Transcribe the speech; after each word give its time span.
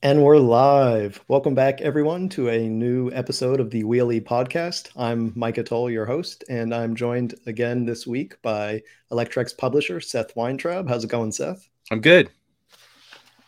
And 0.00 0.22
we're 0.22 0.38
live. 0.38 1.24
Welcome 1.26 1.56
back, 1.56 1.80
everyone, 1.80 2.28
to 2.28 2.50
a 2.50 2.68
new 2.68 3.10
episode 3.10 3.58
of 3.58 3.70
the 3.70 3.82
Wheel-E 3.82 4.20
Podcast. 4.20 4.90
I'm 4.96 5.32
Micah 5.34 5.64
Toll, 5.64 5.90
your 5.90 6.06
host, 6.06 6.44
and 6.48 6.72
I'm 6.72 6.94
joined 6.94 7.34
again 7.46 7.84
this 7.84 8.06
week 8.06 8.40
by 8.40 8.80
Electrek's 9.10 9.52
publisher 9.52 10.00
Seth 10.00 10.36
Weintraub. 10.36 10.88
How's 10.88 11.02
it 11.02 11.10
going, 11.10 11.32
Seth? 11.32 11.68
I'm 11.90 12.00
good. 12.00 12.30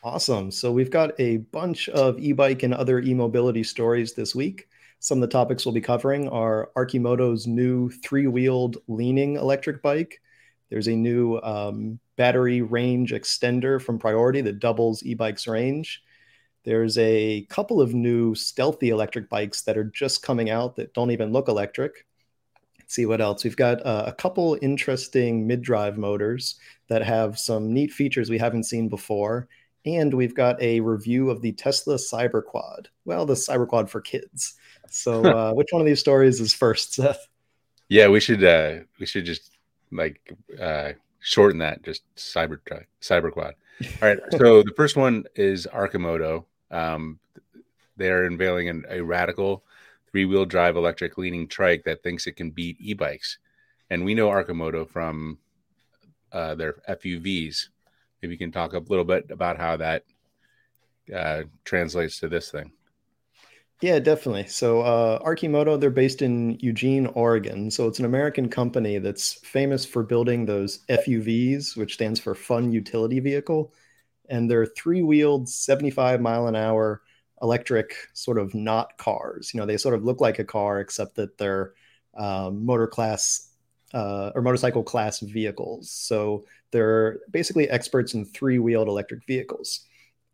Awesome. 0.03 0.51
So 0.51 0.73
we've 0.73 0.91
got 0.91 1.13
a 1.21 1.37
bunch 1.37 1.89
of 1.91 2.19
e-bike 2.19 2.65
and 2.65 2.75
other 2.75 2.99
e-mobility 2.99 3.63
stories 3.63 4.15
this 4.15 4.35
week. 4.35 4.67
Some 4.99 5.19
of 5.19 5.23
the 5.23 5.33
topics 5.33 5.65
we'll 5.65 5.73
be 5.73 5.81
covering 5.81 6.29
are 6.31 6.73
Arcimoto's 6.77 7.47
new 7.47 7.91
three-wheeled 7.91 8.79
leaning 8.89 9.37
electric 9.37 9.83
bike. 9.83 10.21
There's 10.69 10.89
a 10.89 10.97
new 10.97 11.39
um, 11.45 12.01
battery 12.17 12.61
range 12.61 13.13
extender 13.13 13.81
from 13.81 14.01
Priority 14.01 14.41
that 14.41 14.59
doubles 14.59 15.05
e-bike's 15.05 15.47
range 15.47 16.03
there's 16.65 16.99
a 16.99 17.47
couple 17.49 17.81
of 17.81 17.95
new 17.95 18.35
stealthy 18.35 18.91
electric 18.91 19.29
bikes 19.29 19.63
that 19.63 19.79
are 19.79 19.85
just 19.85 20.23
coming 20.23 20.51
out 20.51 20.77
that 20.77 20.95
don't 20.95 21.11
even 21.11 21.33
look 21.33 21.49
electric. 21.49 22.07
Let's 22.79 22.95
see 22.95 23.07
what 23.07 23.21
else. 23.21 23.45
We've 23.45 23.57
got 23.57 23.85
uh, 23.87 24.05
a 24.07 24.13
couple 24.13 24.59
interesting 24.61 25.47
mid 25.47 25.63
drive 25.63 25.97
motors 25.97 26.57
that 26.89 27.03
have 27.03 27.39
some 27.39 27.73
neat 27.73 27.93
features 27.93 28.29
we 28.29 28.39
haven't 28.39 28.65
seen 28.65 28.89
before. 28.89 29.49
And 29.87 30.13
we've 30.13 30.35
got 30.35 30.61
a 30.61 30.81
review 30.81 31.31
of 31.31 31.41
the 31.41 31.53
Tesla 31.53 31.95
Cyberquad. 31.95 32.87
Well, 33.07 33.25
the 33.25 33.35
Cyberquad 33.35 33.89
for 33.89 34.03
kids. 34.03 34.55
So, 34.91 35.25
uh, 35.25 35.53
which 35.55 35.69
one 35.71 35.81
of 35.81 35.87
these 35.87 36.01
stories 36.01 36.41
is 36.41 36.53
first, 36.53 36.95
Seth? 36.95 37.27
Yeah, 37.89 38.09
we 38.09 38.21
should 38.21 38.45
uh, 38.45 38.81
we 38.99 39.07
should 39.07 39.25
just 39.25 39.57
like 39.91 40.33
uh, 40.61 40.93
shorten 41.21 41.59
that, 41.59 41.83
just 41.83 42.03
cyber 42.17 42.59
cyberquad. 43.01 43.55
All 44.03 44.09
right. 44.09 44.19
so 44.33 44.63
the 44.63 44.73
first 44.77 44.97
one 44.97 45.25
is 45.35 45.67
Arcimoto. 45.73 46.45
Um, 46.71 47.19
they 47.97 48.11
are 48.11 48.25
unveiling 48.25 48.69
an, 48.69 48.85
a 48.89 49.01
radical 49.01 49.65
three 50.11 50.25
wheel 50.25 50.45
drive 50.45 50.77
electric 50.77 51.19
leaning 51.19 51.49
trike 51.49 51.85
that 51.85 52.03
thinks 52.03 52.27
it 52.27 52.37
can 52.37 52.51
beat 52.51 52.77
e 52.81 52.95
bikes. 52.95 53.39
And 53.91 54.05
we 54.05 54.15
know 54.15 54.29
Arcimoto 54.29 54.89
from 54.89 55.39
uh, 56.33 56.55
their 56.55 56.75
FUVs. 56.89 57.69
Maybe 58.23 58.35
you 58.35 58.39
can 58.39 58.53
talk 58.53 58.73
a 58.73 58.79
little 58.79 59.05
bit 59.05 59.31
about 59.31 59.59
how 59.59 59.77
that 59.79 60.05
uh, 61.15 61.43
translates 61.65 62.21
to 62.21 62.29
this 62.29 62.51
thing. 62.51 62.73
Yeah, 63.81 63.99
definitely. 63.99 64.47
So, 64.47 64.83
uh, 64.83 65.23
Arcimoto, 65.25 65.81
they're 65.81 65.89
based 65.89 66.21
in 66.21 66.59
Eugene, 66.61 67.07
Oregon. 67.07 67.71
So, 67.71 67.89
it's 67.89 67.99
an 67.99 68.05
American 68.05 68.51
company 68.51 68.99
that's 68.99 69.35
famous 69.41 69.87
for 69.87 70.03
building 70.03 70.45
those 70.45 70.81
FUVs, 70.91 71.79
which 71.79 71.95
stands 71.95 72.21
for 72.21 72.35
Fun 72.35 72.73
Utility 72.73 73.21
Vehicle 73.21 73.73
and 74.31 74.51
they're 74.51 74.67
three-wheeled 74.67 75.49
75 75.49 76.21
mile 76.21 76.47
an 76.47 76.57
hour 76.57 77.03
electric 77.43 77.95
sort 78.15 78.39
of 78.39 78.55
not 78.55 78.97
cars. 78.97 79.53
You 79.53 79.61
know 79.61 79.67
they 79.67 79.77
sort 79.77 79.95
of 79.95 80.05
look 80.05 80.21
like 80.21 80.39
a 80.39 80.45
car 80.45 80.81
except 80.81 81.17
that 81.17 81.37
they're 81.37 81.75
um, 82.17 82.65
motor 82.65 82.87
class 82.87 83.51
uh, 83.93 84.31
or 84.35 84.43
motorcycle 84.43 84.83
class 84.83 85.21
vehicles. 85.21 85.91
So 85.91 86.45
they're 86.71 87.19
basically 87.31 87.69
experts 87.69 88.15
in 88.15 88.25
three-wheeled 88.25 88.89
electric 88.89 89.27
vehicles. 89.27 89.87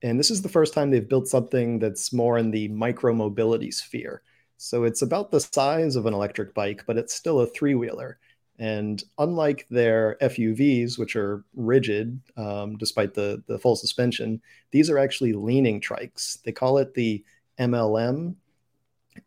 And 0.02 0.18
this 0.20 0.30
is 0.30 0.42
the 0.42 0.48
first 0.48 0.74
time 0.74 0.90
they've 0.90 1.08
built 1.08 1.26
something 1.26 1.78
that's 1.78 2.12
more 2.12 2.36
in 2.36 2.50
the 2.50 2.68
micro 2.68 3.14
mobility 3.14 3.70
sphere. 3.70 4.22
So 4.58 4.84
it's 4.84 5.00
about 5.00 5.30
the 5.30 5.40
size 5.40 5.96
of 5.96 6.06
an 6.06 6.14
electric 6.14 6.54
bike 6.54 6.84
but 6.86 6.98
it's 6.98 7.14
still 7.14 7.40
a 7.40 7.46
three-wheeler 7.46 8.18
and 8.58 9.02
unlike 9.18 9.66
their 9.70 10.16
FUVs, 10.20 10.98
which 10.98 11.16
are 11.16 11.44
rigid 11.54 12.20
um, 12.36 12.76
despite 12.76 13.14
the, 13.14 13.42
the 13.46 13.58
full 13.58 13.76
suspension, 13.76 14.40
these 14.70 14.88
are 14.88 14.98
actually 14.98 15.32
leaning 15.32 15.80
trikes. 15.80 16.42
They 16.42 16.52
call 16.52 16.78
it 16.78 16.94
the 16.94 17.24
MLM. 17.58 18.36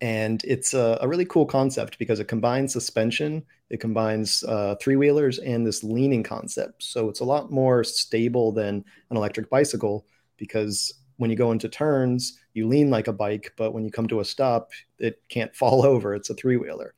And 0.01 0.43
it's 0.43 0.73
a, 0.73 0.97
a 1.01 1.07
really 1.07 1.25
cool 1.25 1.45
concept 1.45 1.97
because 1.97 2.19
it 2.19 2.27
combines 2.27 2.73
suspension, 2.73 3.43
it 3.69 3.79
combines 3.79 4.43
uh, 4.43 4.75
three 4.79 4.95
wheelers, 4.95 5.39
and 5.39 5.65
this 5.65 5.83
leaning 5.83 6.23
concept. 6.23 6.83
So 6.83 7.09
it's 7.09 7.21
a 7.21 7.25
lot 7.25 7.51
more 7.51 7.83
stable 7.83 8.51
than 8.51 8.85
an 9.09 9.17
electric 9.17 9.49
bicycle 9.49 10.05
because 10.37 10.93
when 11.17 11.29
you 11.29 11.35
go 11.35 11.51
into 11.51 11.69
turns, 11.69 12.39
you 12.53 12.67
lean 12.67 12.89
like 12.89 13.07
a 13.07 13.13
bike, 13.13 13.53
but 13.57 13.73
when 13.73 13.83
you 13.83 13.91
come 13.91 14.07
to 14.07 14.19
a 14.19 14.25
stop, 14.25 14.71
it 14.99 15.21
can't 15.27 15.55
fall 15.55 15.85
over. 15.85 16.13
It's 16.13 16.29
a 16.29 16.35
three 16.35 16.57
wheeler 16.57 16.93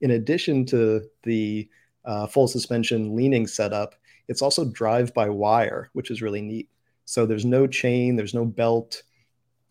in 0.00 0.12
addition 0.12 0.64
to 0.66 1.02
the 1.22 1.68
uh, 2.04 2.26
full 2.26 2.48
suspension 2.48 3.14
leaning 3.14 3.46
setup, 3.46 3.94
it's 4.28 4.42
also 4.42 4.64
drive 4.64 5.12
by 5.14 5.28
wire, 5.28 5.90
which 5.92 6.10
is 6.10 6.22
really 6.22 6.42
neat. 6.42 6.68
So 7.04 7.26
there's 7.26 7.44
no 7.44 7.66
chain, 7.66 8.16
there's 8.16 8.34
no 8.34 8.44
belt, 8.44 9.02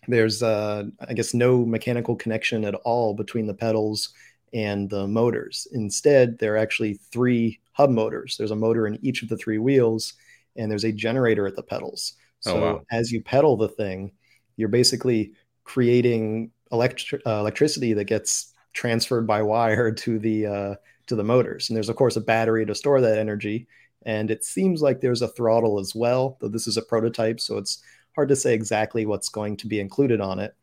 there's 0.07 0.41
uh, 0.41 0.85
I 1.07 1.13
guess 1.13 1.33
no 1.33 1.65
mechanical 1.65 2.15
connection 2.15 2.65
at 2.65 2.75
all 2.75 3.13
between 3.13 3.47
the 3.47 3.53
pedals 3.53 4.09
and 4.53 4.89
the 4.89 5.07
motors. 5.07 5.67
Instead, 5.71 6.39
there 6.39 6.55
are 6.55 6.57
actually 6.57 6.95
three 7.11 7.59
hub 7.73 7.89
motors. 7.89 8.35
There's 8.37 8.51
a 8.51 8.55
motor 8.55 8.87
in 8.87 8.99
each 9.01 9.23
of 9.23 9.29
the 9.29 9.37
three 9.37 9.57
wheels, 9.57 10.13
and 10.55 10.69
there's 10.69 10.83
a 10.83 10.91
generator 10.91 11.47
at 11.47 11.55
the 11.55 11.63
pedals. 11.63 12.13
Oh, 12.45 12.51
so 12.51 12.57
oh, 12.57 12.61
wow. 12.61 12.81
as 12.91 13.11
you 13.11 13.21
pedal 13.21 13.57
the 13.57 13.69
thing, 13.69 14.11
you're 14.57 14.69
basically 14.69 15.33
creating 15.63 16.51
electri- 16.71 17.21
uh, 17.25 17.39
electricity 17.39 17.93
that 17.93 18.05
gets 18.05 18.53
transferred 18.73 19.27
by 19.27 19.41
wire 19.41 19.91
to 20.03 20.19
the 20.19 20.45
uh, 20.45 20.75
to 21.09 21.15
the 21.15 21.23
motors. 21.23 21.69
And 21.69 21.75
there's 21.75 21.89
of 21.89 21.95
course 21.95 22.15
a 22.15 22.21
battery 22.21 22.65
to 22.65 22.75
store 22.75 23.01
that 23.01 23.17
energy. 23.17 23.67
And 24.03 24.31
it 24.31 24.45
seems 24.45 24.81
like 24.81 25.01
there's 25.01 25.21
a 25.21 25.27
throttle 25.27 25.79
as 25.79 25.93
well, 25.93 26.37
though 26.39 26.47
this 26.47 26.67
is 26.67 26.77
a 26.77 26.81
prototype, 26.81 27.39
so 27.39 27.57
it's 27.57 27.83
hard 28.15 28.29
to 28.29 28.35
say 28.35 28.53
exactly 28.53 29.05
what's 29.05 29.29
going 29.29 29.57
to 29.57 29.67
be 29.67 29.79
included 29.79 30.21
on 30.21 30.39
it. 30.39 30.55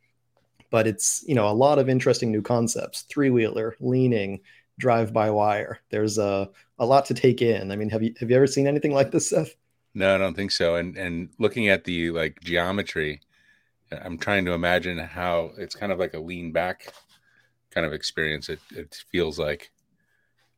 But 0.70 0.86
it's 0.86 1.24
you 1.26 1.34
know 1.34 1.48
a 1.48 1.52
lot 1.52 1.78
of 1.78 1.88
interesting 1.88 2.30
new 2.32 2.42
concepts: 2.42 3.02
three 3.02 3.30
wheeler, 3.30 3.76
leaning, 3.80 4.40
drive 4.78 5.12
by 5.12 5.30
wire. 5.30 5.80
There's 5.90 6.18
a 6.18 6.50
a 6.78 6.86
lot 6.86 7.06
to 7.06 7.14
take 7.14 7.42
in. 7.42 7.70
I 7.70 7.76
mean, 7.76 7.90
have 7.90 8.02
you 8.02 8.14
have 8.20 8.30
you 8.30 8.36
ever 8.36 8.46
seen 8.46 8.66
anything 8.66 8.92
like 8.92 9.10
this, 9.10 9.30
Seth? 9.30 9.54
No, 9.94 10.14
I 10.14 10.18
don't 10.18 10.34
think 10.34 10.50
so. 10.50 10.76
And 10.76 10.96
and 10.96 11.30
looking 11.38 11.68
at 11.68 11.84
the 11.84 12.10
like 12.10 12.40
geometry, 12.40 13.20
I'm 13.92 14.18
trying 14.18 14.44
to 14.46 14.52
imagine 14.52 14.98
how 14.98 15.52
it's 15.56 15.74
kind 15.74 15.92
of 15.92 15.98
like 15.98 16.14
a 16.14 16.20
lean 16.20 16.52
back 16.52 16.92
kind 17.70 17.86
of 17.86 17.92
experience. 17.92 18.48
It 18.48 18.60
it 18.74 19.02
feels 19.10 19.38
like. 19.38 19.70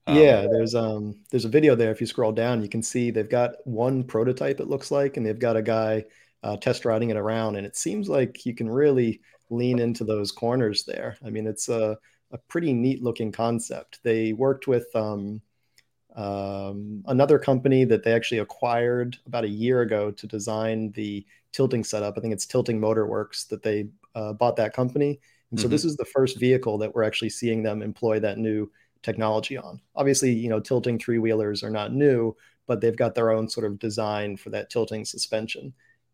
Um, 0.09 0.17
yeah, 0.17 0.47
there's 0.51 0.75
um 0.75 1.17
there's 1.31 1.45
a 1.45 1.51
video 1.51 1.75
there. 1.75 1.91
If 1.91 2.01
you 2.01 2.07
scroll 2.07 2.33
down, 2.33 2.63
you 2.63 2.69
can 2.69 2.83
see 2.83 3.11
they've 3.11 3.29
got 3.29 3.53
one 3.65 4.03
prototype. 4.03 4.59
It 4.59 4.69
looks 4.69 4.91
like, 4.91 5.17
and 5.17 5.27
they've 5.27 5.39
got 5.39 5.57
a 5.57 5.63
guy 5.63 6.05
uh, 6.43 6.57
test 6.57 6.85
riding 6.85 7.11
it 7.11 7.17
around, 7.17 7.57
and 7.57 7.67
it 7.67 7.77
seems 7.77 8.09
like 8.09 8.47
you 8.47 8.55
can 8.55 8.71
really 8.71 9.21
lean 9.51 9.79
into 9.79 10.05
those 10.05 10.33
corners 10.33 10.85
there. 10.85 11.19
I 11.25 11.31
mean, 11.31 11.47
it's 11.47 11.69
a 11.69 11.99
a 12.31 12.39
pretty 12.39 12.73
neat 12.73 13.03
looking 13.03 13.33
concept. 13.33 14.01
They 14.03 14.33
worked 14.33 14.67
with 14.67 14.87
um, 14.95 15.43
um, 16.17 17.03
another 17.07 17.39
company 17.39 17.85
that 17.85 18.03
they 18.03 18.13
actually 18.13 18.39
acquired 18.39 19.19
about 19.27 19.45
a 19.45 19.49
year 19.49 19.83
ago 19.83 20.11
to 20.11 20.27
design 20.27 20.91
the 20.93 21.27
tilting 21.53 21.85
setup. 21.85 22.17
I 22.17 22.21
think 22.21 22.33
it's 22.33 22.47
Tilting 22.47 22.81
Motor 22.81 23.07
Works 23.07 23.45
that 23.47 23.63
they 23.63 23.89
uh, 24.15 24.33
bought 24.33 24.57
that 24.57 24.75
company 24.75 25.21
and 25.51 25.59
so 25.59 25.65
mm-hmm. 25.65 25.73
this 25.73 25.85
is 25.85 25.97
the 25.97 26.05
first 26.05 26.39
vehicle 26.39 26.79
that 26.79 26.95
we're 26.95 27.05
actually 27.05 27.31
seeing 27.31 27.63
them 27.63 27.83
employ 27.83 28.21
that 28.21 28.39
new 28.39 28.71
technology 29.03 29.57
on. 29.57 29.81
Obviously, 29.95 30.33
you 30.33 30.49
know, 30.49 30.61
tilting 30.61 30.99
three 30.99 31.19
wheelers 31.19 31.63
are 31.63 31.71
not 31.71 31.93
new, 31.93 32.35
but 32.67 32.81
they've 32.81 32.97
got 32.97 33.15
their 33.15 33.31
own 33.31 33.49
sort 33.49 33.67
of 33.67 33.79
design 33.79 34.37
for 34.37 34.51
that 34.51 34.71
tilting 34.71 35.05
suspension. 35.05 35.73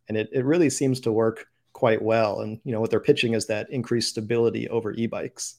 And 0.08 0.16
it, 0.16 0.28
it 0.32 0.44
really 0.44 0.70
seems 0.70 1.00
to 1.00 1.12
work 1.12 1.46
quite 1.72 2.00
well. 2.00 2.40
And, 2.40 2.60
you 2.64 2.72
know, 2.72 2.80
what 2.80 2.90
they're 2.90 3.00
pitching 3.00 3.34
is 3.34 3.46
that 3.46 3.70
increased 3.70 4.10
stability 4.10 4.68
over 4.68 4.92
e 4.92 5.06
bikes. 5.06 5.56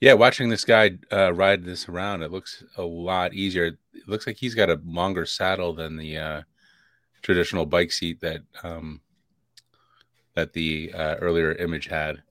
Yeah, 0.00 0.14
watching 0.14 0.48
this 0.48 0.64
guy 0.64 0.98
uh, 1.12 1.32
ride 1.32 1.64
this 1.64 1.88
around, 1.88 2.22
it 2.22 2.32
looks 2.32 2.64
a 2.76 2.82
lot 2.82 3.34
easier. 3.34 3.66
It 3.66 4.08
looks 4.08 4.26
like 4.26 4.36
he's 4.36 4.56
got 4.56 4.68
a 4.68 4.80
longer 4.84 5.24
saddle 5.24 5.72
than 5.74 5.96
the 5.96 6.16
uh, 6.16 6.42
traditional 7.22 7.66
bike 7.66 7.92
seat 7.92 8.20
that 8.20 8.40
um, 8.64 9.00
that 10.34 10.54
the 10.54 10.92
uh, 10.92 11.14
earlier 11.20 11.52
image 11.52 11.86
had. 11.86 12.22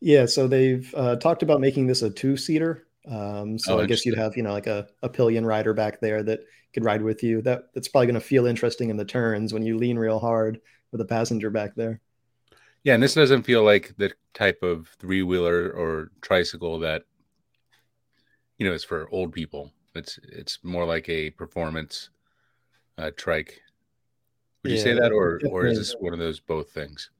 Yeah, 0.00 0.26
so 0.26 0.48
they've 0.48 0.92
uh, 0.96 1.16
talked 1.16 1.42
about 1.42 1.60
making 1.60 1.86
this 1.86 2.02
a 2.02 2.10
two 2.10 2.36
seater. 2.36 2.86
Um, 3.08 3.58
so 3.58 3.78
oh, 3.78 3.82
I 3.82 3.86
guess 3.86 4.04
you'd 4.04 4.18
have 4.18 4.36
you 4.36 4.42
know 4.42 4.52
like 4.52 4.66
a, 4.66 4.88
a 5.02 5.08
pillion 5.08 5.44
rider 5.44 5.74
back 5.74 6.00
there 6.00 6.22
that 6.22 6.40
could 6.72 6.84
ride 6.84 7.02
with 7.02 7.22
you. 7.22 7.42
That 7.42 7.72
that's 7.74 7.88
probably 7.88 8.06
going 8.06 8.14
to 8.14 8.20
feel 8.20 8.46
interesting 8.46 8.90
in 8.90 8.96
the 8.96 9.04
turns 9.04 9.52
when 9.52 9.62
you 9.62 9.76
lean 9.76 9.98
real 9.98 10.18
hard 10.18 10.60
with 10.92 11.00
a 11.00 11.06
passenger 11.06 11.50
back 11.50 11.74
there. 11.74 12.00
Yeah, 12.82 12.94
and 12.94 13.02
this 13.02 13.14
doesn't 13.14 13.42
feel 13.42 13.62
like 13.62 13.94
the 13.98 14.12
type 14.32 14.62
of 14.62 14.88
three 14.98 15.22
wheeler 15.22 15.70
or 15.70 16.10
tricycle 16.22 16.78
that 16.80 17.02
you 18.58 18.66
know 18.66 18.72
is 18.72 18.84
for 18.84 19.08
old 19.10 19.32
people. 19.32 19.70
It's 19.94 20.18
it's 20.22 20.58
more 20.62 20.86
like 20.86 21.08
a 21.08 21.30
performance 21.30 22.10
uh, 22.96 23.10
trike. 23.16 23.60
Would 24.62 24.72
yeah, 24.72 24.76
you 24.76 24.82
say 24.82 24.94
that, 24.94 25.12
or 25.12 25.40
or 25.50 25.66
is 25.66 25.78
this 25.78 25.94
one 25.98 26.12
of 26.12 26.18
those 26.18 26.40
both 26.40 26.70
things? 26.70 27.10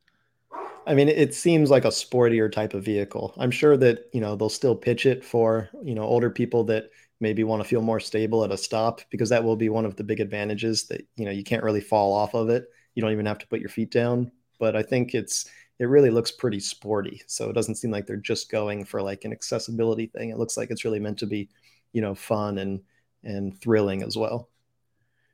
I 0.91 0.95
mean, 0.95 1.09
it 1.09 1.35
seems 1.35 1.71
like 1.71 1.85
a 1.85 1.89
sportier 1.89 2.51
type 2.51 2.75
of 2.75 2.85
vehicle. 2.85 3.33
I'm 3.39 3.53
sure 3.53 3.77
that, 3.77 4.07
you 4.13 4.21
know, 4.21 4.35
they'll 4.35 4.49
still 4.49 4.75
pitch 4.75 5.07
it 5.07 5.25
for, 5.25 5.71
you 5.85 5.95
know, 5.95 6.03
older 6.03 6.31
people 6.31 6.65
that 6.65 6.91
maybe 7.21 7.45
want 7.45 7.63
to 7.63 7.69
feel 7.69 7.83
more 7.83 8.01
stable 8.01 8.45
at 8.45 8.51
a 8.51 8.57
stop 8.57 9.01
because 9.11 9.29
that 9.29 9.45
will 9.45 9.57
be 9.57 9.69
one 9.69 9.85
of 9.85 9.95
the 9.97 10.03
big 10.05 10.21
advantages 10.21 10.89
that, 10.89 11.07
you 11.17 11.25
know, 11.25 11.31
you 11.31 11.45
can't 11.45 11.63
really 11.63 11.81
fall 11.81 12.13
off 12.13 12.35
of 12.35 12.49
it. 12.51 12.67
You 12.95 13.03
don't 13.03 13.13
even 13.13 13.27
have 13.27 13.39
to 13.39 13.47
put 13.47 13.61
your 13.61 13.69
feet 13.69 13.93
down. 13.93 14.33
but 14.59 14.77
I 14.77 14.83
think 14.83 15.15
it's 15.15 15.47
it 15.79 15.87
really 15.87 16.11
looks 16.11 16.33
pretty 16.33 16.61
sporty. 16.61 17.23
So 17.27 17.49
it 17.51 17.55
doesn't 17.55 17.77
seem 17.77 17.91
like 17.91 18.07
they're 18.07 18.17
just 18.17 18.51
going 18.51 18.85
for 18.85 19.01
like 19.03 19.25
an 19.25 19.33
accessibility 19.33 20.09
thing. 20.09 20.31
It 20.31 20.39
looks 20.39 20.57
like 20.59 20.71
it's 20.71 20.85
really 20.85 21.01
meant 21.01 21.19
to 21.21 21.27
be, 21.27 21.49
you 21.93 22.03
know, 22.03 22.15
fun 22.15 22.59
and 22.59 22.83
and 23.25 23.59
thrilling 23.61 24.03
as 24.03 24.17
well. 24.17 24.51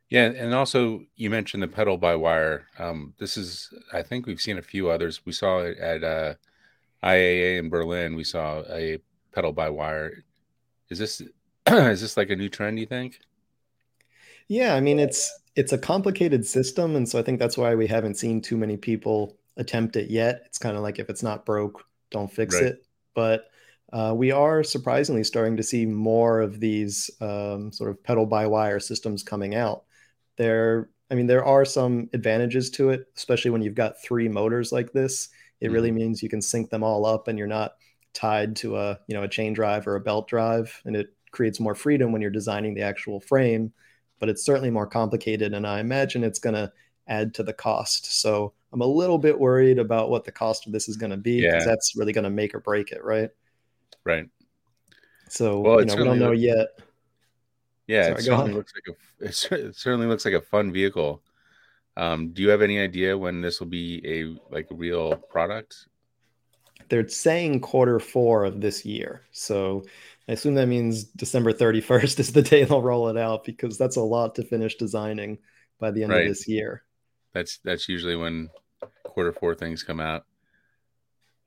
Yeah, 0.08 0.26
and 0.26 0.55
also 0.55 1.03
you 1.17 1.31
mentioned 1.31 1.62
the 1.62 1.69
pedal 1.69 1.99
by 1.99 2.14
wire. 2.14 2.67
Um, 2.79 3.14
this 3.19 3.37
is, 3.37 3.73
I 3.93 4.03
think 4.03 4.26
we've 4.26 4.41
seen 4.41 4.58
a 4.58 4.62
few 4.62 4.88
others. 4.88 5.26
We 5.26 5.32
saw 5.32 5.61
it 5.61 5.79
at 5.79 6.05
uh, 6.05 6.35
IAA 7.03 7.58
in 7.58 7.69
Berlin. 7.69 8.14
We 8.14 8.23
saw 8.23 8.62
a 8.70 8.99
pedal 9.32 9.53
by 9.53 9.69
wire. 9.69 10.25
Is 10.91 10.99
this 10.99 11.20
is 11.67 12.00
this 12.00 12.17
like 12.17 12.31
a 12.31 12.37
new 12.37 12.49
trend? 12.49 12.79
You 12.79 12.87
think? 12.87 13.19
Yeah, 14.49 14.75
I 14.75 14.81
mean 14.81 15.00
it's 15.00 15.32
it's 15.56 15.73
a 15.73 15.79
complicated 15.79 16.47
system, 16.47 16.94
and 16.94 17.08
so 17.08 17.19
I 17.19 17.23
think 17.23 17.41
that's 17.41 17.58
why 17.58 17.75
we 17.75 17.88
haven't 17.88 18.17
seen 18.17 18.41
too 18.41 18.56
many 18.56 18.76
people 18.76 19.37
attempt 19.56 19.97
it 19.97 20.08
yet. 20.08 20.43
It's 20.47 20.58
kind 20.58 20.76
of 20.76 20.82
like 20.82 21.00
if 21.00 21.11
it's 21.11 21.23
not 21.23 21.44
broke, 21.44 21.85
don't 22.11 22.32
fix 22.32 22.55
right. 22.55 22.64
it. 22.64 22.87
But 23.14 23.47
uh, 23.93 24.14
we 24.17 24.31
are 24.31 24.62
surprisingly 24.62 25.25
starting 25.25 25.56
to 25.56 25.62
see 25.64 25.85
more 25.85 26.41
of 26.41 26.61
these 26.61 27.11
um, 27.20 27.73
sort 27.73 27.91
of 27.91 28.03
pedal 28.05 28.26
by 28.26 28.47
wire 28.47 28.79
systems 28.79 29.25
coming 29.25 29.56
out 29.56 29.85
there 30.37 30.91
i 31.11 31.15
mean 31.15 31.27
there 31.27 31.44
are 31.44 31.65
some 31.65 32.09
advantages 32.12 32.71
to 32.71 32.91
it 32.91 33.06
especially 33.17 33.50
when 33.50 33.62
you've 33.62 33.75
got 33.75 34.00
three 34.03 34.29
motors 34.29 34.73
like 34.73 34.93
this. 34.93 35.29
It 35.61 35.67
mm-hmm. 35.67 35.75
really 35.75 35.91
means 35.91 36.23
you 36.23 36.29
can 36.29 36.43
sync 36.43 36.71
them 36.71 36.83
all 36.83 37.06
up 37.06 37.29
and 37.29 37.38
you're 37.38 37.47
not 37.47 37.75
tied 38.12 38.56
to 38.56 38.77
a 38.77 38.99
you 39.06 39.15
know 39.15 39.23
a 39.23 39.29
chain 39.29 39.53
drive 39.53 39.87
or 39.87 39.97
a 39.97 40.00
belt 40.00 40.29
drive 40.29 40.81
and 40.85 40.97
it 40.97 41.09
creates 41.33 41.61
more 41.61 41.75
freedom 41.75 42.12
when 42.12 42.23
you're 42.23 42.31
designing 42.31 42.75
the 42.75 42.83
actual 42.83 43.21
frame 43.21 43.73
but 44.19 44.31
it's 44.31 44.44
certainly 44.44 44.71
more 44.71 44.87
complicated 44.87 45.53
and 45.53 45.67
i 45.67 45.81
imagine 45.81 46.25
it's 46.25 46.39
going 46.39 46.55
to 46.55 46.73
add 47.09 47.35
to 47.35 47.43
the 47.43 47.53
cost. 47.53 48.21
So 48.21 48.53
i'm 48.73 48.81
a 48.81 48.87
little 48.87 49.19
bit 49.19 49.39
worried 49.39 49.79
about 49.79 50.11
what 50.11 50.25
the 50.25 50.32
cost 50.32 50.67
of 50.67 50.73
this 50.73 50.89
is 50.89 50.97
going 50.97 51.11
to 51.11 51.17
be 51.17 51.43
because 51.43 51.65
yeah. 51.65 51.71
that's 51.71 51.94
really 51.97 52.12
going 52.12 52.25
to 52.25 52.31
make 52.31 52.55
or 52.55 52.61
break 52.61 52.91
it 52.91 53.05
right? 53.05 53.31
Right. 54.05 54.27
So 55.29 55.61
well, 55.61 55.81
you 55.81 55.87
know 55.87 55.97
we 55.97 56.05
don't 56.05 56.19
know 56.19 56.32
yet 56.32 56.69
yeah, 57.87 58.03
Sorry, 58.03 58.15
it 58.15 58.23
certainly 58.23 58.53
looks 58.53 58.73
like 58.75 58.97
a 58.97 59.25
it 59.25 59.77
certainly 59.77 60.06
looks 60.06 60.25
like 60.25 60.35
a 60.35 60.41
fun 60.41 60.73
vehicle. 60.73 61.23
Um, 61.97 62.33
do 62.33 62.43
you 62.43 62.50
have 62.50 62.62
any 62.62 62.79
idea 62.79 63.17
when 63.17 63.41
this 63.41 63.61
will 63.61 63.69
be 63.69 64.03
a 64.05 64.55
like 64.55 64.69
a 64.71 64.75
real 64.75 65.17
product? 65.17 65.87
They're 66.88 67.09
saying 67.09 67.61
quarter 67.61 67.99
four 67.99 68.44
of 68.44 68.61
this 68.61 68.85
year, 68.85 69.23
so 69.31 69.85
I 70.29 70.33
assume 70.33 70.55
that 70.55 70.67
means 70.67 71.05
December 71.05 71.53
thirty 71.53 71.81
first 71.81 72.21
is 72.21 72.33
the 72.33 72.43
day 72.43 72.65
they'll 72.65 72.83
roll 72.83 73.09
it 73.09 73.17
out 73.17 73.44
because 73.44 73.79
that's 73.79 73.97
a 73.97 74.03
lot 74.03 74.35
to 74.35 74.44
finish 74.44 74.75
designing 74.77 75.39
by 75.79 75.91
the 75.91 76.03
end 76.03 76.12
right. 76.12 76.23
of 76.23 76.29
this 76.29 76.49
year. 76.49 76.82
That's 77.32 77.59
that's 77.59 77.89
usually 77.89 78.17
when 78.17 78.50
quarter 79.05 79.32
four 79.32 79.55
things 79.55 79.82
come 79.82 80.00
out. 80.00 80.27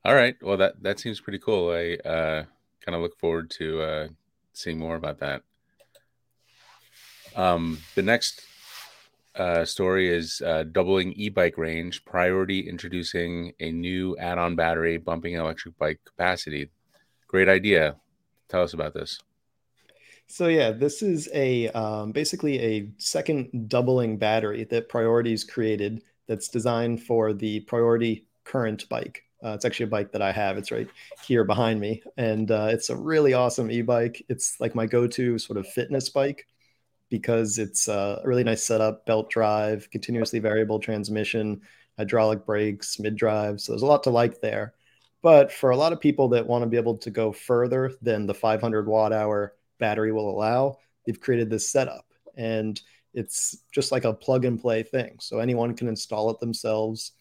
All 0.04 0.14
right, 0.14 0.36
well 0.42 0.56
that 0.56 0.82
that 0.82 0.98
seems 0.98 1.20
pretty 1.20 1.38
cool. 1.38 1.70
I 1.70 2.08
uh, 2.08 2.44
kind 2.84 2.96
of 2.96 3.02
look 3.02 3.18
forward 3.18 3.50
to 3.50 3.82
uh, 3.82 4.08
seeing 4.54 4.78
more 4.78 4.96
about 4.96 5.18
that. 5.20 5.42
Um, 7.36 7.78
the 7.94 8.02
next 8.02 8.42
uh, 9.34 9.64
story 9.64 10.08
is 10.08 10.40
uh, 10.40 10.64
doubling 10.64 11.12
e-bike 11.12 11.56
range. 11.56 12.04
Priority 12.04 12.68
introducing 12.68 13.52
a 13.60 13.70
new 13.70 14.16
add-on 14.18 14.56
battery, 14.56 14.98
bumping 14.98 15.34
electric 15.34 15.78
bike 15.78 16.00
capacity. 16.04 16.70
Great 17.28 17.48
idea. 17.48 17.96
Tell 18.48 18.62
us 18.62 18.74
about 18.74 18.94
this. 18.94 19.20
So 20.26 20.46
yeah, 20.46 20.70
this 20.70 21.02
is 21.02 21.28
a 21.34 21.68
um, 21.70 22.12
basically 22.12 22.60
a 22.60 22.88
second 22.98 23.68
doubling 23.68 24.16
battery 24.16 24.64
that 24.64 24.88
Priority's 24.88 25.44
created. 25.44 26.02
That's 26.26 26.48
designed 26.48 27.02
for 27.02 27.32
the 27.32 27.60
Priority 27.60 28.26
Current 28.44 28.88
bike. 28.88 29.24
Uh, 29.42 29.54
it's 29.54 29.64
actually 29.64 29.84
a 29.84 29.88
bike 29.88 30.12
that 30.12 30.22
I 30.22 30.30
have. 30.30 30.56
It's 30.56 30.70
right 30.70 30.88
here 31.26 31.42
behind 31.42 31.80
me, 31.80 32.02
and 32.16 32.50
uh, 32.50 32.68
it's 32.70 32.90
a 32.90 32.96
really 32.96 33.32
awesome 33.32 33.70
e-bike. 33.70 34.24
It's 34.28 34.60
like 34.60 34.74
my 34.74 34.86
go-to 34.86 35.38
sort 35.38 35.58
of 35.58 35.66
fitness 35.66 36.08
bike 36.10 36.46
because 37.10 37.58
it's 37.58 37.88
a 37.88 38.22
really 38.24 38.44
nice 38.44 38.64
setup, 38.64 39.04
belt 39.04 39.28
drive, 39.28 39.90
continuously 39.90 40.38
variable 40.38 40.78
transmission, 40.78 41.60
hydraulic 41.98 42.46
brakes, 42.46 42.98
mid 42.98 43.16
drive. 43.16 43.60
So 43.60 43.72
there's 43.72 43.82
a 43.82 43.86
lot 43.86 44.04
to 44.04 44.10
like 44.10 44.40
there. 44.40 44.74
But 45.22 45.52
for 45.52 45.70
a 45.70 45.76
lot 45.76 45.92
of 45.92 46.00
people 46.00 46.28
that 46.28 46.46
want 46.46 46.62
to 46.62 46.70
be 46.70 46.78
able 46.78 46.96
to 46.98 47.10
go 47.10 47.30
further 47.32 47.92
than 48.00 48.26
the 48.26 48.32
500 48.32 48.86
watt 48.86 49.12
hour 49.12 49.54
battery 49.78 50.12
will 50.12 50.30
allow, 50.30 50.78
they've 51.04 51.20
created 51.20 51.50
this 51.50 51.68
setup. 51.68 52.06
And 52.36 52.80
it's 53.12 53.58
just 53.72 53.92
like 53.92 54.04
a 54.04 54.14
plug 54.14 54.44
and 54.44 54.58
play 54.58 54.82
thing. 54.82 55.16
So 55.20 55.40
anyone 55.40 55.74
can 55.74 55.88
install 55.88 56.30
it 56.30 56.40
themselves. 56.40 57.12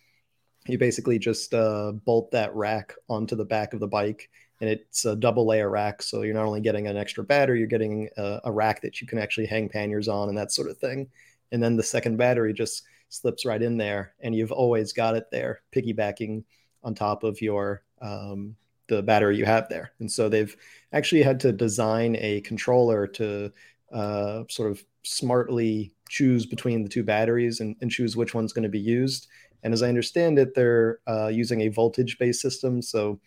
You 0.68 0.78
basically 0.78 1.20
just 1.20 1.54
uh, 1.54 1.94
bolt 2.06 2.32
that 2.32 2.56
rack 2.56 2.94
onto 3.10 3.36
the 3.36 3.46
back 3.46 3.74
of 3.74 3.80
the 3.80 3.88
bike 3.88 4.30
and 4.62 4.70
it's 4.70 5.06
a 5.06 5.16
double 5.16 5.46
layer 5.46 5.70
rack. 5.70 6.02
So 6.02 6.22
you're 6.22 6.34
not 6.34 6.46
only 6.46 6.62
getting 6.62 6.88
an 6.88 6.98
extra 6.98 7.24
battery, 7.24 7.60
you're 7.60 7.68
getting 7.68 8.10
a, 8.18 8.42
a, 8.46 8.52
rack 8.52 8.82
that 8.82 9.00
you 9.00 9.08
can 9.08 9.18
actually 9.18 9.48
hang 9.48 9.70
panniers 9.70 10.08
on 10.08 10.30
and 10.30 10.38
that 10.38 10.52
sort 10.52 10.70
of 10.70 10.78
thing. 10.78 11.08
And 11.52 11.64
then 11.64 11.78
the 11.78 11.84
second 11.84 12.18
battery 12.18 12.54
just 12.54 12.84
slips 13.10 13.46
right 13.46 13.62
in 13.62 13.78
there, 13.78 14.14
and 14.20 14.36
you've 14.36 14.52
always 14.52 14.94
got 14.94 15.16
it 15.16 15.32
there, 15.32 15.62
piggybacking 15.74 16.44
on 16.84 16.94
top 16.94 17.24
of 17.24 17.42
your 17.42 17.84
um, 18.02 18.56
the 18.88 19.02
battery 19.02 19.38
you 19.38 19.46
have 19.46 19.70
there. 19.70 19.92
And 20.00 20.12
so 20.12 20.30
they've 20.30 20.56
actually 20.94 21.22
had 21.22 21.40
to 21.42 21.52
design 21.52 22.18
a 22.20 22.42
controller 22.42 23.08
to 23.08 23.52
uh, 23.92 24.44
sort 24.50 24.72
of 24.72 24.84
smartly 25.04 25.94
choose 26.10 26.46
between 26.46 26.84
the 26.84 26.90
two 26.90 27.04
batteries 27.04 27.60
and, 27.60 27.76
and 27.82 27.92
choose 27.92 28.16
which 28.16 28.34
one's 28.34 28.54
going 28.54 28.64
to 28.64 28.70
be 28.70 28.80
used. 28.80 29.28
And 29.64 29.74
as 29.74 29.84
I 29.84 29.90
understand 29.90 30.40
it, 30.40 30.56
they're 30.56 31.00
uh, 31.08 31.28
using 31.28 31.62
a 31.62 31.68
voltage 31.70 32.18
based 32.18 32.42
system. 32.42 32.82
So 32.82 33.20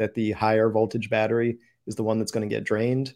that 0.00 0.14
the 0.14 0.32
higher 0.32 0.70
voltage 0.70 1.10
battery 1.10 1.58
is 1.86 1.94
the 1.94 2.02
one 2.02 2.18
that's 2.18 2.32
going 2.32 2.48
to 2.48 2.52
get 2.52 2.64
drained. 2.64 3.12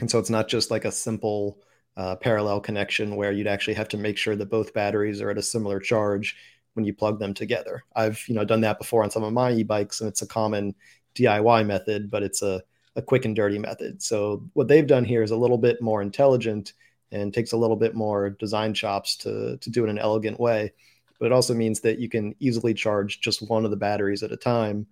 And 0.00 0.10
so 0.10 0.18
it's 0.18 0.30
not 0.30 0.48
just 0.48 0.68
like 0.68 0.84
a 0.84 0.90
simple 0.90 1.60
uh, 1.96 2.16
parallel 2.16 2.60
connection 2.60 3.14
where 3.14 3.30
you'd 3.30 3.46
actually 3.46 3.74
have 3.74 3.86
to 3.90 3.96
make 3.96 4.18
sure 4.18 4.34
that 4.34 4.50
both 4.50 4.74
batteries 4.74 5.22
are 5.22 5.30
at 5.30 5.38
a 5.38 5.42
similar 5.42 5.78
charge 5.78 6.36
when 6.74 6.84
you 6.84 6.92
plug 6.92 7.20
them 7.20 7.34
together. 7.34 7.84
I've 7.94 8.20
you 8.26 8.34
know 8.34 8.44
done 8.44 8.62
that 8.62 8.78
before 8.78 9.04
on 9.04 9.12
some 9.12 9.22
of 9.22 9.32
my 9.32 9.52
e-bikes, 9.52 10.00
and 10.00 10.08
it's 10.08 10.22
a 10.22 10.26
common 10.26 10.74
DIY 11.14 11.64
method, 11.64 12.10
but 12.10 12.24
it's 12.24 12.42
a, 12.42 12.62
a 12.96 13.02
quick 13.02 13.24
and 13.24 13.36
dirty 13.36 13.58
method. 13.60 14.02
So 14.02 14.44
what 14.54 14.66
they've 14.66 14.86
done 14.86 15.04
here 15.04 15.22
is 15.22 15.30
a 15.30 15.36
little 15.36 15.58
bit 15.58 15.80
more 15.80 16.02
intelligent 16.02 16.72
and 17.12 17.32
takes 17.32 17.52
a 17.52 17.56
little 17.56 17.76
bit 17.76 17.94
more 17.94 18.30
design 18.30 18.74
chops 18.74 19.16
to 19.18 19.56
to 19.58 19.70
do 19.70 19.84
it 19.84 19.90
in 19.90 19.98
an 19.98 20.02
elegant 20.02 20.40
way. 20.40 20.72
But 21.20 21.26
it 21.26 21.32
also 21.32 21.54
means 21.54 21.78
that 21.80 22.00
you 22.00 22.08
can 22.08 22.34
easily 22.40 22.74
charge 22.74 23.20
just 23.20 23.48
one 23.48 23.64
of 23.64 23.70
the 23.70 23.76
batteries 23.76 24.24
at 24.24 24.32
a 24.32 24.36
time 24.36 24.88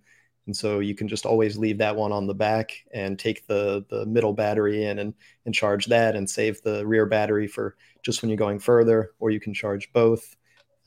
and 0.47 0.55
so 0.55 0.79
you 0.79 0.95
can 0.95 1.07
just 1.07 1.25
always 1.25 1.57
leave 1.57 1.77
that 1.77 1.95
one 1.95 2.11
on 2.11 2.25
the 2.25 2.33
back 2.33 2.71
and 2.93 3.19
take 3.19 3.45
the 3.47 3.85
the 3.89 4.05
middle 4.05 4.33
battery 4.33 4.85
in 4.85 4.99
and, 4.99 5.13
and 5.45 5.53
charge 5.53 5.85
that 5.87 6.15
and 6.15 6.27
save 6.27 6.61
the 6.63 6.85
rear 6.85 7.05
battery 7.05 7.47
for 7.47 7.75
just 8.01 8.21
when 8.21 8.29
you're 8.29 8.37
going 8.37 8.59
further, 8.59 9.11
or 9.19 9.29
you 9.29 9.39
can 9.39 9.53
charge 9.53 9.91
both. 9.93 10.35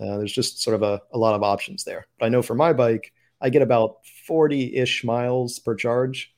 Uh, 0.01 0.17
there's 0.17 0.33
just 0.33 0.63
sort 0.63 0.75
of 0.75 0.83
a, 0.83 1.01
a 1.13 1.19
lot 1.19 1.35
of 1.35 1.43
options 1.43 1.85
there. 1.85 2.07
But 2.19 2.27
I 2.27 2.29
know 2.31 2.41
for 2.43 2.55
my 2.55 2.73
bike, 2.73 3.13
I 3.41 3.51
get 3.51 3.63
about 3.63 4.07
40 4.27 4.77
ish 4.77 5.05
miles 5.05 5.59
per 5.59 5.75
charge, 5.75 6.35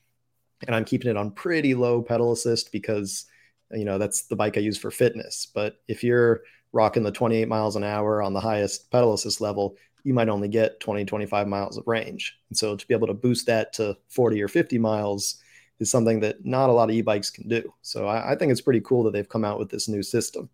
and 0.67 0.75
I'm 0.75 0.85
keeping 0.85 1.09
it 1.09 1.17
on 1.17 1.31
pretty 1.31 1.73
low 1.73 2.01
pedal 2.01 2.33
assist 2.33 2.71
because, 2.73 3.25
you 3.71 3.85
know, 3.85 3.97
that's 3.97 4.23
the 4.23 4.35
bike 4.35 4.57
I 4.57 4.61
use 4.61 4.77
for 4.77 4.91
fitness. 4.91 5.47
But 5.53 5.77
if 5.87 6.03
you're 6.03 6.41
rocking 6.73 7.03
the 7.03 7.11
28 7.11 7.47
miles 7.47 7.77
an 7.77 7.83
hour 7.83 8.21
on 8.21 8.33
the 8.33 8.41
highest 8.41 8.91
pedal 8.91 9.13
assist 9.13 9.39
level, 9.39 9.77
you 10.03 10.13
might 10.13 10.29
only 10.29 10.47
get 10.47 10.79
20, 10.79 11.05
25 11.05 11.47
miles 11.47 11.77
of 11.77 11.87
range. 11.87 12.37
And 12.49 12.57
so 12.57 12.75
to 12.75 12.87
be 12.87 12.93
able 12.93 13.07
to 13.07 13.13
boost 13.13 13.45
that 13.47 13.73
to 13.73 13.97
40 14.09 14.41
or 14.41 14.47
50 14.47 14.77
miles 14.77 15.41
is 15.79 15.89
something 15.89 16.19
that 16.19 16.45
not 16.45 16.69
a 16.69 16.73
lot 16.73 16.89
of 16.89 16.95
e-bikes 16.95 17.29
can 17.29 17.47
do. 17.47 17.73
So 17.81 18.07
I, 18.07 18.33
I 18.33 18.35
think 18.35 18.51
it's 18.51 18.61
pretty 18.61 18.81
cool 18.81 19.03
that 19.03 19.11
they've 19.11 19.27
come 19.27 19.45
out 19.45 19.59
with 19.59 19.69
this 19.69 19.87
new 19.87 20.03
system. 20.03 20.49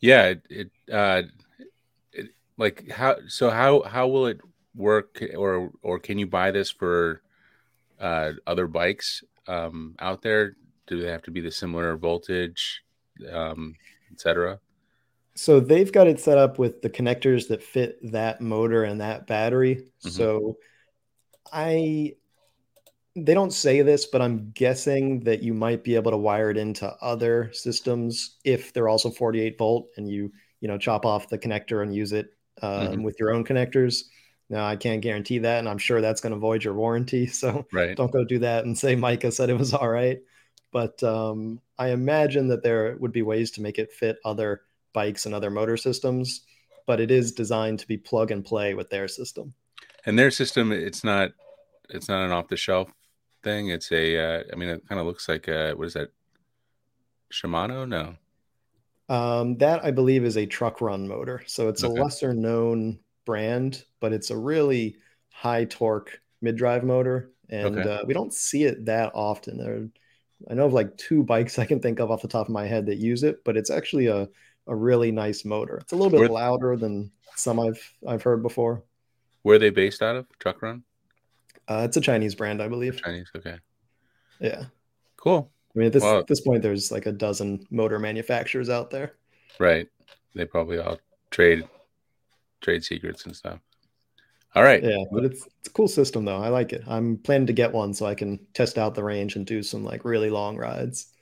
Yeah, 0.00 0.26
it, 0.26 0.42
it, 0.48 0.70
uh, 0.92 1.22
it 2.12 2.28
like 2.56 2.90
how 2.90 3.16
so 3.28 3.50
how 3.50 3.82
how 3.82 4.08
will 4.08 4.26
it 4.26 4.40
work 4.74 5.22
or 5.36 5.70
or 5.82 5.98
can 5.98 6.18
you 6.18 6.26
buy 6.26 6.50
this 6.50 6.70
for 6.70 7.20
uh, 8.00 8.32
other 8.46 8.66
bikes 8.66 9.22
um, 9.46 9.94
out 9.98 10.22
there? 10.22 10.56
Do 10.86 11.02
they 11.02 11.10
have 11.10 11.22
to 11.24 11.30
be 11.30 11.40
the 11.40 11.50
similar 11.50 11.98
voltage, 11.98 12.82
um, 13.30 13.74
etc.? 14.10 14.58
So 15.40 15.58
they've 15.58 15.90
got 15.90 16.06
it 16.06 16.20
set 16.20 16.36
up 16.36 16.58
with 16.58 16.82
the 16.82 16.90
connectors 16.90 17.48
that 17.48 17.62
fit 17.62 17.98
that 18.12 18.42
motor 18.42 18.84
and 18.84 19.00
that 19.00 19.26
battery. 19.26 19.76
Mm-hmm. 19.76 20.10
So 20.10 20.58
I 21.50 22.16
they 23.16 23.32
don't 23.32 23.50
say 23.50 23.80
this, 23.80 24.04
but 24.04 24.20
I'm 24.20 24.50
guessing 24.50 25.20
that 25.20 25.42
you 25.42 25.54
might 25.54 25.82
be 25.82 25.94
able 25.94 26.10
to 26.10 26.18
wire 26.18 26.50
it 26.50 26.58
into 26.58 26.94
other 27.00 27.50
systems 27.54 28.36
if 28.44 28.74
they're 28.74 28.90
also 28.90 29.08
48 29.10 29.56
volt 29.56 29.88
and 29.96 30.06
you 30.06 30.30
you 30.60 30.68
know 30.68 30.76
chop 30.76 31.06
off 31.06 31.30
the 31.30 31.38
connector 31.38 31.82
and 31.82 31.94
use 31.94 32.12
it 32.12 32.34
um, 32.60 32.70
mm-hmm. 32.70 33.02
with 33.02 33.18
your 33.18 33.32
own 33.32 33.42
connectors. 33.42 34.02
Now 34.50 34.66
I 34.66 34.76
can't 34.76 35.00
guarantee 35.00 35.38
that, 35.38 35.60
and 35.60 35.70
I'm 35.70 35.78
sure 35.78 36.02
that's 36.02 36.20
going 36.20 36.34
to 36.34 36.38
void 36.38 36.64
your 36.64 36.74
warranty. 36.74 37.26
So 37.32 37.66
right. 37.72 37.96
don't 37.96 38.12
go 38.12 38.24
do 38.24 38.40
that 38.40 38.66
and 38.66 38.76
say 38.76 38.94
Micah 38.94 39.32
said 39.32 39.48
it 39.48 39.56
was 39.56 39.72
all 39.72 39.88
right. 39.88 40.20
But 40.70 41.02
um, 41.02 41.62
I 41.78 41.92
imagine 41.92 42.48
that 42.48 42.62
there 42.62 42.94
would 43.00 43.10
be 43.12 43.22
ways 43.22 43.52
to 43.52 43.62
make 43.62 43.78
it 43.78 43.90
fit 43.90 44.18
other 44.22 44.60
bikes 44.92 45.26
and 45.26 45.34
other 45.34 45.50
motor 45.50 45.76
systems. 45.76 46.46
but 46.86 47.00
it 47.00 47.10
is 47.10 47.32
designed 47.32 47.78
to 47.78 47.86
be 47.86 47.96
plug 47.96 48.30
and 48.32 48.44
play 48.44 48.74
with 48.74 48.90
their 48.90 49.06
system. 49.08 49.54
And 50.04 50.18
their 50.18 50.30
system, 50.30 50.72
it's 50.72 51.04
not 51.04 51.32
it's 51.90 52.08
not 52.08 52.24
an 52.24 52.32
off 52.32 52.48
the 52.48 52.56
shelf 52.56 52.92
thing. 53.42 53.70
It's 53.70 53.92
a 53.92 54.18
uh, 54.18 54.44
I 54.52 54.56
mean, 54.56 54.68
it 54.70 54.88
kind 54.88 55.00
of 55.00 55.06
looks 55.06 55.28
like 55.28 55.48
a, 55.48 55.72
what 55.74 55.88
is 55.88 55.94
that? 55.94 56.10
Shimano? 57.32 57.86
No. 57.86 58.18
Um, 59.08 59.58
that 59.58 59.84
I 59.84 59.90
believe 59.90 60.24
is 60.24 60.36
a 60.36 60.46
Truckrun 60.46 61.06
motor. 61.06 61.42
So 61.46 61.68
it's 61.68 61.82
Okay. 61.82 61.82
a 61.82 61.88
lesser 61.88 62.32
known 62.32 63.00
brand, 63.26 63.84
but 64.00 64.12
it's 64.12 64.30
a 64.30 64.36
really 64.38 64.96
high 65.30 65.64
torque 65.64 66.20
mid 66.40 66.56
drive 66.56 66.84
motor. 66.84 67.32
And 67.48 67.84
Okay. 67.84 67.86
uh, 67.86 68.04
we 68.06 68.14
don't 68.14 68.32
see 68.32 68.64
it 68.64 68.84
that 68.86 69.10
often. 69.14 69.58
There, 69.58 69.88
I 70.50 70.54
know 70.54 70.66
of 70.66 70.72
like 70.72 70.96
two 70.96 71.24
bikes 71.24 71.58
I 71.60 71.66
can 71.66 71.80
think 71.80 72.00
of 72.00 72.10
off 72.10 72.22
the 72.22 72.28
top 72.28 72.46
of 72.48 72.52
my 72.52 72.66
head 72.66 72.86
that 72.86 72.98
use 72.98 73.22
it, 73.24 73.44
but 73.44 73.56
it's 73.56 73.70
actually 73.70 74.06
a, 74.06 74.28
a 74.66 74.74
really 74.74 75.10
nice 75.10 75.44
motor. 75.44 75.78
It's 75.78 75.92
a 75.92 75.96
little 75.96 76.18
bit 76.18 76.30
louder 76.30 76.76
than 76.76 77.10
some 77.36 77.58
I've 77.58 77.94
I've 78.06 78.22
heard 78.22 78.42
before. 78.42 78.82
Where 79.42 79.56
are 79.56 79.58
they 79.58 79.70
based 79.70 80.02
out 80.02 80.16
of? 80.16 80.26
Truckrun? 80.38 80.82
Uh, 81.68 81.82
it's 81.84 81.96
a 81.96 82.00
Chinese 82.00 82.34
brand, 82.34 82.62
I 82.62 82.68
believe. 82.68 83.00
Chinese. 83.02 83.30
Okay. 83.34 83.56
Yeah. 84.40 84.64
Cool. 85.16 85.50
I 85.74 85.78
mean, 85.78 85.86
at 85.86 85.92
this 85.92 86.02
Wow. 86.02 86.18
at 86.18 86.26
this 86.26 86.40
point, 86.40 86.62
there's 86.62 86.90
like 86.90 87.06
a 87.06 87.12
dozen 87.12 87.66
motor 87.70 87.98
manufacturers 87.98 88.68
out 88.68 88.90
there. 88.90 89.14
Right. 89.58 89.86
They 90.34 90.44
probably 90.44 90.78
all 90.78 90.98
trade 91.30 91.68
trade 92.60 92.84
secrets 92.84 93.24
and 93.24 93.34
stuff. 93.34 93.60
All 94.54 94.64
right. 94.64 94.82
Yeah, 94.82 95.04
but 95.12 95.24
it's 95.24 95.46
it's 95.60 95.68
a 95.68 95.72
cool 95.72 95.88
system 95.88 96.24
though. 96.24 96.42
I 96.42 96.48
like 96.48 96.72
it. 96.72 96.82
I'm 96.88 97.18
planning 97.18 97.46
to 97.46 97.52
get 97.52 97.72
one 97.72 97.94
so 97.94 98.06
I 98.06 98.14
can 98.14 98.40
test 98.52 98.78
out 98.78 98.94
the 98.94 99.04
range 99.04 99.36
and 99.36 99.46
do 99.46 99.62
some 99.62 99.84
like 99.84 100.04
really 100.04 100.30
long 100.30 100.56
rides. 100.56 101.12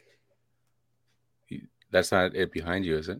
That's 1.91 2.13
not 2.13 2.35
it 2.35 2.53
behind 2.53 2.85
you, 2.85 2.97
is 2.97 3.09
it? 3.09 3.19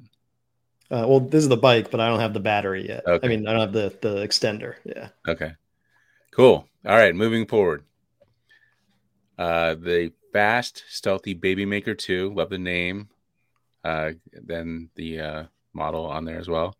Uh, 0.91 1.05
well, 1.07 1.21
this 1.21 1.43
is 1.43 1.49
the 1.49 1.57
bike, 1.57 1.91
but 1.91 2.01
I 2.01 2.09
don't 2.09 2.21
have 2.21 2.33
the 2.33 2.41
battery 2.41 2.89
yet. 2.89 3.05
Okay. 3.07 3.27
I 3.27 3.29
mean, 3.29 3.47
I 3.47 3.53
don't 3.53 3.61
have 3.61 3.73
the 3.73 3.97
the 4.01 4.27
extender. 4.27 4.77
Yeah. 4.85 5.09
Okay. 5.27 5.53
Cool. 6.31 6.67
All 6.87 6.97
right, 6.97 7.15
moving 7.15 7.47
forward. 7.47 7.85
Uh 9.37 9.75
the 9.75 10.13
fast 10.33 10.85
stealthy 10.89 11.35
Babymaker 11.35 11.97
2, 11.97 12.35
love 12.35 12.51
the 12.51 12.59
name. 12.59 13.09
Uh 13.85 14.13
then 14.33 14.91
the 14.95 15.21
uh 15.21 15.45
model 15.75 16.07
on 16.07 16.25
there 16.25 16.39
as 16.39 16.49
well. 16.49 16.77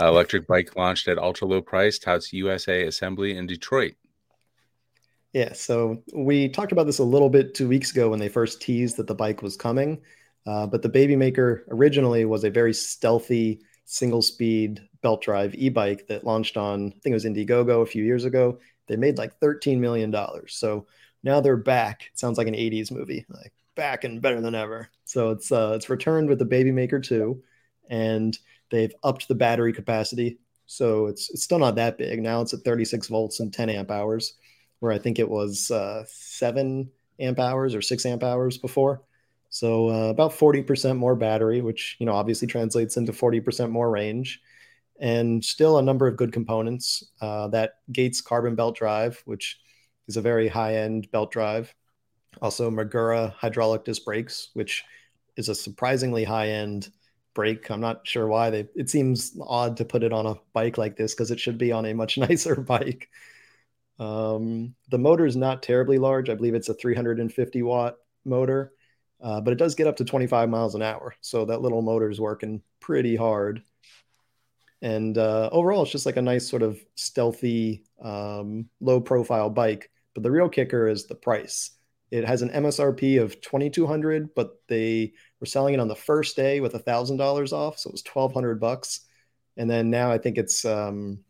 Uh, 0.00 0.08
electric 0.08 0.46
bike 0.46 0.76
launched 0.76 1.08
at 1.08 1.18
ultra 1.18 1.46
low 1.48 1.62
price, 1.62 1.98
touts 1.98 2.32
USA 2.32 2.84
assembly 2.84 3.36
in 3.36 3.46
Detroit. 3.46 3.94
Yeah, 5.32 5.52
so 5.52 6.02
we 6.14 6.48
talked 6.48 6.72
about 6.72 6.84
this 6.86 6.98
a 6.98 7.04
little 7.04 7.28
bit 7.28 7.54
two 7.54 7.68
weeks 7.68 7.90
ago 7.90 8.10
when 8.10 8.18
they 8.18 8.28
first 8.28 8.60
teased 8.60 8.96
that 8.96 9.06
the 9.06 9.14
bike 9.14 9.42
was 9.42 9.56
coming. 9.56 10.00
Uh, 10.46 10.66
but 10.66 10.82
the 10.82 10.88
Babymaker 10.88 11.62
originally 11.70 12.24
was 12.24 12.44
a 12.44 12.50
very 12.50 12.72
stealthy 12.72 13.60
single 13.84 14.22
speed 14.22 14.80
belt 15.02 15.22
drive 15.22 15.54
e 15.54 15.68
bike 15.68 16.06
that 16.08 16.24
launched 16.24 16.56
on, 16.56 16.88
I 16.88 16.98
think 17.00 17.12
it 17.12 17.14
was 17.14 17.24
Indiegogo 17.24 17.82
a 17.82 17.86
few 17.86 18.04
years 18.04 18.24
ago. 18.24 18.58
They 18.86 18.96
made 18.96 19.18
like 19.18 19.38
$13 19.40 19.78
million. 19.78 20.14
So 20.48 20.86
now 21.22 21.40
they're 21.40 21.56
back. 21.56 22.08
It 22.12 22.18
sounds 22.18 22.38
like 22.38 22.46
an 22.46 22.54
80s 22.54 22.92
movie, 22.92 23.26
like 23.28 23.52
back 23.74 24.04
and 24.04 24.22
better 24.22 24.40
than 24.40 24.54
ever. 24.54 24.88
So 25.04 25.30
it's 25.30 25.50
uh, 25.50 25.72
it's 25.76 25.90
returned 25.90 26.28
with 26.28 26.38
the 26.38 26.44
Babymaker 26.44 27.02
2, 27.02 27.42
and 27.90 28.36
they've 28.70 28.94
upped 29.02 29.28
the 29.28 29.34
battery 29.34 29.72
capacity. 29.72 30.38
So 30.66 31.06
it's 31.06 31.30
it's 31.30 31.44
still 31.44 31.58
not 31.58 31.76
that 31.76 31.98
big. 31.98 32.22
Now 32.22 32.40
it's 32.40 32.54
at 32.54 32.60
36 32.60 33.08
volts 33.08 33.40
and 33.40 33.52
10 33.52 33.70
amp 33.70 33.90
hours 33.90 34.34
where 34.80 34.92
I 34.92 34.98
think 34.98 35.18
it 35.18 35.28
was 35.28 35.70
uh, 35.70 36.04
seven 36.08 36.90
amp 37.18 37.38
hours 37.38 37.74
or 37.74 37.82
six 37.82 38.04
amp 38.04 38.22
hours 38.22 38.58
before. 38.58 39.02
So 39.50 39.88
uh, 39.88 40.08
about 40.10 40.32
40% 40.32 40.96
more 40.96 41.16
battery, 41.16 41.60
which 41.60 41.96
you 41.98 42.06
know 42.06 42.14
obviously 42.14 42.48
translates 42.48 42.96
into 42.96 43.12
40% 43.12 43.70
more 43.70 43.90
range, 43.90 44.40
and 45.00 45.44
still 45.44 45.78
a 45.78 45.82
number 45.82 46.06
of 46.06 46.16
good 46.16 46.32
components. 46.32 47.04
Uh, 47.20 47.48
that 47.48 47.74
Gates 47.92 48.20
carbon 48.20 48.54
belt 48.54 48.76
drive, 48.76 49.22
which 49.24 49.58
is 50.08 50.16
a 50.16 50.22
very 50.22 50.48
high-end 50.48 51.10
belt 51.10 51.30
drive. 51.30 51.74
Also 52.42 52.70
Magura 52.70 53.32
hydraulic 53.32 53.84
disc 53.84 54.04
brakes, 54.04 54.50
which 54.54 54.84
is 55.36 55.48
a 55.48 55.54
surprisingly 55.54 56.24
high-end 56.24 56.90
brake. 57.34 57.70
I'm 57.70 57.80
not 57.80 58.06
sure 58.06 58.26
why 58.26 58.50
they. 58.50 58.68
It 58.74 58.90
seems 58.90 59.36
odd 59.40 59.76
to 59.76 59.84
put 59.84 60.02
it 60.02 60.12
on 60.12 60.26
a 60.26 60.36
bike 60.52 60.78
like 60.78 60.96
this 60.96 61.14
because 61.14 61.30
it 61.30 61.38
should 61.38 61.58
be 61.58 61.72
on 61.72 61.86
a 61.86 61.94
much 61.94 62.18
nicer 62.18 62.56
bike. 62.56 63.08
Um, 63.98 64.74
the 64.90 64.98
motor 64.98 65.24
is 65.26 65.36
not 65.36 65.62
terribly 65.62 65.98
large. 65.98 66.28
I 66.28 66.34
believe 66.34 66.54
it's 66.54 66.68
a 66.68 66.74
350 66.74 67.62
watt 67.62 67.96
motor, 68.24 68.72
uh, 69.20 69.40
but 69.40 69.52
it 69.52 69.58
does 69.58 69.74
get 69.74 69.86
up 69.86 69.96
to 69.96 70.04
25 70.04 70.48
miles 70.48 70.74
an 70.74 70.82
hour. 70.82 71.14
So 71.20 71.44
that 71.46 71.60
little 71.60 71.82
motor 71.82 72.10
is 72.10 72.20
working 72.20 72.62
pretty 72.80 73.16
hard. 73.16 73.62
And 74.82 75.16
uh, 75.16 75.48
overall, 75.52 75.82
it's 75.82 75.92
just 75.92 76.06
like 76.06 76.16
a 76.16 76.22
nice 76.22 76.48
sort 76.48 76.62
of 76.62 76.78
stealthy, 76.94 77.84
um, 78.02 78.68
low 78.80 79.00
profile 79.00 79.50
bike. 79.50 79.90
But 80.14 80.22
the 80.22 80.30
real 80.30 80.48
kicker 80.48 80.88
is 80.88 81.06
the 81.06 81.14
price. 81.14 81.70
It 82.10 82.24
has 82.24 82.42
an 82.42 82.50
MSRP 82.50 83.20
of 83.20 83.40
2200 83.40 84.34
but 84.34 84.60
they 84.68 85.12
were 85.40 85.46
selling 85.46 85.74
it 85.74 85.80
on 85.80 85.88
the 85.88 85.96
first 85.96 86.36
day 86.36 86.60
with 86.60 86.74
a 86.74 86.78
thousand 86.78 87.16
dollars 87.16 87.52
off. 87.52 87.78
So 87.78 87.88
it 87.88 87.94
was 87.94 88.04
1200 88.04 88.60
bucks. 88.60 89.00
And 89.56 89.68
then 89.68 89.90
now 89.90 90.12
I 90.12 90.18
think 90.18 90.38
it's 90.38 90.64
um, 90.64 91.20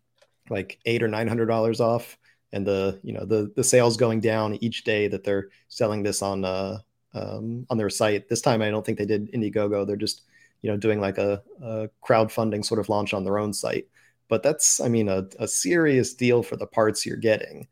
like 0.51 0.79
eight 0.85 1.03
or 1.03 1.09
nine 1.09 1.29
hundred 1.29 1.47
dollars 1.47 1.81
off 1.81 2.19
and 2.53 2.67
the 2.67 3.01
you 3.03 3.13
know 3.13 3.25
the 3.25 3.53
the 3.57 3.65
sales 3.65 3.97
going 3.97 4.21
down 4.21 4.55
each 4.63 4.85
day 4.85 5.09
that 5.09 5.25
they're 5.25 5.49
selling 5.69 6.03
this 6.03 6.23
on 6.23 6.45
uh 6.45 6.79
um, 7.17 7.67
on 7.71 7.79
their 7.79 7.91
site. 7.91 8.29
This 8.29 8.41
time 8.41 8.63
I 8.63 8.71
don't 8.71 8.85
think 8.85 8.99
they 8.99 9.07
did 9.07 9.33
Indiegogo. 9.33 9.87
They're 9.87 9.97
just 9.97 10.23
you 10.63 10.71
know 10.71 10.77
doing 10.77 11.01
like 11.01 11.19
a, 11.19 11.43
a 11.63 11.89
crowdfunding 12.07 12.65
sort 12.65 12.81
of 12.81 12.89
launch 12.89 13.15
on 13.15 13.25
their 13.25 13.39
own 13.39 13.53
site. 13.53 13.87
But 14.29 14.43
that's 14.43 14.81
I 14.81 14.89
mean 14.89 15.09
a, 15.09 15.27
a 15.39 15.49
serious 15.49 16.15
deal 16.15 16.43
for 16.43 16.57
the 16.57 16.67
parts 16.67 17.07
you're 17.07 17.17
getting. 17.17 17.69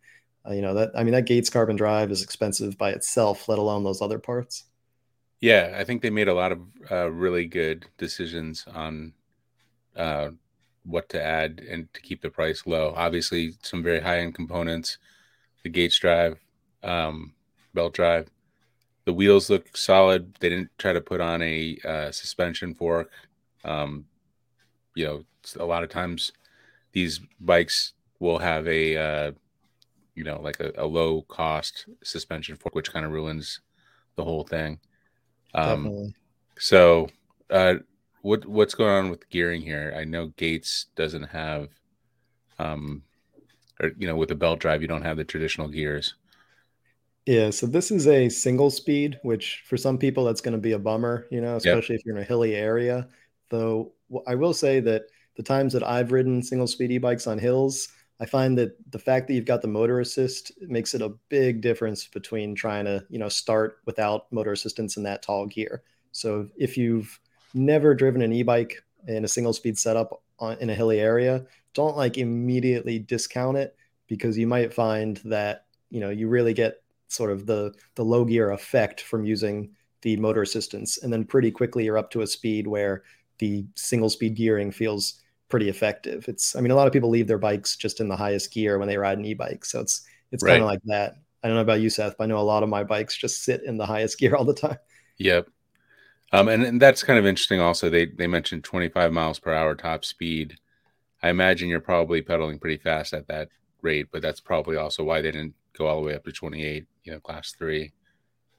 Uh, 0.46 0.52
you 0.52 0.62
know 0.62 0.74
that 0.74 0.90
I 0.94 1.04
mean 1.04 1.14
that 1.14 1.26
Gates 1.26 1.50
carbon 1.50 1.76
drive 1.76 2.10
is 2.10 2.22
expensive 2.22 2.78
by 2.78 2.90
itself, 2.90 3.48
let 3.48 3.58
alone 3.58 3.84
those 3.84 4.02
other 4.02 4.18
parts. 4.18 4.64
Yeah, 5.40 5.74
I 5.76 5.84
think 5.84 6.00
they 6.00 6.10
made 6.10 6.28
a 6.28 6.34
lot 6.34 6.52
of 6.52 6.60
uh, 6.90 7.10
really 7.10 7.44
good 7.44 7.86
decisions 7.98 8.64
on 8.72 9.12
uh, 9.94 10.30
what 10.84 11.08
to 11.10 11.22
add 11.22 11.62
and 11.68 11.92
to 11.92 12.00
keep 12.00 12.22
the 12.22 12.30
price 12.30 12.62
low. 12.66 12.94
Obviously, 12.96 13.54
some 13.62 13.82
very 13.82 14.00
high 14.00 14.20
end 14.20 14.34
components, 14.34 14.98
the 15.62 15.68
Gates 15.68 15.98
drive, 15.98 16.38
um, 16.82 17.34
belt 17.74 17.94
drive. 17.94 18.28
The 19.04 19.12
wheels 19.12 19.50
look 19.50 19.76
solid. 19.76 20.34
They 20.40 20.48
didn't 20.48 20.70
try 20.78 20.92
to 20.92 21.00
put 21.00 21.20
on 21.20 21.42
a 21.42 21.78
uh, 21.84 22.10
suspension 22.10 22.74
fork. 22.74 23.10
Um, 23.64 24.06
you 24.94 25.04
know, 25.04 25.24
a 25.58 25.64
lot 25.64 25.82
of 25.82 25.90
times 25.90 26.32
these 26.92 27.20
bikes 27.40 27.92
will 28.18 28.38
have 28.38 28.66
a, 28.66 28.96
uh, 28.96 29.32
you 30.14 30.24
know, 30.24 30.40
like 30.40 30.60
a, 30.60 30.72
a 30.76 30.86
low 30.86 31.22
cost 31.22 31.86
suspension 32.02 32.56
fork, 32.56 32.74
which 32.74 32.92
kind 32.92 33.04
of 33.04 33.12
ruins 33.12 33.60
the 34.16 34.24
whole 34.24 34.44
thing. 34.44 34.78
Um, 35.54 35.84
Definitely. 35.84 36.14
so, 36.58 37.08
uh, 37.50 37.74
what 38.22 38.46
what's 38.46 38.74
going 38.74 38.90
on 38.90 39.10
with 39.10 39.28
gearing 39.28 39.60
here? 39.60 39.94
I 39.96 40.04
know 40.04 40.28
Gates 40.28 40.86
doesn't 40.96 41.24
have, 41.24 41.68
um, 42.58 43.02
or 43.80 43.90
you 43.98 44.06
know, 44.06 44.16
with 44.16 44.30
the 44.30 44.34
belt 44.34 44.60
drive, 44.60 44.80
you 44.80 44.88
don't 44.88 45.02
have 45.02 45.18
the 45.18 45.24
traditional 45.24 45.68
gears. 45.68 46.14
Yeah, 47.26 47.48
so 47.50 47.66
this 47.66 47.90
is 47.90 48.06
a 48.06 48.28
single 48.28 48.70
speed, 48.70 49.18
which 49.22 49.62
for 49.66 49.78
some 49.78 49.96
people 49.96 50.24
that's 50.24 50.42
going 50.42 50.52
to 50.52 50.60
be 50.60 50.72
a 50.72 50.78
bummer, 50.78 51.26
you 51.30 51.40
know, 51.40 51.56
especially 51.56 51.94
if 51.94 52.04
you're 52.04 52.16
in 52.16 52.22
a 52.22 52.26
hilly 52.26 52.54
area. 52.54 53.08
Though 53.48 53.92
I 54.26 54.34
will 54.34 54.52
say 54.52 54.80
that 54.80 55.04
the 55.36 55.42
times 55.42 55.72
that 55.72 55.82
I've 55.82 56.12
ridden 56.12 56.42
single 56.42 56.66
speed 56.66 56.92
e-bikes 56.92 57.26
on 57.26 57.38
hills, 57.38 57.88
I 58.20 58.26
find 58.26 58.58
that 58.58 58.76
the 58.92 58.98
fact 58.98 59.26
that 59.26 59.34
you've 59.34 59.46
got 59.46 59.62
the 59.62 59.68
motor 59.68 60.00
assist 60.00 60.52
makes 60.60 60.94
it 60.94 61.00
a 61.00 61.14
big 61.30 61.62
difference 61.62 62.06
between 62.06 62.54
trying 62.54 62.84
to, 62.84 63.04
you 63.08 63.18
know, 63.18 63.30
start 63.30 63.78
without 63.86 64.30
motor 64.30 64.52
assistance 64.52 64.98
in 64.98 65.02
that 65.04 65.22
tall 65.22 65.46
gear. 65.46 65.82
So 66.12 66.48
if 66.56 66.76
you've 66.76 67.18
never 67.54 67.94
driven 67.94 68.20
an 68.20 68.32
e-bike 68.32 68.82
in 69.08 69.24
a 69.24 69.28
single 69.28 69.52
speed 69.54 69.78
setup 69.78 70.22
on, 70.38 70.58
in 70.58 70.68
a 70.68 70.74
hilly 70.74 71.00
area, 71.00 71.46
don't 71.72 71.96
like 71.96 72.18
immediately 72.18 72.98
discount 72.98 73.56
it 73.56 73.74
because 74.08 74.36
you 74.36 74.46
might 74.46 74.74
find 74.74 75.16
that, 75.24 75.64
you 75.90 76.00
know, 76.00 76.10
you 76.10 76.28
really 76.28 76.54
get 76.54 76.83
sort 77.14 77.30
of 77.30 77.46
the 77.46 77.72
the 77.96 78.04
low 78.04 78.24
gear 78.24 78.50
effect 78.50 79.00
from 79.00 79.24
using 79.24 79.70
the 80.02 80.16
motor 80.16 80.42
assistance 80.42 80.98
and 81.02 81.12
then 81.12 81.24
pretty 81.24 81.50
quickly 81.50 81.84
you're 81.84 81.98
up 81.98 82.10
to 82.10 82.22
a 82.22 82.26
speed 82.26 82.66
where 82.66 83.02
the 83.38 83.66
single 83.76 84.10
speed 84.10 84.34
gearing 84.36 84.70
feels 84.70 85.22
pretty 85.48 85.68
effective 85.68 86.26
it's 86.28 86.56
i 86.56 86.60
mean 86.60 86.70
a 86.70 86.74
lot 86.74 86.86
of 86.86 86.92
people 86.92 87.10
leave 87.10 87.26
their 87.26 87.38
bikes 87.38 87.76
just 87.76 88.00
in 88.00 88.08
the 88.08 88.16
highest 88.16 88.52
gear 88.52 88.78
when 88.78 88.88
they 88.88 88.98
ride 88.98 89.18
an 89.18 89.24
e-bike 89.24 89.64
so 89.64 89.80
it's 89.80 90.06
it's 90.32 90.42
Right. 90.42 90.44
kind 90.44 90.62
of 90.62 90.68
like 90.68 90.80
that 90.84 91.14
i 91.42 91.48
don't 91.48 91.56
know 91.56 91.62
about 91.62 91.80
you 91.80 91.90
seth 91.90 92.16
but 92.18 92.24
i 92.24 92.26
know 92.26 92.38
a 92.38 92.40
lot 92.40 92.62
of 92.62 92.68
my 92.68 92.82
bikes 92.84 93.16
just 93.16 93.44
sit 93.44 93.62
in 93.64 93.76
the 93.76 93.86
highest 93.86 94.18
gear 94.20 94.34
all 94.34 94.44
the 94.44 94.54
time 94.54 94.78
Yep. 95.18 95.48
Um, 96.32 96.48
and, 96.48 96.64
and 96.64 96.82
that's 96.82 97.04
kind 97.04 97.18
of 97.18 97.26
interesting. 97.26 97.60
Also, 97.60 97.90
they 97.90 98.06
they 98.06 98.26
mentioned 98.26 98.64
25 98.64 99.12
miles 99.12 99.38
per 99.38 99.52
hour 99.54 99.74
top 99.76 100.04
speed. 100.04 100.58
I 101.22 101.30
imagine 101.30 101.68
you're 101.68 101.80
probably 101.80 102.22
pedaling 102.22 102.58
pretty 102.60 102.78
fast 102.78 103.14
at 103.14 103.28
that 103.28 103.50
rate, 103.82 104.08
but 104.12 104.22
that's 104.22 104.40
probably 104.40 104.76
also 104.76 105.04
why 105.04 105.22
they 105.22 105.32
didn't 105.32 105.54
go 105.76 105.86
all 105.86 106.00
the 106.00 106.06
way 106.06 106.14
up 106.14 106.24
to 106.24 106.32
28. 106.32 106.86
You 107.04 107.12
know, 107.12 107.20
class 107.20 107.52
three 107.52 107.92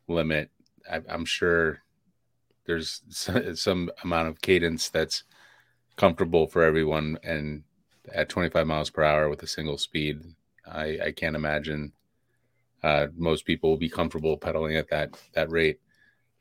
limit. 0.07 0.50
I, 0.91 1.01
I'm 1.10 1.25
sure 1.25 1.79
there's 2.65 3.01
some, 3.60 3.89
amount 4.03 4.27
of 4.27 4.41
cadence 4.41 4.89
that's 4.89 5.24
comfortable 5.95 6.48
for 6.48 6.63
everyone. 6.63 7.17
And 7.24 7.63
at 8.13 8.29
25 8.29 8.67
miles 8.67 8.89
per 8.89 9.03
hour 9.03 9.29
with 9.29 9.41
a 9.43 9.48
single 9.48 9.77
speed, 9.77 10.22
I, 10.67 11.00
I 11.05 11.12
can't 11.12 11.36
imagine 11.36 11.93
uh, 12.84 13.07
most 13.15 13.45
people 13.45 13.72
will 13.72 13.77
be 13.77 13.89
comfortable 13.89 14.38
pedaling 14.38 14.75
at 14.75 14.89
that 14.89 15.17
that 15.34 15.50
rate. 15.50 15.79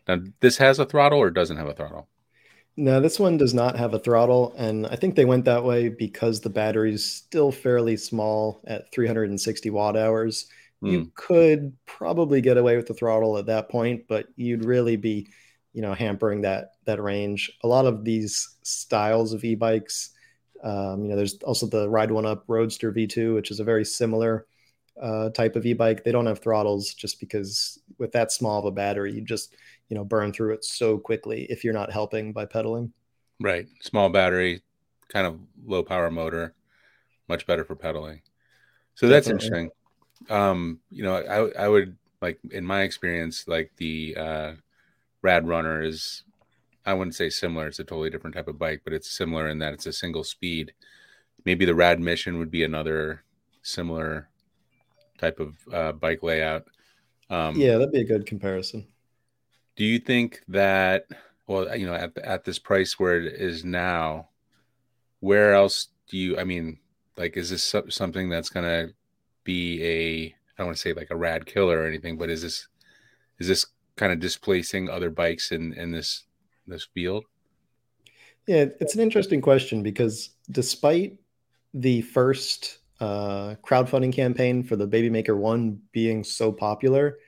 Now, 0.06 0.18
this 0.40 0.58
has 0.58 0.78
a 0.78 0.84
throttle 0.84 1.18
or 1.18 1.30
doesn't 1.30 1.56
have 1.56 1.68
a 1.68 1.74
throttle? 1.74 2.08
No, 2.76 3.00
this 3.00 3.20
one 3.20 3.36
does 3.36 3.54
not 3.54 3.76
have 3.76 3.94
a 3.94 3.98
throttle, 3.98 4.52
and 4.58 4.86
I 4.88 4.96
think 4.96 5.14
they 5.14 5.24
went 5.24 5.44
that 5.44 5.64
way 5.64 5.88
because 5.88 6.40
the 6.40 6.50
battery's 6.50 7.04
still 7.04 7.52
fairly 7.52 7.96
small 7.96 8.60
at 8.66 8.92
360 8.92 9.70
watt 9.70 9.96
hours. 9.96 10.48
Hmm. 10.84 10.90
You 10.90 11.12
could 11.14 11.72
probably 11.86 12.42
get 12.42 12.58
away 12.58 12.76
with 12.76 12.86
the 12.86 12.94
throttle 12.94 13.38
at 13.38 13.46
that 13.46 13.70
point, 13.70 14.04
but 14.06 14.26
you'd 14.36 14.66
really 14.66 14.96
be, 14.96 15.28
you 15.72 15.80
know, 15.80 15.94
hampering 15.94 16.42
that 16.42 16.72
that 16.84 17.02
range. 17.02 17.50
A 17.62 17.68
lot 17.68 17.86
of 17.86 18.04
these 18.04 18.56
styles 18.62 19.32
of 19.32 19.42
e-bikes, 19.44 20.10
um, 20.62 21.02
you 21.02 21.08
know, 21.08 21.16
there's 21.16 21.36
also 21.42 21.66
the 21.66 21.88
Ride1Up 21.88 22.42
Roadster 22.48 22.92
V2, 22.92 23.34
which 23.34 23.50
is 23.50 23.60
a 23.60 23.64
very 23.64 23.84
similar 23.84 24.46
uh, 25.00 25.30
type 25.30 25.56
of 25.56 25.64
e-bike. 25.64 26.04
They 26.04 26.12
don't 26.12 26.26
have 26.26 26.40
throttles 26.40 26.92
just 26.92 27.18
because 27.18 27.80
with 27.98 28.12
that 28.12 28.30
small 28.30 28.58
of 28.58 28.66
a 28.66 28.70
battery, 28.70 29.14
you 29.14 29.22
just 29.22 29.54
you 29.88 29.96
know 29.96 30.04
burn 30.04 30.34
through 30.34 30.52
it 30.52 30.64
so 30.64 30.98
quickly 30.98 31.46
if 31.48 31.64
you're 31.64 31.72
not 31.72 31.92
helping 31.92 32.34
by 32.34 32.44
pedaling. 32.44 32.92
Right, 33.40 33.66
small 33.80 34.10
battery, 34.10 34.62
kind 35.08 35.26
of 35.26 35.40
low 35.64 35.82
power 35.82 36.10
motor, 36.10 36.54
much 37.26 37.46
better 37.46 37.64
for 37.64 37.74
pedaling. 37.74 38.20
So 38.96 39.08
that's 39.08 39.28
interesting. 39.28 39.70
Um, 40.30 40.80
you 40.90 41.02
know, 41.02 41.16
I 41.16 41.64
I 41.64 41.68
would 41.68 41.96
like 42.20 42.38
in 42.50 42.64
my 42.64 42.82
experience, 42.82 43.46
like 43.46 43.72
the 43.76 44.16
uh, 44.16 44.52
RadRunner 45.22 45.86
is, 45.86 46.22
I 46.86 46.94
wouldn't 46.94 47.14
say 47.14 47.30
similar. 47.30 47.66
It's 47.66 47.78
a 47.78 47.84
totally 47.84 48.10
different 48.10 48.34
type 48.34 48.48
of 48.48 48.58
bike, 48.58 48.80
but 48.84 48.92
it's 48.92 49.10
similar 49.10 49.48
in 49.48 49.58
that 49.58 49.74
it's 49.74 49.86
a 49.86 49.92
single 49.92 50.24
speed. 50.24 50.72
Maybe 51.44 51.64
the 51.64 51.72
RadMission 51.72 52.38
would 52.38 52.50
be 52.50 52.64
another 52.64 53.24
similar 53.62 54.28
type 55.18 55.38
of 55.40 55.56
uh, 55.72 55.92
bike 55.92 56.22
layout. 56.22 56.64
Um, 57.30 57.56
yeah, 57.56 57.72
that'd 57.72 57.92
be 57.92 58.00
a 58.00 58.04
good 58.04 58.26
comparison. 58.26 58.86
Do 59.76 59.84
you 59.84 59.98
think 59.98 60.42
that, 60.48 61.06
well, 61.46 61.76
you 61.76 61.86
know, 61.86 61.94
at 61.94 62.16
at 62.18 62.44
this 62.44 62.58
price 62.58 62.98
where 62.98 63.20
it 63.20 63.34
is 63.34 63.64
now, 63.64 64.28
where 65.20 65.52
else 65.54 65.88
do 66.08 66.16
you? 66.16 66.38
I 66.38 66.44
mean, 66.44 66.78
like, 67.16 67.36
is 67.36 67.50
this 67.50 67.74
something 67.90 68.28
that's 68.28 68.50
gonna 68.50 68.90
be 69.44 69.82
a? 69.82 70.26
I 70.26 70.34
don't 70.58 70.68
want 70.68 70.76
to 70.76 70.82
say 70.82 70.92
like 70.92 71.10
a 71.10 71.16
rad 71.16 71.46
killer 71.46 71.80
or 71.80 71.86
anything, 71.86 72.16
but 72.16 72.30
is 72.30 72.42
this 72.42 72.68
is 73.38 73.48
this 73.48 73.66
kind 73.96 74.12
of 74.12 74.20
displacing 74.20 74.88
other 74.88 75.10
bikes 75.10 75.52
in 75.52 75.72
in 75.74 75.92
this 75.92 76.24
this 76.66 76.84
field? 76.94 77.24
Yeah, 78.46 78.66
it's 78.80 78.94
an 78.94 79.00
interesting 79.00 79.40
question 79.40 79.82
because 79.82 80.30
despite 80.50 81.18
the 81.72 82.02
first 82.02 82.78
uh, 83.00 83.56
crowdfunding 83.66 84.12
campaign 84.12 84.62
for 84.62 84.76
the 84.76 84.86
Babymaker 84.86 85.36
One 85.36 85.80
being 85.92 86.24
so 86.24 86.52
popular, 86.52 87.18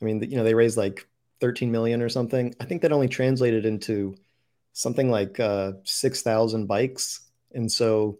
I 0.00 0.04
mean, 0.04 0.22
you 0.22 0.36
know, 0.36 0.44
they 0.44 0.54
raised 0.54 0.76
like 0.76 1.06
13 1.40 1.70
million 1.70 2.02
or 2.02 2.08
something. 2.08 2.54
I 2.60 2.64
think 2.64 2.82
that 2.82 2.92
only 2.92 3.08
translated 3.08 3.64
into 3.64 4.16
something 4.72 5.10
like 5.10 5.40
uh, 5.40 5.72
6,000 5.84 6.66
bikes. 6.66 7.20
And 7.54 7.70
so, 7.70 8.18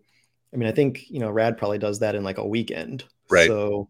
I 0.52 0.56
mean, 0.56 0.68
I 0.68 0.72
think, 0.72 1.10
you 1.10 1.20
know, 1.20 1.30
Rad 1.30 1.58
probably 1.58 1.78
does 1.78 1.98
that 2.00 2.14
in 2.14 2.24
like 2.24 2.38
a 2.38 2.46
weekend. 2.46 3.04
Right. 3.30 3.48
So, 3.48 3.88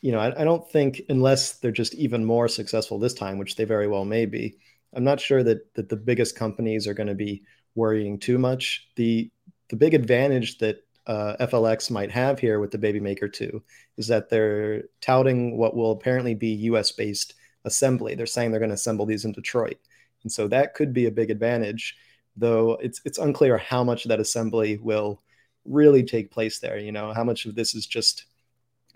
you 0.00 0.12
know, 0.12 0.20
I, 0.20 0.40
I 0.40 0.44
don't 0.44 0.68
think 0.70 1.02
unless 1.08 1.54
they're 1.54 1.72
just 1.72 1.94
even 1.94 2.24
more 2.24 2.48
successful 2.48 2.98
this 2.98 3.14
time, 3.14 3.38
which 3.38 3.56
they 3.56 3.64
very 3.64 3.88
well 3.88 4.04
may 4.04 4.26
be, 4.26 4.56
I'm 4.94 5.04
not 5.04 5.20
sure 5.20 5.42
that 5.42 5.74
that 5.74 5.88
the 5.88 5.96
biggest 5.96 6.36
companies 6.36 6.86
are 6.86 6.94
going 6.94 7.08
to 7.08 7.14
be 7.14 7.42
worrying 7.74 8.18
too 8.18 8.38
much. 8.38 8.88
The 8.96 9.30
the 9.68 9.76
big 9.76 9.94
advantage 9.94 10.58
that 10.58 10.84
uh, 11.06 11.36
FLX 11.40 11.90
might 11.90 12.10
have 12.10 12.38
here 12.38 12.60
with 12.60 12.70
the 12.70 12.78
Babymaker 12.78 13.32
2 13.32 13.62
is 13.96 14.06
that 14.08 14.28
they're 14.28 14.84
touting 15.00 15.56
what 15.56 15.74
will 15.74 15.92
apparently 15.92 16.34
be 16.34 16.48
US 16.70 16.92
based 16.92 17.34
assembly. 17.64 18.14
They're 18.14 18.26
saying 18.26 18.50
they're 18.50 18.60
going 18.60 18.70
to 18.70 18.74
assemble 18.74 19.06
these 19.06 19.24
in 19.24 19.32
Detroit. 19.32 19.78
And 20.22 20.30
so 20.30 20.48
that 20.48 20.74
could 20.74 20.92
be 20.92 21.06
a 21.06 21.10
big 21.10 21.30
advantage, 21.30 21.96
though 22.36 22.72
it's 22.82 23.00
it's 23.04 23.18
unclear 23.18 23.58
how 23.58 23.84
much 23.84 24.04
that 24.04 24.20
assembly 24.20 24.78
will 24.78 25.22
really 25.64 26.02
take 26.02 26.30
place 26.30 26.58
there. 26.58 26.78
You 26.78 26.92
know, 26.92 27.12
how 27.12 27.24
much 27.24 27.46
of 27.46 27.54
this 27.54 27.74
is 27.74 27.86
just 27.86 28.26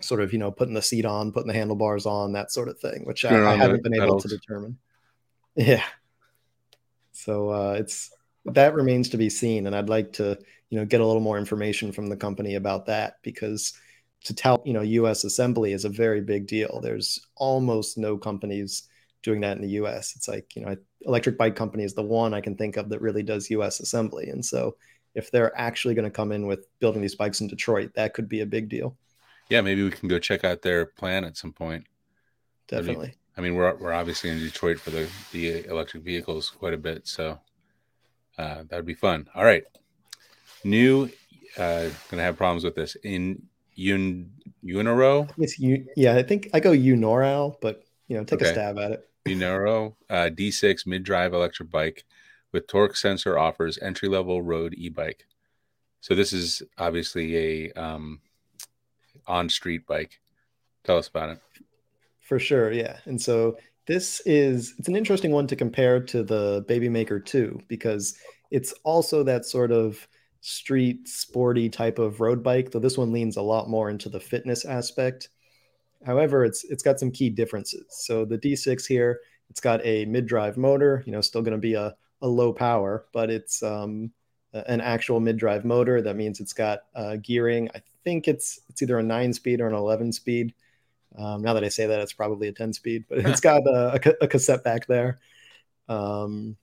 sort 0.01 0.21
of, 0.21 0.33
you 0.33 0.39
know, 0.39 0.51
putting 0.51 0.73
the 0.73 0.81
seat 0.81 1.05
on, 1.05 1.31
putting 1.31 1.47
the 1.47 1.53
handlebars 1.53 2.05
on, 2.05 2.33
that 2.33 2.51
sort 2.51 2.67
of 2.67 2.79
thing, 2.79 3.05
which 3.05 3.25
I, 3.25 3.53
I, 3.53 3.55
haven't 3.55 3.83
been 3.83 3.95
able 3.95 4.19
to 4.19 4.27
determine. 4.27 4.77
Yeah. 5.55 5.83
So 7.11 7.49
uh, 7.51 7.75
it's 7.77 8.11
that 8.45 8.73
remains 8.73 9.09
to 9.09 9.17
be 9.17 9.29
seen. 9.29 9.67
And 9.67 9.75
I'd 9.75 9.87
like 9.87 10.13
to, 10.13 10.35
you 10.71 10.79
know, 10.79 10.85
get 10.85 10.99
a 10.99 11.05
little 11.05 11.21
more 11.21 11.37
information 11.37 11.91
from 11.91 12.07
the 12.07 12.17
company 12.17 12.55
about 12.55 12.87
that 12.87 13.17
because 13.21 13.73
to 14.23 14.33
tell 14.33 14.61
you 14.65 14.73
know 14.73 14.81
U.S. 14.81 15.23
assembly 15.23 15.73
is 15.73 15.85
a 15.85 15.89
very 15.89 16.21
big 16.21 16.47
deal. 16.47 16.79
There's 16.81 17.19
almost 17.35 17.97
no 17.97 18.17
companies 18.17 18.83
doing 19.21 19.41
that 19.41 19.57
in 19.57 19.61
the 19.61 19.69
U.S. 19.69 20.13
It's 20.15 20.27
like 20.27 20.55
you 20.55 20.65
know, 20.65 20.75
Electric 21.01 21.37
Bike 21.37 21.55
Company 21.55 21.83
is 21.83 21.93
the 21.93 22.03
one 22.03 22.33
I 22.33 22.41
can 22.41 22.55
think 22.55 22.77
of 22.77 22.89
that 22.89 23.01
really 23.01 23.23
does 23.23 23.49
U.S. 23.49 23.79
assembly, 23.79 24.29
and 24.29 24.43
so 24.43 24.75
if 25.15 25.31
they're 25.31 25.55
actually 25.57 25.93
going 25.93 26.05
to 26.05 26.11
come 26.11 26.31
in 26.31 26.47
with 26.47 26.67
building 26.79 27.01
these 27.01 27.15
bikes 27.15 27.41
in 27.41 27.47
Detroit, 27.47 27.91
that 27.95 28.13
could 28.13 28.27
be 28.27 28.41
a 28.41 28.45
big 28.45 28.69
deal. 28.69 28.95
Yeah, 29.49 29.61
maybe 29.61 29.83
we 29.83 29.91
can 29.91 30.07
go 30.07 30.19
check 30.19 30.43
out 30.43 30.61
their 30.61 30.85
plan 30.85 31.23
at 31.25 31.37
some 31.37 31.51
point. 31.53 31.85
Definitely. 32.67 33.07
Be, 33.07 33.15
I 33.37 33.41
mean, 33.41 33.55
we're 33.55 33.75
we're 33.75 33.93
obviously 33.93 34.29
in 34.29 34.39
Detroit 34.39 34.79
for 34.79 34.89
the 34.89 35.07
the 35.31 35.65
electric 35.67 36.03
vehicles 36.03 36.49
quite 36.49 36.73
a 36.73 36.77
bit, 36.77 37.07
so 37.07 37.39
uh, 38.37 38.63
that 38.67 38.75
would 38.75 38.85
be 38.85 38.93
fun. 38.93 39.27
All 39.35 39.43
right, 39.43 39.63
new. 40.63 41.09
Uh, 41.57 41.89
gonna 42.09 42.23
have 42.23 42.37
problems 42.37 42.63
with 42.63 42.75
this 42.75 42.95
in 43.03 43.43
Un 43.77 44.31
Uniro. 44.63 45.29
It's 45.37 45.59
you. 45.59 45.85
Yeah, 45.95 46.15
I 46.15 46.23
think 46.23 46.49
I 46.53 46.59
go 46.59 46.71
EUNORAU, 46.71 47.57
but 47.61 47.83
you 48.07 48.17
know, 48.17 48.23
take 48.23 48.41
okay. 48.41 48.49
a 48.49 48.53
stab 48.53 48.77
at 48.79 48.91
it. 48.91 49.09
EUNORAU 49.27 49.93
uh, 50.09 50.29
D6 50.33 50.85
mid-drive 50.87 51.33
electric 51.33 51.69
bike 51.69 52.05
with 52.53 52.67
torque 52.67 52.95
sensor 52.95 53.37
offers 53.37 53.77
entry-level 53.81 54.41
road 54.41 54.73
e-bike. 54.77 55.25
So 55.99 56.15
this 56.15 56.31
is 56.31 56.61
obviously 56.77 57.35
a 57.37 57.71
um, 57.73 58.21
on-street 59.27 59.85
bike. 59.87 60.21
Tell 60.83 60.97
us 60.97 61.07
about 61.07 61.29
it. 61.29 61.39
For 62.21 62.39
sure, 62.39 62.71
yeah. 62.71 62.97
And 63.05 63.21
so 63.21 63.57
this 63.85 64.21
is 64.25 64.75
it's 64.77 64.87
an 64.87 64.95
interesting 64.95 65.31
one 65.31 65.47
to 65.47 65.55
compare 65.55 65.99
to 65.99 66.23
the 66.23 66.63
Babymaker 66.69 67.23
2 67.23 67.63
because 67.67 68.17
it's 68.51 68.73
also 68.83 69.23
that 69.23 69.45
sort 69.45 69.71
of 69.71 70.07
street 70.41 71.07
sporty 71.07 71.69
type 71.69 71.99
of 71.99 72.19
road 72.19 72.43
bike, 72.43 72.71
though 72.71 72.79
this 72.79 72.97
one 72.97 73.11
leans 73.11 73.37
a 73.37 73.41
lot 73.41 73.69
more 73.69 73.89
into 73.89 74.09
the 74.09 74.19
fitness 74.19 74.65
aspect. 74.65 75.29
However, 76.05 76.43
it's 76.43 76.63
it's 76.65 76.83
got 76.83 76.99
some 76.99 77.11
key 77.11 77.29
differences. 77.29 77.85
So 77.89 78.25
the 78.25 78.37
D6 78.37 78.85
here, 78.85 79.21
it's 79.49 79.61
got 79.61 79.85
a 79.85 80.05
mid-drive 80.05 80.57
motor, 80.57 81.03
you 81.05 81.11
know, 81.11 81.21
still 81.21 81.41
going 81.41 81.53
to 81.53 81.57
be 81.57 81.75
a, 81.75 81.95
a 82.23 82.27
low 82.27 82.51
power, 82.53 83.05
but 83.13 83.29
it's 83.29 83.61
um, 83.61 84.11
an 84.53 84.81
actual 84.81 85.19
mid-drive 85.19 85.65
motor. 85.65 86.01
That 86.01 86.15
means 86.15 86.39
it's 86.39 86.53
got 86.53 86.79
uh, 86.95 87.17
gearing. 87.17 87.69
I 87.75 87.83
think 88.03 88.27
it's 88.27 88.59
it's 88.69 88.81
either 88.81 88.97
a 88.97 89.03
nine 89.03 89.33
speed 89.33 89.61
or 89.61 89.67
an 89.67 89.75
11 89.75 90.11
speed. 90.13 90.53
Um, 91.15 91.43
now 91.43 91.53
that 91.53 91.63
I 91.63 91.69
say 91.69 91.85
that, 91.85 91.99
it's 91.99 92.13
probably 92.13 92.47
a 92.47 92.53
10 92.53 92.73
speed, 92.73 93.05
but 93.07 93.19
it's 93.19 93.41
got 93.41 93.61
a, 93.67 93.99
a, 94.03 94.23
a 94.23 94.27
cassette 94.27 94.63
back 94.63 94.87
there. 94.87 95.19
Um, 95.87 96.57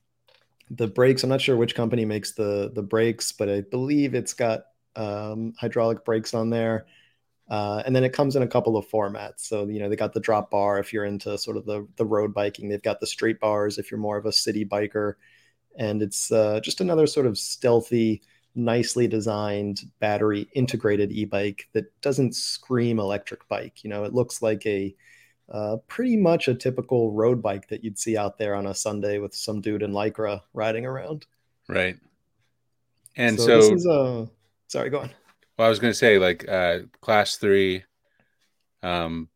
the 0.71 0.87
brakes. 0.87 1.23
I'm 1.23 1.29
not 1.29 1.41
sure 1.41 1.55
which 1.55 1.75
company 1.75 2.05
makes 2.05 2.31
the 2.31 2.71
the 2.73 2.83
brakes, 2.83 3.31
but 3.31 3.49
I 3.49 3.61
believe 3.61 4.15
it's 4.15 4.33
got 4.33 4.63
um, 4.95 5.53
hydraulic 5.59 6.03
brakes 6.03 6.33
on 6.33 6.49
there. 6.49 6.85
Uh, 7.49 7.83
and 7.85 7.93
then 7.93 8.05
it 8.05 8.13
comes 8.13 8.37
in 8.37 8.43
a 8.43 8.47
couple 8.47 8.77
of 8.77 8.87
formats. 8.87 9.41
So 9.41 9.67
you 9.67 9.79
know 9.79 9.89
they 9.89 9.97
got 9.97 10.13
the 10.13 10.21
drop 10.21 10.49
bar 10.49 10.79
if 10.79 10.93
you're 10.93 11.03
into 11.05 11.37
sort 11.37 11.57
of 11.57 11.65
the 11.65 11.87
the 11.97 12.05
road 12.05 12.33
biking. 12.33 12.69
They've 12.69 12.81
got 12.81 13.01
the 13.01 13.07
straight 13.07 13.39
bars 13.41 13.77
if 13.77 13.91
you're 13.91 13.99
more 13.99 14.17
of 14.17 14.25
a 14.25 14.31
city 14.31 14.65
biker, 14.65 15.15
and 15.77 16.01
it's 16.01 16.31
uh, 16.31 16.59
just 16.61 16.81
another 16.81 17.07
sort 17.07 17.25
of 17.25 17.37
stealthy, 17.37 18.21
nicely 18.55 19.07
designed 19.07 19.81
battery 19.99 20.49
integrated 20.53 21.11
e-bike 21.11 21.67
that 21.73 21.85
doesn't 22.01 22.35
scream 22.35 22.99
electric 22.99 23.47
bike. 23.47 23.83
You 23.83 23.89
know, 23.89 24.03
it 24.03 24.13
looks 24.13 24.41
like 24.41 24.65
a 24.65 24.95
uh, 25.51 25.77
pretty 25.87 26.15
much 26.15 26.47
a 26.47 26.55
typical 26.55 27.11
road 27.11 27.41
bike 27.41 27.67
that 27.67 27.83
you'd 27.83 27.99
see 27.99 28.17
out 28.17 28.37
there 28.37 28.55
on 28.55 28.67
a 28.67 28.75
Sunday 28.75 29.17
with 29.19 29.35
some 29.35 29.59
dude 29.61 29.83
in 29.83 29.91
lycra 29.91 30.41
riding 30.53 30.85
around. 30.85 31.25
Right. 31.67 31.97
And 33.17 33.37
so, 33.37 33.45
so 33.45 33.57
this 33.57 33.71
is 33.71 33.85
a 33.85 34.29
sorry, 34.67 34.89
go 34.89 34.99
on. 34.99 35.11
Well, 35.57 35.67
I 35.67 35.69
was 35.69 35.79
going 35.79 35.91
to 35.91 35.97
say 35.97 36.17
like 36.17 36.47
uh, 36.47 36.79
class 37.01 37.35
three. 37.35 37.83
Um, 38.81 39.29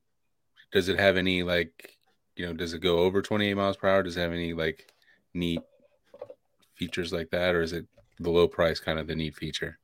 does 0.72 0.90
it 0.90 1.00
have 1.00 1.18
any 1.18 1.44
like 1.44 1.98
you 2.36 2.46
know? 2.46 2.54
Does 2.54 2.74
it 2.74 2.80
go 2.80 3.00
over 3.00 3.22
twenty 3.22 3.50
eight 3.50 3.54
miles 3.56 3.78
per 3.78 3.90
hour? 3.90 4.04
Does 4.04 4.18
it 4.18 4.22
have 4.22 4.32
any 4.32 4.54
like 4.54 4.92
neat 5.34 5.62
features 6.76 7.12
like 7.14 7.30
that, 7.32 7.56
or 7.56 7.62
is 7.62 7.74
it 7.74 7.86
the 8.20 8.30
low 8.30 8.48
price 8.48 8.80
kind 8.80 9.00
of 9.00 9.08
the 9.08 9.16
neat 9.16 9.36
feature? 9.36 9.80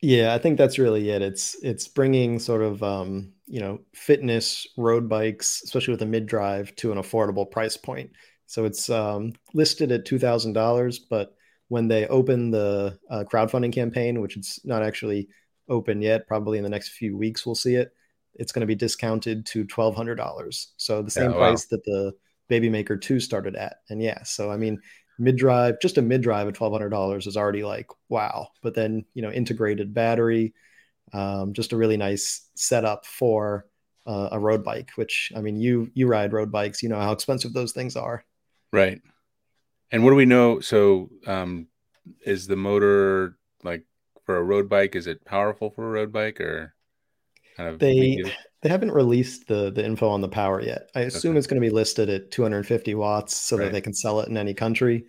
Yeah, 0.00 0.34
I 0.34 0.38
think 0.38 0.58
that's 0.58 0.78
really 0.78 1.08
it. 1.10 1.22
It's 1.22 1.56
it's 1.62 1.88
bringing 1.88 2.38
sort 2.38 2.62
of 2.62 2.82
um, 2.82 3.32
you 3.46 3.60
know 3.60 3.80
fitness 3.94 4.66
road 4.76 5.08
bikes, 5.08 5.62
especially 5.64 5.92
with 5.92 6.02
a 6.02 6.06
mid 6.06 6.26
drive, 6.26 6.74
to 6.76 6.92
an 6.92 6.98
affordable 6.98 7.50
price 7.50 7.76
point. 7.76 8.10
So 8.46 8.66
it's 8.66 8.90
um, 8.90 9.32
listed 9.54 9.92
at 9.92 10.04
two 10.04 10.18
thousand 10.18 10.52
dollars, 10.52 10.98
but 10.98 11.34
when 11.68 11.88
they 11.88 12.06
open 12.08 12.50
the 12.50 12.98
uh, 13.10 13.24
crowdfunding 13.24 13.72
campaign, 13.72 14.20
which 14.20 14.36
it's 14.36 14.64
not 14.64 14.82
actually 14.82 15.28
open 15.68 16.02
yet, 16.02 16.28
probably 16.28 16.58
in 16.58 16.64
the 16.64 16.70
next 16.70 16.90
few 16.90 17.16
weeks 17.16 17.46
we'll 17.46 17.54
see 17.54 17.76
it. 17.76 17.92
It's 18.34 18.52
going 18.52 18.60
to 18.60 18.66
be 18.66 18.74
discounted 18.74 19.46
to 19.46 19.64
twelve 19.64 19.96
hundred 19.96 20.16
dollars, 20.16 20.74
so 20.76 21.00
the 21.00 21.10
same 21.10 21.30
yeah, 21.30 21.36
wow. 21.36 21.48
price 21.48 21.64
that 21.66 21.84
the 21.84 22.12
Babymaker 22.50 23.00
Two 23.00 23.20
started 23.20 23.56
at. 23.56 23.76
And 23.88 24.02
yeah, 24.02 24.22
so 24.24 24.50
I 24.50 24.56
mean, 24.56 24.80
mid 25.18 25.36
drive, 25.36 25.80
just 25.80 25.98
a 25.98 26.02
mid 26.02 26.22
drive 26.22 26.48
at 26.48 26.54
twelve 26.54 26.72
hundred 26.72 26.90
dollars 26.90 27.26
is 27.26 27.36
already 27.36 27.64
like 27.64 27.88
wow. 28.08 28.48
But 28.62 28.74
then 28.74 29.04
you 29.14 29.22
know, 29.22 29.30
integrated 29.30 29.94
battery, 29.94 30.54
um, 31.12 31.52
just 31.52 31.72
a 31.72 31.76
really 31.76 31.96
nice 31.96 32.48
setup 32.54 33.06
for 33.06 33.66
uh, 34.06 34.30
a 34.32 34.38
road 34.38 34.64
bike. 34.64 34.90
Which 34.96 35.32
I 35.36 35.40
mean, 35.40 35.56
you 35.56 35.90
you 35.94 36.06
ride 36.06 36.32
road 36.32 36.50
bikes, 36.50 36.82
you 36.82 36.88
know 36.88 37.00
how 37.00 37.12
expensive 37.12 37.52
those 37.52 37.72
things 37.72 37.96
are. 37.96 38.24
Right. 38.72 39.00
And 39.90 40.02
what 40.02 40.10
do 40.10 40.16
we 40.16 40.26
know? 40.26 40.60
So, 40.60 41.10
um, 41.26 41.68
is 42.26 42.46
the 42.46 42.56
motor 42.56 43.36
like 43.62 43.84
for 44.24 44.36
a 44.36 44.42
road 44.42 44.68
bike? 44.68 44.96
Is 44.96 45.06
it 45.06 45.24
powerful 45.24 45.70
for 45.70 45.86
a 45.86 45.90
road 45.90 46.12
bike 46.12 46.40
or 46.40 46.74
kind 47.56 47.68
of 47.68 47.78
they 47.78 48.22
they 48.64 48.70
haven't 48.70 48.92
released 48.92 49.46
the 49.46 49.70
the 49.70 49.84
info 49.84 50.08
on 50.08 50.22
the 50.22 50.28
power 50.28 50.58
yet. 50.58 50.90
I 50.94 51.00
assume 51.00 51.32
okay. 51.32 51.38
it's 51.38 51.46
going 51.46 51.60
to 51.60 51.68
be 51.68 51.72
listed 51.72 52.08
at 52.08 52.30
250 52.30 52.94
watts 52.94 53.36
so 53.36 53.58
right. 53.58 53.66
that 53.66 53.72
they 53.72 53.82
can 53.82 53.92
sell 53.92 54.20
it 54.20 54.28
in 54.30 54.38
any 54.38 54.54
country. 54.54 55.04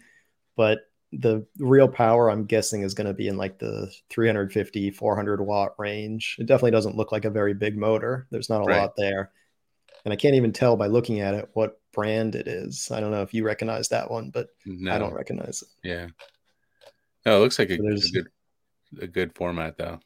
But 0.57 0.79
the 1.13 1.47
real 1.57 1.87
power, 1.87 2.29
I'm 2.29 2.43
guessing, 2.43 2.81
is 2.81 2.93
going 2.93 3.07
to 3.07 3.13
be 3.13 3.29
in 3.29 3.37
like 3.37 3.57
the 3.57 3.89
350, 4.09 4.91
400 4.91 5.39
watt 5.39 5.71
range. 5.77 6.35
It 6.37 6.47
definitely 6.47 6.71
doesn't 6.71 6.97
look 6.97 7.13
like 7.13 7.23
a 7.23 7.29
very 7.29 7.53
big 7.53 7.77
motor. 7.77 8.27
There's 8.29 8.49
not 8.49 8.61
a 8.61 8.65
right. 8.65 8.81
lot 8.81 8.97
there. 8.97 9.31
And 10.03 10.11
I 10.11 10.17
can't 10.17 10.35
even 10.35 10.51
tell 10.51 10.75
by 10.75 10.87
looking 10.87 11.21
at 11.21 11.33
it 11.33 11.49
what 11.53 11.79
brand 11.93 12.35
it 12.35 12.49
is. 12.49 12.91
I 12.91 12.99
don't 12.99 13.11
know 13.11 13.21
if 13.21 13.33
you 13.33 13.45
recognize 13.45 13.87
that 13.87 14.11
one, 14.11 14.31
but 14.31 14.49
no. 14.65 14.93
I 14.93 14.97
don't 14.97 15.13
recognize 15.13 15.61
it. 15.61 15.87
Yeah. 15.87 16.07
No, 17.25 17.37
it 17.37 17.39
looks 17.39 17.57
like 17.57 17.69
a, 17.69 17.75
a 17.75 17.77
good 17.77 18.27
a 19.01 19.07
good 19.07 19.33
format 19.33 19.77
though. 19.77 20.01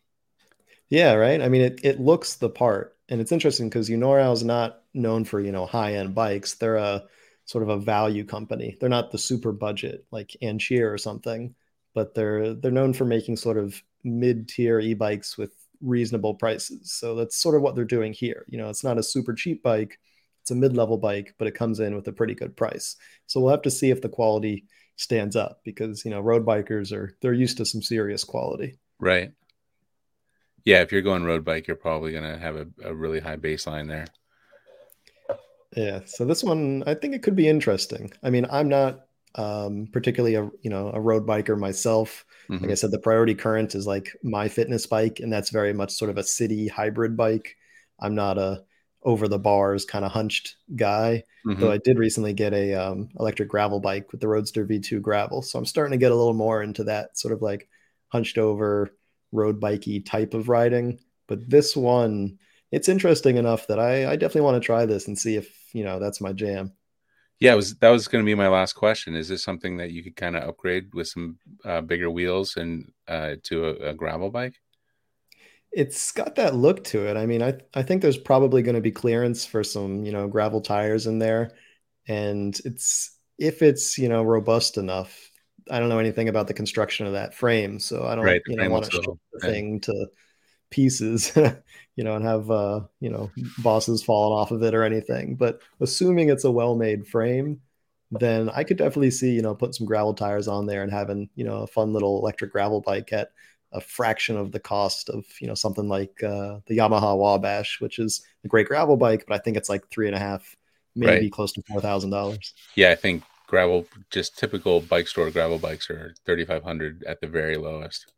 Yeah, 0.87 1.13
right. 1.13 1.41
I 1.41 1.49
mean, 1.49 1.61
it 1.61 1.79
it 1.83 1.99
looks 1.99 2.35
the 2.35 2.49
part, 2.49 2.95
and 3.09 3.19
it's 3.19 3.31
interesting 3.31 3.69
because 3.69 3.89
EUNORAU 3.89 4.31
is 4.33 4.43
not 4.43 4.83
known 4.93 5.25
for 5.25 5.39
you 5.39 5.51
know 5.51 5.65
high 5.65 5.95
end 5.95 6.15
bikes. 6.15 6.55
They're 6.55 6.77
a 6.77 7.03
sort 7.45 7.63
of 7.63 7.69
a 7.69 7.77
value 7.77 8.23
company. 8.23 8.77
They're 8.79 8.89
not 8.89 9.11
the 9.11 9.17
super 9.17 9.51
budget 9.51 10.05
like 10.11 10.35
Ancheer 10.41 10.91
or 10.93 10.97
something, 10.97 11.55
but 11.93 12.13
they're 12.13 12.53
they're 12.53 12.71
known 12.71 12.93
for 12.93 13.05
making 13.05 13.37
sort 13.37 13.57
of 13.57 13.81
mid 14.03 14.47
tier 14.47 14.79
e 14.79 14.93
bikes 14.93 15.37
with 15.37 15.51
reasonable 15.81 16.35
prices. 16.35 16.91
So 16.91 17.15
that's 17.15 17.37
sort 17.37 17.55
of 17.55 17.61
what 17.61 17.75
they're 17.75 17.85
doing 17.85 18.13
here. 18.13 18.45
You 18.47 18.57
know, 18.57 18.69
it's 18.69 18.83
not 18.83 18.97
a 18.97 19.03
super 19.03 19.33
cheap 19.33 19.63
bike, 19.63 19.99
it's 20.41 20.51
a 20.51 20.55
mid 20.55 20.77
level 20.77 20.97
bike, 20.97 21.33
but 21.37 21.47
it 21.47 21.55
comes 21.55 21.79
in 21.79 21.95
with 21.95 22.07
a 22.07 22.13
pretty 22.13 22.35
good 22.35 22.55
price. 22.55 22.95
So 23.25 23.39
we'll 23.39 23.51
have 23.51 23.63
to 23.63 23.71
see 23.71 23.89
if 23.89 24.01
the 24.01 24.09
quality 24.09 24.65
stands 24.95 25.37
up 25.37 25.61
because 25.63 26.03
you 26.03 26.11
know 26.11 26.19
road 26.19 26.45
bikers 26.45 26.91
are 26.91 27.15
they're 27.21 27.33
used 27.33 27.57
to 27.57 27.65
some 27.65 27.81
serious 27.81 28.23
quality. 28.23 28.77
Right. 28.99 29.31
Yeah, 30.65 30.81
if 30.81 30.91
you're 30.91 31.01
going 31.01 31.23
road 31.23 31.45
bike, 31.45 31.67
you're 31.67 31.75
probably 31.75 32.11
going 32.11 32.31
to 32.31 32.37
have 32.37 32.55
a, 32.55 32.67
a 32.83 32.93
really 32.93 33.19
high 33.19 33.37
baseline 33.37 33.87
there. 33.87 34.05
Yeah, 35.75 36.01
so 36.05 36.25
this 36.25 36.43
one 36.43 36.83
I 36.87 36.95
think 36.95 37.13
it 37.13 37.21
could 37.21 37.35
be 37.35 37.47
interesting. 37.47 38.11
I 38.23 38.29
mean, 38.29 38.47
I'm 38.49 38.69
not 38.69 39.05
um, 39.35 39.87
particularly 39.91 40.35
a 40.35 40.49
you 40.61 40.69
know 40.69 40.91
a 40.93 40.99
road 40.99 41.27
biker 41.27 41.57
myself. 41.57 42.25
Mm-hmm. 42.49 42.63
Like 42.63 42.71
I 42.71 42.75
said, 42.75 42.91
the 42.91 42.99
Priority 42.99 43.35
Current 43.35 43.75
is 43.75 43.85
like 43.85 44.11
my 44.23 44.47
fitness 44.47 44.87
bike, 44.87 45.19
and 45.19 45.31
that's 45.31 45.51
very 45.51 45.73
much 45.73 45.91
sort 45.91 46.09
of 46.09 46.17
a 46.17 46.23
city 46.23 46.67
hybrid 46.67 47.15
bike. 47.15 47.55
I'm 47.99 48.15
not 48.15 48.37
a 48.37 48.63
over 49.03 49.27
the 49.27 49.39
bars 49.39 49.85
kind 49.85 50.03
of 50.03 50.11
hunched 50.11 50.57
guy. 50.75 51.23
Mm-hmm. 51.45 51.61
Though 51.61 51.71
I 51.71 51.77
did 51.77 51.99
recently 51.99 52.33
get 52.33 52.53
a 52.53 52.73
um, 52.73 53.09
electric 53.19 53.47
gravel 53.47 53.79
bike 53.79 54.11
with 54.11 54.21
the 54.21 54.27
Roadster 54.27 54.65
V2 54.65 55.01
gravel, 55.01 55.41
so 55.41 55.59
I'm 55.59 55.65
starting 55.65 55.91
to 55.91 56.03
get 56.03 56.11
a 56.11 56.15
little 56.15 56.33
more 56.33 56.63
into 56.63 56.83
that 56.85 57.17
sort 57.17 57.33
of 57.33 57.41
like 57.41 57.69
hunched 58.07 58.39
over 58.39 58.89
road 59.31 59.59
bikey 59.59 59.99
type 60.01 60.33
of 60.33 60.49
riding. 60.49 60.99
But 61.27 61.49
this 61.49 61.75
one, 61.75 62.39
it's 62.71 62.89
interesting 62.89 63.37
enough 63.37 63.67
that 63.67 63.79
I, 63.79 64.11
I 64.11 64.15
definitely 64.15 64.41
want 64.41 64.61
to 64.61 64.65
try 64.65 64.85
this 64.85 65.07
and 65.07 65.17
see 65.17 65.35
if 65.35 65.53
you 65.73 65.83
know 65.83 65.99
that's 65.99 66.21
my 66.21 66.33
jam. 66.33 66.73
Yeah, 67.39 67.53
was 67.53 67.75
that 67.75 67.89
was 67.89 68.07
going 68.07 68.23
to 68.23 68.29
be 68.29 68.35
my 68.35 68.49
last 68.49 68.73
question. 68.73 69.15
Is 69.15 69.29
this 69.29 69.43
something 69.43 69.77
that 69.77 69.91
you 69.91 70.03
could 70.03 70.15
kind 70.15 70.35
of 70.35 70.47
upgrade 70.47 70.93
with 70.93 71.07
some 71.07 71.37
uh, 71.63 71.81
bigger 71.81 72.09
wheels 72.09 72.57
and 72.57 72.91
uh, 73.07 73.35
to 73.43 73.65
a, 73.65 73.89
a 73.89 73.93
gravel 73.93 74.29
bike? 74.29 74.55
it's 75.71 76.11
got 76.11 76.35
that 76.35 76.55
look 76.55 76.83
to 76.83 77.07
it. 77.07 77.17
I 77.17 77.25
mean, 77.25 77.41
I 77.43 77.59
I 77.73 77.83
think 77.83 78.01
there's 78.01 78.17
probably 78.17 78.61
going 78.61 78.75
to 78.75 78.81
be 78.81 78.91
clearance 78.91 79.45
for 79.45 79.63
some, 79.63 80.03
you 80.03 80.11
know, 80.11 80.27
gravel 80.27 80.61
tires 80.61 81.07
in 81.07 81.19
there, 81.19 81.51
and 82.07 82.59
it's 82.65 83.17
if 83.37 83.61
it's 83.61 83.97
you 83.97 84.09
know 84.09 84.23
robust 84.23 84.77
enough. 84.77 85.28
I 85.69 85.79
don't 85.79 85.89
know 85.89 85.99
anything 85.99 86.29
about 86.29 86.47
the 86.47 86.53
construction 86.53 87.05
of 87.05 87.13
that 87.13 87.33
frame, 87.33 87.79
so 87.79 88.05
I 88.05 88.15
don't 88.15 88.25
right, 88.25 88.41
you 88.47 88.55
know 88.55 88.69
want 88.69 88.85
to 88.85 88.91
strip 88.91 89.05
the 89.05 89.39
right. 89.41 89.51
thing 89.51 89.79
to 89.81 90.07
pieces, 90.69 91.31
you 91.95 92.03
know, 92.03 92.15
and 92.15 92.25
have 92.25 92.49
uh, 92.51 92.81
you 92.99 93.09
know 93.09 93.31
bosses 93.59 94.03
falling 94.03 94.37
off 94.37 94.51
of 94.51 94.63
it 94.63 94.73
or 94.73 94.83
anything. 94.83 95.35
But 95.35 95.61
assuming 95.79 96.29
it's 96.29 96.43
a 96.43 96.51
well-made 96.51 97.07
frame, 97.07 97.61
then 98.11 98.49
I 98.49 98.63
could 98.63 98.77
definitely 98.77 99.11
see 99.11 99.31
you 99.31 99.41
know 99.41 99.55
putting 99.55 99.73
some 99.73 99.87
gravel 99.87 100.13
tires 100.13 100.47
on 100.47 100.65
there 100.65 100.83
and 100.83 100.91
having 100.91 101.29
you 101.35 101.45
know 101.45 101.63
a 101.63 101.67
fun 101.67 101.93
little 101.93 102.19
electric 102.19 102.51
gravel 102.51 102.81
bike 102.81 103.13
at 103.13 103.31
a 103.71 103.81
fraction 103.81 104.35
of 104.35 104.51
the 104.51 104.59
cost 104.59 105.09
of 105.09 105.25
you 105.39 105.47
know 105.47 105.55
something 105.55 105.87
like 105.87 106.23
uh, 106.23 106.59
the 106.67 106.77
Yamaha 106.77 107.17
Wabash, 107.17 107.79
which 107.79 107.99
is 107.99 108.25
a 108.43 108.47
great 108.47 108.67
gravel 108.67 108.97
bike, 108.97 109.25
but 109.27 109.35
I 109.35 109.39
think 109.39 109.57
it's 109.57 109.69
like 109.69 109.87
three 109.89 110.07
and 110.07 110.15
a 110.15 110.19
half, 110.19 110.55
maybe 110.95 111.25
right. 111.25 111.31
close 111.31 111.51
to 111.53 111.61
four 111.63 111.81
thousand 111.81 112.09
dollars. 112.09 112.53
Yeah, 112.75 112.91
I 112.91 112.95
think 112.95 113.23
gravel, 113.49 113.87
just 114.11 114.37
typical 114.37 114.79
bike 114.79 115.07
store 115.07 115.31
gravel 115.31 115.57
bikes 115.57 115.89
are 115.89 116.13
thirty 116.25 116.45
five 116.45 116.63
hundred 116.63 117.03
at 117.03 117.19
the 117.19 117.27
very 117.27 117.57
lowest. 117.57 118.13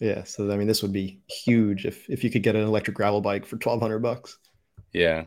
Yeah, 0.00 0.24
so 0.24 0.50
I 0.50 0.56
mean, 0.56 0.66
this 0.66 0.82
would 0.82 0.92
be 0.92 1.20
huge 1.28 1.86
if 1.86 2.08
if 2.10 2.24
you 2.24 2.30
could 2.30 2.42
get 2.42 2.56
an 2.56 2.62
electric 2.62 2.96
gravel 2.96 3.20
bike 3.20 3.46
for 3.46 3.56
twelve 3.56 3.80
hundred 3.80 4.00
bucks. 4.00 4.38
Yeah. 4.92 5.24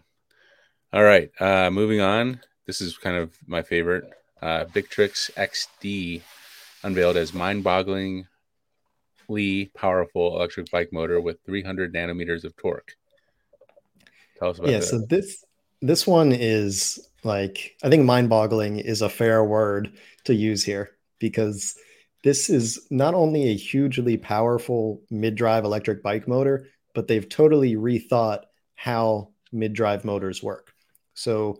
All 0.91 1.03
right. 1.03 1.31
Uh, 1.39 1.71
moving 1.71 2.01
on. 2.01 2.41
This 2.67 2.81
is 2.81 2.97
kind 2.97 3.17
of 3.17 3.33
my 3.47 3.62
favorite. 3.62 4.03
Uh, 4.41 4.65
Biktrix 4.65 5.31
XD 5.33 6.21
unveiled 6.83 7.17
as 7.17 7.33
mind 7.33 7.63
bogglingly 7.63 8.25
powerful 9.73 10.36
electric 10.36 10.69
bike 10.69 10.91
motor 10.91 11.19
with 11.21 11.39
300 11.45 11.93
nanometers 11.93 12.43
of 12.43 12.55
torque. 12.57 12.95
Tell 14.38 14.49
us 14.49 14.59
about 14.59 14.67
that. 14.67 14.71
yeah, 14.71 14.79
that. 14.79 14.86
so 14.86 14.99
this 14.99 15.43
this 15.84 16.08
one 16.08 16.32
is 16.32 16.98
like 17.24 17.76
I 17.84 17.89
think 17.89 18.06
mind-boggling 18.06 18.80
is 18.80 19.02
a 19.02 19.10
fair 19.10 19.43
word 19.43 19.93
to 20.24 20.34
use 20.34 20.63
here 20.63 20.91
because 21.19 21.76
this 22.24 22.50
is 22.50 22.88
not 22.89 23.13
only 23.13 23.50
a 23.50 23.56
hugely 23.56 24.17
powerful 24.17 25.02
mid-drive 25.12 25.65
electric 25.65 26.02
bike 26.02 26.26
motor, 26.28 26.67
but 26.96 27.08
they've 27.08 27.28
totally 27.28 27.76
rethought 27.76 28.43
how 28.76 29.32
mid-drive 29.52 30.06
motors 30.06 30.41
work. 30.41 30.74
So 31.15 31.60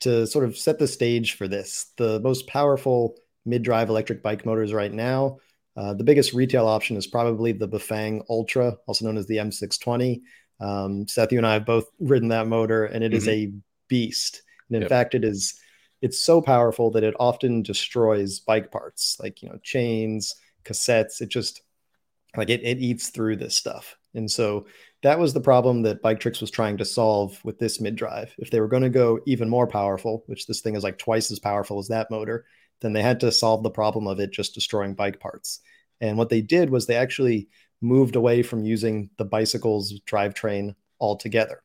to 0.00 0.26
sort 0.26 0.44
of 0.44 0.58
set 0.58 0.78
the 0.78 0.86
stage 0.86 1.32
for 1.32 1.48
this, 1.48 1.92
the 1.96 2.20
most 2.20 2.46
powerful 2.46 3.16
mid-drive 3.46 3.88
electric 3.88 4.22
bike 4.22 4.44
motors 4.44 4.74
right 4.74 4.92
now 4.92 5.38
uh, 5.76 5.92
the 5.92 6.04
biggest 6.04 6.32
retail 6.32 6.66
option 6.66 6.96
is 6.96 7.06
probably 7.06 7.52
the 7.52 7.68
Bafang 7.68 8.24
Ultra, 8.30 8.78
also 8.86 9.04
known 9.04 9.18
as 9.18 9.26
the 9.26 9.36
M620. 9.36 10.22
Um, 10.60 11.06
Seth, 11.06 11.32
you 11.32 11.38
and 11.38 11.46
I 11.46 11.54
have 11.54 11.66
both 11.66 11.86
ridden 12.00 12.28
that 12.28 12.46
motor, 12.46 12.84
and 12.84 13.04
it 13.04 13.08
mm-hmm. 13.08 13.16
is 13.16 13.28
a 13.28 13.52
beast. 13.88 14.42
And 14.68 14.76
in 14.76 14.82
yep. 14.82 14.88
fact, 14.88 15.14
it 15.14 15.24
is 15.24 15.60
it's 16.02 16.20
so 16.20 16.40
powerful 16.40 16.90
that 16.92 17.04
it 17.04 17.14
often 17.18 17.62
destroys 17.62 18.40
bike 18.40 18.70
parts, 18.70 19.16
like 19.20 19.42
you 19.42 19.48
know 19.48 19.58
chains, 19.62 20.34
cassettes. 20.64 21.20
It 21.20 21.28
just 21.28 21.62
like 22.36 22.50
it, 22.50 22.62
it 22.62 22.78
eats 22.78 23.08
through 23.08 23.36
this 23.36 23.56
stuff. 23.56 23.96
And 24.14 24.30
so 24.30 24.66
that 25.02 25.18
was 25.18 25.34
the 25.34 25.40
problem 25.40 25.82
that 25.82 26.02
Biktrix 26.02 26.40
was 26.40 26.50
trying 26.50 26.78
to 26.78 26.84
solve 26.84 27.38
with 27.44 27.58
this 27.58 27.80
mid 27.80 27.96
drive. 27.96 28.34
If 28.38 28.50
they 28.50 28.60
were 28.60 28.68
going 28.68 28.82
to 28.82 28.90
go 28.90 29.20
even 29.26 29.48
more 29.48 29.66
powerful, 29.66 30.24
which 30.26 30.46
this 30.46 30.60
thing 30.60 30.74
is 30.74 30.82
like 30.82 30.98
twice 30.98 31.30
as 31.30 31.38
powerful 31.38 31.78
as 31.78 31.88
that 31.88 32.10
motor, 32.10 32.46
then 32.80 32.92
they 32.92 33.02
had 33.02 33.20
to 33.20 33.32
solve 33.32 33.62
the 33.62 33.70
problem 33.70 34.06
of 34.06 34.20
it 34.20 34.32
just 34.32 34.54
destroying 34.54 34.94
bike 34.94 35.20
parts. 35.20 35.60
And 36.00 36.18
what 36.18 36.28
they 36.28 36.42
did 36.42 36.70
was 36.70 36.86
they 36.86 36.96
actually 36.96 37.48
moved 37.80 38.16
away 38.16 38.42
from 38.42 38.64
using 38.64 39.10
the 39.18 39.24
bicycle's 39.24 40.00
drivetrain 40.00 40.74
altogether. 41.00 41.62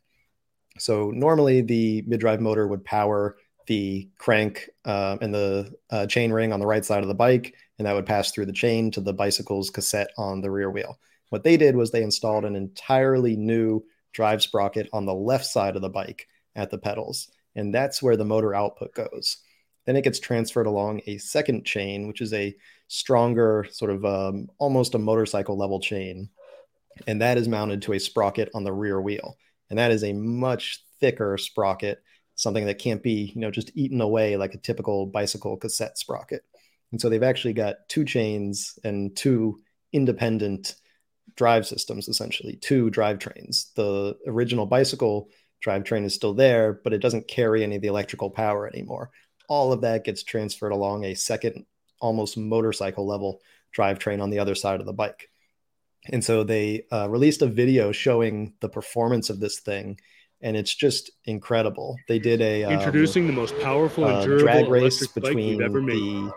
So 0.77 1.11
normally 1.11 1.61
the 1.61 2.03
mid-drive 2.07 2.41
motor 2.41 2.67
would 2.67 2.83
power 2.83 3.37
the 3.67 4.09
crank 4.17 4.69
uh, 4.85 5.17
and 5.21 5.33
the 5.33 5.73
uh, 5.89 6.05
chain 6.07 6.31
ring 6.31 6.51
on 6.51 6.59
the 6.59 6.65
right 6.65 6.83
side 6.83 7.03
of 7.03 7.07
the 7.07 7.13
bike, 7.13 7.55
and 7.77 7.85
that 7.85 7.93
would 7.93 8.05
pass 8.05 8.31
through 8.31 8.45
the 8.45 8.53
chain 8.53 8.91
to 8.91 9.01
the 9.01 9.13
bicycle's 9.13 9.69
cassette 9.69 10.11
on 10.17 10.41
the 10.41 10.51
rear 10.51 10.69
wheel. 10.69 10.99
What 11.29 11.43
they 11.43 11.57
did 11.57 11.75
was 11.75 11.91
they 11.91 12.03
installed 12.03 12.43
an 12.45 12.55
entirely 12.55 13.35
new 13.37 13.83
drive 14.11 14.41
sprocket 14.41 14.89
on 14.91 15.05
the 15.05 15.13
left 15.13 15.45
side 15.45 15.75
of 15.75 15.81
the 15.81 15.89
bike 15.89 16.27
at 16.55 16.69
the 16.69 16.77
pedals, 16.77 17.29
and 17.55 17.73
that's 17.73 18.01
where 18.01 18.17
the 18.17 18.25
motor 18.25 18.53
output 18.53 18.93
goes. 18.93 19.37
Then 19.85 19.95
it 19.95 20.03
gets 20.03 20.19
transferred 20.19 20.67
along 20.67 21.01
a 21.07 21.17
second 21.17 21.65
chain, 21.65 22.07
which 22.07 22.21
is 22.21 22.33
a 22.33 22.55
stronger, 22.91 23.65
sort 23.71 23.89
of 23.89 24.03
um, 24.03 24.49
almost 24.57 24.95
a 24.95 24.99
motorcycle 24.99 25.57
level 25.57 25.79
chain. 25.79 26.29
And 27.07 27.21
that 27.21 27.37
is 27.37 27.47
mounted 27.47 27.81
to 27.83 27.93
a 27.93 27.99
sprocket 27.99 28.49
on 28.53 28.65
the 28.65 28.73
rear 28.73 28.99
wheel. 28.99 29.37
And 29.69 29.79
that 29.79 29.91
is 29.91 30.03
a 30.03 30.11
much 30.11 30.83
thicker 30.99 31.37
sprocket, 31.37 32.03
something 32.35 32.65
that 32.65 32.79
can't 32.79 33.01
be, 33.01 33.31
you 33.33 33.39
know, 33.39 33.49
just 33.49 33.71
eaten 33.75 34.01
away 34.01 34.35
like 34.35 34.55
a 34.55 34.59
typical 34.59 35.05
bicycle 35.05 35.55
cassette 35.55 35.97
sprocket. 35.97 36.41
And 36.91 36.99
so 36.99 37.07
they've 37.07 37.23
actually 37.23 37.53
got 37.53 37.77
two 37.87 38.03
chains 38.03 38.77
and 38.83 39.15
two 39.15 39.59
independent 39.93 40.75
drive 41.37 41.65
systems, 41.65 42.09
essentially, 42.09 42.57
two 42.57 42.91
drivetrains. 42.91 43.73
The 43.75 44.17
original 44.27 44.65
bicycle 44.65 45.29
drivetrain 45.65 46.03
is 46.03 46.13
still 46.13 46.33
there, 46.33 46.81
but 46.83 46.91
it 46.91 47.01
doesn't 47.01 47.29
carry 47.29 47.63
any 47.63 47.77
of 47.77 47.81
the 47.81 47.87
electrical 47.87 48.29
power 48.29 48.67
anymore. 48.67 49.11
All 49.47 49.71
of 49.71 49.79
that 49.81 50.03
gets 50.03 50.23
transferred 50.23 50.73
along 50.73 51.05
a 51.05 51.15
second, 51.15 51.65
almost 52.01 52.37
motorcycle 52.37 53.07
level 53.07 53.39
drivetrain 53.75 54.21
on 54.21 54.29
the 54.29 54.39
other 54.39 54.55
side 54.55 54.79
of 54.79 54.85
the 54.85 54.93
bike. 54.93 55.29
And 56.11 56.23
so 56.23 56.43
they 56.43 56.85
uh, 56.91 57.07
released 57.09 57.41
a 57.41 57.47
video 57.47 57.91
showing 57.91 58.53
the 58.59 58.69
performance 58.69 59.29
of 59.29 59.39
this 59.39 59.59
thing, 59.59 59.99
and 60.41 60.57
it's 60.57 60.73
just 60.73 61.11
incredible. 61.25 61.95
They 62.07 62.17
did 62.17 62.41
a 62.41 62.63
um, 62.63 62.73
introducing 62.73 63.27
the 63.27 63.33
most 63.33 63.57
powerful 63.59 64.05
and 64.05 64.17
uh, 64.17 64.37
drag 64.39 64.67
race 64.67 65.05
between 65.07 65.59
the 65.59 66.33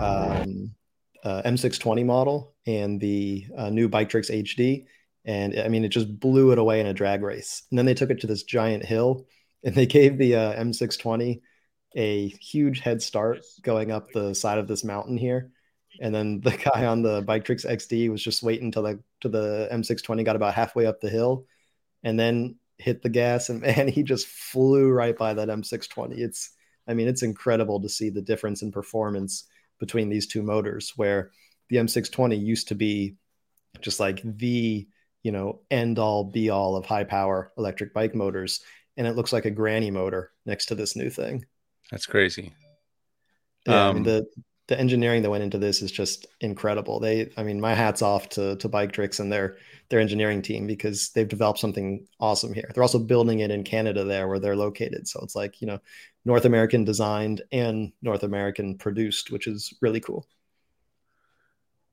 um, 0.00 0.74
uh, 1.22 1.42
M620 1.44 2.06
model 2.06 2.54
and 2.66 2.98
the 2.98 3.46
uh, 3.56 3.68
new 3.68 3.90
Biktrix 3.90 4.30
XD, 4.30 4.86
and 5.26 5.60
I 5.60 5.68
mean 5.68 5.84
it 5.84 5.90
just 5.90 6.18
blew 6.18 6.52
it 6.52 6.58
away 6.58 6.80
in 6.80 6.86
a 6.86 6.94
drag 6.94 7.22
race. 7.22 7.64
And 7.70 7.78
then 7.78 7.84
they 7.84 7.94
took 7.94 8.10
it 8.10 8.20
to 8.20 8.26
this 8.26 8.42
giant 8.42 8.86
hill, 8.86 9.26
and 9.62 9.74
they 9.74 9.86
gave 9.86 10.16
the 10.16 10.34
uh, 10.34 10.54
M620 10.54 11.42
a 11.96 12.28
huge 12.28 12.80
head 12.80 13.02
start 13.02 13.44
going 13.62 13.90
up 13.90 14.10
the 14.12 14.34
side 14.34 14.58
of 14.58 14.66
this 14.66 14.84
mountain 14.84 15.16
here 15.16 15.50
and 16.00 16.14
then 16.14 16.40
the 16.40 16.50
guy 16.74 16.86
on 16.86 17.02
the 17.02 17.22
Biktrix 17.22 17.66
XD 17.66 18.10
was 18.10 18.22
just 18.22 18.42
waiting 18.42 18.66
until 18.66 18.82
the 18.82 19.00
to 19.20 19.28
the 19.28 19.68
M620 19.72 20.24
got 20.24 20.36
about 20.36 20.54
halfway 20.54 20.86
up 20.86 21.00
the 21.00 21.10
hill, 21.10 21.46
and 22.02 22.18
then 22.18 22.56
hit 22.78 23.02
the 23.02 23.08
gas, 23.08 23.48
and 23.48 23.60
man, 23.62 23.88
he 23.88 24.02
just 24.02 24.26
flew 24.26 24.90
right 24.90 25.16
by 25.16 25.34
that 25.34 25.48
M620. 25.48 26.18
It's, 26.18 26.50
I 26.86 26.94
mean, 26.94 27.08
it's 27.08 27.22
incredible 27.22 27.80
to 27.82 27.88
see 27.88 28.10
the 28.10 28.22
difference 28.22 28.62
in 28.62 28.72
performance 28.72 29.44
between 29.78 30.08
these 30.08 30.26
two 30.26 30.42
motors, 30.42 30.92
where 30.96 31.30
the 31.68 31.76
M620 31.76 32.40
used 32.40 32.68
to 32.68 32.74
be 32.74 33.16
just 33.80 33.98
like 33.98 34.20
the 34.24 34.86
you 35.22 35.32
know 35.32 35.60
end 35.70 35.98
all 35.98 36.24
be 36.24 36.50
all 36.50 36.76
of 36.76 36.86
high 36.86 37.04
power 37.04 37.52
electric 37.56 37.94
bike 37.94 38.14
motors, 38.14 38.62
and 38.96 39.06
it 39.06 39.16
looks 39.16 39.32
like 39.32 39.44
a 39.44 39.50
granny 39.50 39.90
motor 39.90 40.32
next 40.46 40.66
to 40.66 40.74
this 40.74 40.96
new 40.96 41.10
thing. 41.10 41.44
That's 41.90 42.06
crazy. 42.06 42.52
Yeah, 43.66 43.88
um, 43.88 43.90
I 43.90 43.92
mean, 43.92 43.96
um, 43.98 44.04
the 44.04 44.26
the 44.66 44.80
engineering 44.80 45.22
that 45.22 45.30
went 45.30 45.44
into 45.44 45.58
this 45.58 45.82
is 45.82 45.92
just 45.92 46.26
incredible. 46.40 46.98
They, 46.98 47.30
I 47.36 47.42
mean, 47.42 47.60
my 47.60 47.74
hats 47.74 48.00
off 48.00 48.28
to 48.30 48.56
to 48.56 48.68
Biktrix 48.68 49.20
and 49.20 49.30
their 49.30 49.58
their 49.90 50.00
engineering 50.00 50.40
team 50.40 50.66
because 50.66 51.10
they've 51.10 51.28
developed 51.28 51.58
something 51.58 52.06
awesome 52.18 52.54
here. 52.54 52.70
They're 52.72 52.82
also 52.82 52.98
building 52.98 53.40
it 53.40 53.50
in 53.50 53.62
Canada 53.62 54.04
there 54.04 54.26
where 54.26 54.38
they're 54.38 54.56
located. 54.56 55.06
So 55.06 55.20
it's 55.22 55.36
like 55.36 55.60
you 55.60 55.66
know, 55.66 55.80
North 56.24 56.46
American 56.46 56.84
designed 56.84 57.42
and 57.52 57.92
North 58.00 58.22
American 58.22 58.78
produced, 58.78 59.30
which 59.30 59.46
is 59.46 59.74
really 59.82 60.00
cool. 60.00 60.26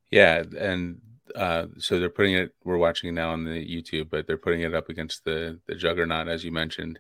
Yeah, 0.10 0.44
and 0.58 1.02
uh, 1.36 1.68
so 1.78 2.00
they're 2.00 2.10
putting 2.10 2.36
it. 2.36 2.54
We're 2.64 2.78
watching 2.78 3.10
it 3.10 3.14
now 3.14 3.32
on 3.32 3.44
the 3.44 3.52
YouTube, 3.52 4.10
but 4.10 4.28
they're 4.28 4.38
putting 4.38 4.62
it 4.62 4.74
up 4.74 4.90
against 4.90 5.26
the 5.26 5.60
the 5.68 5.76
Juggernaut 5.76 6.30
as 6.30 6.46
you 6.46 6.52
mentioned, 6.54 7.00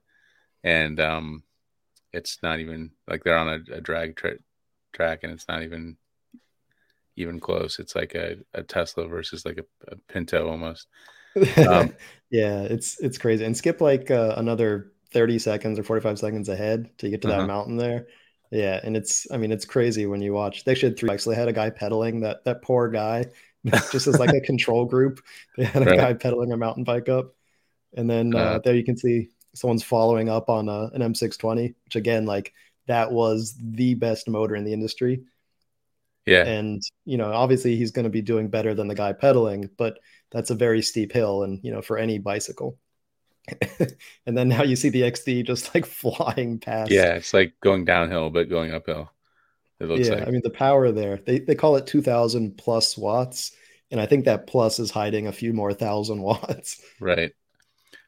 and 0.63 0.99
um, 0.99 1.43
it's 2.13 2.39
not 2.43 2.59
even 2.59 2.91
like 3.07 3.23
they're 3.23 3.37
on 3.37 3.47
a, 3.47 3.75
a 3.75 3.81
drag 3.81 4.15
tra- 4.15 4.39
track 4.93 5.19
and 5.23 5.31
it's 5.31 5.47
not 5.47 5.63
even 5.63 5.97
even 7.15 7.39
close. 7.39 7.79
It's 7.79 7.95
like 7.95 8.15
a, 8.15 8.37
a 8.53 8.63
Tesla 8.63 9.07
versus 9.07 9.45
like 9.45 9.57
a, 9.59 9.91
a 9.91 9.95
Pinto 10.07 10.49
almost. 10.49 10.87
Um, 11.67 11.93
yeah, 12.29 12.61
it's 12.63 12.99
it's 12.99 13.17
crazy. 13.17 13.45
And 13.45 13.55
skip 13.55 13.81
like 13.81 14.11
uh, 14.11 14.35
another 14.37 14.91
30 15.11 15.39
seconds 15.39 15.79
or 15.79 15.83
45 15.83 16.19
seconds 16.19 16.49
ahead 16.49 16.89
to 16.99 17.09
get 17.09 17.21
to 17.21 17.29
uh-huh. 17.29 17.41
that 17.41 17.47
mountain 17.47 17.77
there. 17.77 18.07
Yeah, 18.51 18.79
and 18.83 18.97
it's 18.97 19.27
I 19.31 19.37
mean 19.37 19.51
it's 19.51 19.65
crazy 19.65 20.05
when 20.05 20.21
you 20.21 20.33
watch. 20.33 20.65
They 20.65 20.73
actually 20.73 20.89
had 20.89 20.99
three 20.99 21.07
bikes. 21.07 21.23
They 21.23 21.35
had 21.35 21.47
a 21.47 21.53
guy 21.53 21.69
pedaling 21.69 22.21
that 22.21 22.43
that 22.43 22.61
poor 22.61 22.89
guy, 22.89 23.25
just 23.65 24.07
as 24.07 24.19
like 24.19 24.33
a 24.33 24.41
control 24.41 24.85
group. 24.85 25.21
They 25.57 25.65
had 25.65 25.83
a 25.83 25.85
right. 25.85 25.97
guy 25.97 26.13
pedaling 26.13 26.51
a 26.51 26.57
mountain 26.57 26.83
bike 26.83 27.07
up, 27.07 27.33
and 27.95 28.09
then 28.09 28.35
uh, 28.35 28.39
uh, 28.39 28.59
there 28.59 28.75
you 28.75 28.83
can 28.83 28.97
see 28.97 29.29
someone's 29.53 29.83
following 29.83 30.29
up 30.29 30.49
on 30.49 30.69
a, 30.69 30.89
an 30.93 31.01
M620, 31.01 31.73
which 31.85 31.95
again 31.95 32.25
like 32.25 32.53
that 32.87 33.11
was 33.11 33.55
the 33.61 33.93
best 33.95 34.27
motor 34.27 34.55
in 34.55 34.63
the 34.63 34.73
industry. 34.73 35.23
Yeah. 36.25 36.45
And, 36.45 36.81
you 37.05 37.17
know, 37.17 37.31
obviously 37.31 37.75
he's 37.75 37.91
going 37.91 38.03
to 38.03 38.09
be 38.09 38.21
doing 38.21 38.49
better 38.49 38.73
than 38.73 38.87
the 38.87 38.95
guy 38.95 39.13
pedaling, 39.13 39.69
but 39.77 39.99
that's 40.31 40.49
a 40.49 40.55
very 40.55 40.81
steep 40.81 41.11
hill. 41.11 41.43
And, 41.43 41.59
you 41.63 41.71
know, 41.71 41.81
for 41.81 41.97
any 41.97 42.19
bicycle. 42.19 42.77
and 44.25 44.37
then 44.37 44.49
now 44.49 44.63
you 44.63 44.75
see 44.75 44.89
the 44.89 45.01
XD 45.01 45.45
just 45.47 45.73
like 45.73 45.85
flying 45.87 46.59
past. 46.59 46.91
Yeah. 46.91 47.15
It's 47.15 47.33
like 47.33 47.53
going 47.61 47.85
downhill, 47.85 48.29
but 48.29 48.49
going 48.49 48.73
uphill. 48.73 49.11
It 49.79 49.85
looks 49.85 50.07
yeah, 50.07 50.15
like. 50.15 50.27
I 50.27 50.31
mean, 50.31 50.41
the 50.43 50.51
power 50.51 50.91
there, 50.91 51.21
they, 51.25 51.39
they 51.39 51.55
call 51.55 51.75
it 51.75 51.87
2000 51.87 52.55
plus 52.57 52.97
watts. 52.97 53.51
And 53.89 53.99
I 53.99 54.05
think 54.05 54.25
that 54.25 54.47
plus 54.47 54.79
is 54.79 54.91
hiding 54.91 55.27
a 55.27 55.33
few 55.33 55.53
more 55.53 55.73
thousand 55.73 56.21
watts. 56.21 56.81
Right. 56.99 57.33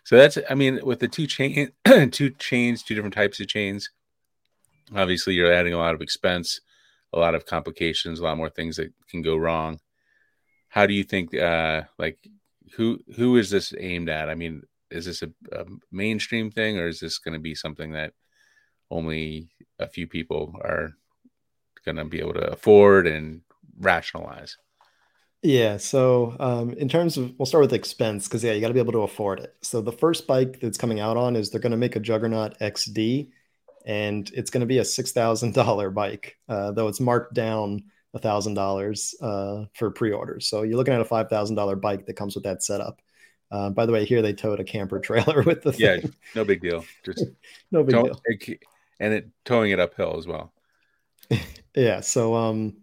So 0.03 0.17
that's, 0.17 0.37
I 0.49 0.55
mean, 0.55 0.79
with 0.83 0.99
the 0.99 1.07
two 1.07 1.27
chain, 1.27 1.71
two 2.11 2.31
chains, 2.31 2.83
two 2.83 2.93
different 2.95 3.15
types 3.15 3.39
of 3.39 3.47
chains, 3.47 3.89
obviously 4.95 5.33
you're 5.33 5.51
adding 5.51 5.73
a 5.73 5.77
lot 5.77 5.95
of 5.95 6.01
expense 6.01 6.59
a 7.13 7.19
lot 7.19 7.35
of 7.35 7.45
complications 7.45 8.19
a 8.19 8.23
lot 8.23 8.37
more 8.37 8.49
things 8.49 8.75
that 8.77 8.91
can 9.09 9.21
go 9.21 9.37
wrong. 9.37 9.79
How 10.69 10.85
do 10.85 10.93
you 10.93 11.03
think 11.03 11.35
uh 11.35 11.83
like 11.97 12.17
who 12.75 12.99
who 13.15 13.37
is 13.37 13.49
this 13.49 13.73
aimed 13.79 14.09
at? 14.09 14.29
I 14.29 14.35
mean 14.35 14.63
is 14.89 15.05
this 15.05 15.21
a, 15.21 15.31
a 15.51 15.65
mainstream 15.91 16.51
thing 16.51 16.77
or 16.77 16.87
is 16.87 16.99
this 16.99 17.17
going 17.17 17.33
to 17.33 17.39
be 17.39 17.55
something 17.55 17.93
that 17.93 18.13
only 18.91 19.49
a 19.79 19.87
few 19.87 20.07
people 20.07 20.55
are 20.61 20.93
going 21.83 21.95
to 21.95 22.05
be 22.05 22.19
able 22.19 22.33
to 22.33 22.51
afford 22.51 23.07
and 23.07 23.41
rationalize 23.79 24.57
yeah. 25.43 25.77
So, 25.77 26.35
um, 26.39 26.71
in 26.73 26.89
terms 26.89 27.17
of, 27.17 27.33
we'll 27.37 27.45
start 27.45 27.61
with 27.61 27.73
expense 27.73 28.27
because, 28.27 28.43
yeah, 28.43 28.53
you 28.53 28.61
got 28.61 28.69
to 28.69 28.73
be 28.73 28.79
able 28.79 28.93
to 28.93 29.03
afford 29.03 29.39
it. 29.39 29.55
So, 29.61 29.81
the 29.81 29.91
first 29.91 30.25
bike 30.25 30.59
that's 30.61 30.77
coming 30.77 30.99
out 30.99 31.17
on 31.17 31.35
is 31.35 31.49
they're 31.49 31.61
going 31.61 31.71
to 31.71 31.77
make 31.77 31.95
a 31.95 31.99
Juggernaut 31.99 32.57
XD 32.59 33.29
and 33.85 34.31
it's 34.33 34.49
going 34.49 34.61
to 34.61 34.67
be 34.67 34.77
a 34.77 34.85
six 34.85 35.11
thousand 35.11 35.53
dollar 35.53 35.89
bike, 35.89 36.37
uh, 36.49 36.71
though 36.71 36.87
it's 36.87 36.99
marked 36.99 37.33
down 37.33 37.83
a 38.13 38.19
thousand 38.19 38.53
dollars 38.53 39.15
uh, 39.21 39.65
for 39.73 39.91
pre-orders. 39.91 40.47
So 40.47 40.61
you're 40.63 40.77
looking 40.77 40.93
at 40.93 41.01
a 41.01 41.05
five 41.05 41.29
thousand 41.29 41.55
dollar 41.55 41.75
bike 41.75 42.05
that 42.05 42.13
comes 42.13 42.35
with 42.35 42.43
that 42.45 42.63
setup. 42.63 43.01
Uh, 43.51 43.69
by 43.69 43.85
the 43.85 43.91
way, 43.91 44.05
here 44.05 44.21
they 44.21 44.33
towed 44.33 44.59
a 44.59 44.63
camper 44.63 44.99
trailer 45.01 45.43
with 45.43 45.63
the 45.63 45.73
thing. 45.73 46.01
yeah, 46.03 46.09
no 46.35 46.45
big 46.45 46.61
deal. 46.61 46.85
Just 47.03 47.25
no 47.71 47.83
big 47.83 47.95
deal, 47.95 48.21
and 48.99 49.13
it 49.13 49.29
towing 49.45 49.71
it 49.71 49.79
uphill 49.79 50.17
as 50.17 50.27
well. 50.27 50.53
yeah, 51.75 51.99
so 51.99 52.35
um, 52.35 52.77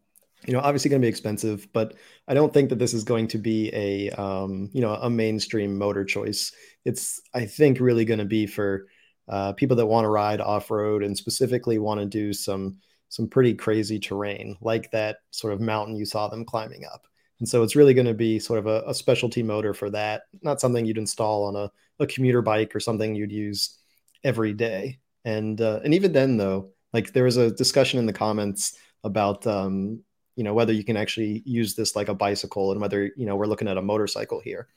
you 0.46 0.53
know, 0.53 0.61
obviously 0.61 0.88
going 0.88 1.03
to 1.03 1.05
be 1.05 1.11
expensive, 1.11 1.68
but 1.72 1.94
I 2.26 2.35
don't 2.35 2.53
think 2.53 2.70
that 2.70 2.79
this 2.79 2.94
is 2.94 3.05
going 3.05 3.29
to 3.29 3.38
be 3.38 3.70
a 3.74 4.11
um, 4.11 4.70
you 4.72 4.81
know, 4.81 4.94
a 4.94 5.11
mainstream 5.11 5.76
motor 5.76 6.05
choice. 6.05 6.53
It's 6.85 7.20
I 7.35 7.44
think 7.44 7.81
really 7.81 8.05
going 8.05 8.20
to 8.20 8.24
be 8.24 8.46
for 8.46 8.87
uh, 9.29 9.53
people 9.53 9.76
that 9.76 9.87
want 9.87 10.05
to 10.05 10.11
ride 10.11 10.40
off 10.40 10.70
road 10.70 11.03
and 11.03 11.16
specifically 11.16 11.79
want 11.79 12.00
to 12.00 12.07
do 12.07 12.33
some 12.33 12.79
some 13.09 13.29
pretty 13.29 13.55
crazy 13.55 13.98
terrain 13.98 14.57
like 14.61 14.90
that 14.92 15.18
sort 15.33 15.53
of 15.53 15.61
mountain 15.61 15.96
you 15.96 16.05
saw 16.05 16.29
them 16.29 16.44
climbing 16.44 16.85
up. 16.85 17.07
And 17.40 17.48
so 17.48 17.62
it's 17.62 17.74
really 17.74 17.94
going 17.94 18.07
to 18.07 18.14
be 18.14 18.38
sort 18.38 18.59
of 18.59 18.66
a, 18.66 18.85
a, 18.87 18.94
specialty 18.94 19.42
motor 19.42 19.72
for 19.74 19.90
that, 19.90 20.22
not 20.42 20.61
something 20.61 20.85
you'd 20.85 20.98
install 20.98 21.46
on 21.46 21.57
a, 21.57 21.70
a 21.98 22.07
commuter 22.07 22.42
bike 22.42 22.76
or 22.76 22.81
something 22.81 23.14
you'd 23.14 23.33
use 23.33 23.79
every 24.22 24.53
day. 24.53 24.98
And 25.24 25.61
uh, 25.61 25.81
and 25.85 25.94
even 25.94 26.12
then 26.12 26.37
though, 26.37 26.70
like 26.92 27.12
there 27.12 27.24
was 27.24 27.37
a 27.37 27.50
discussion 27.50 27.98
in 27.98 28.07
the 28.07 28.12
comments 28.12 28.76
about 29.05 29.46
um, 29.46 30.03
you 30.40 30.44
know 30.44 30.55
whether 30.55 30.72
you 30.72 30.85
can 30.85 30.96
actually 30.96 31.42
use 31.44 31.74
this 31.74 31.94
like 31.94 32.09
a 32.09 32.14
bicycle 32.14 32.72
and 32.72 32.81
whether 32.81 33.11
you 33.14 33.26
know 33.26 33.37
we're 33.37 33.44
looking 33.44 33.68
at 33.68 33.76
a 33.76 33.83
motorcycle 33.83 34.40
here. 34.40 34.68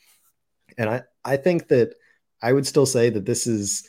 And 0.78 0.90
I 0.90 1.04
I 1.24 1.38
think 1.38 1.70
that 1.70 1.96
I 2.42 2.52
would 2.52 2.68
still 2.68 2.86
say 2.86 3.10
that 3.10 3.24
this 3.24 3.48
is 3.48 3.88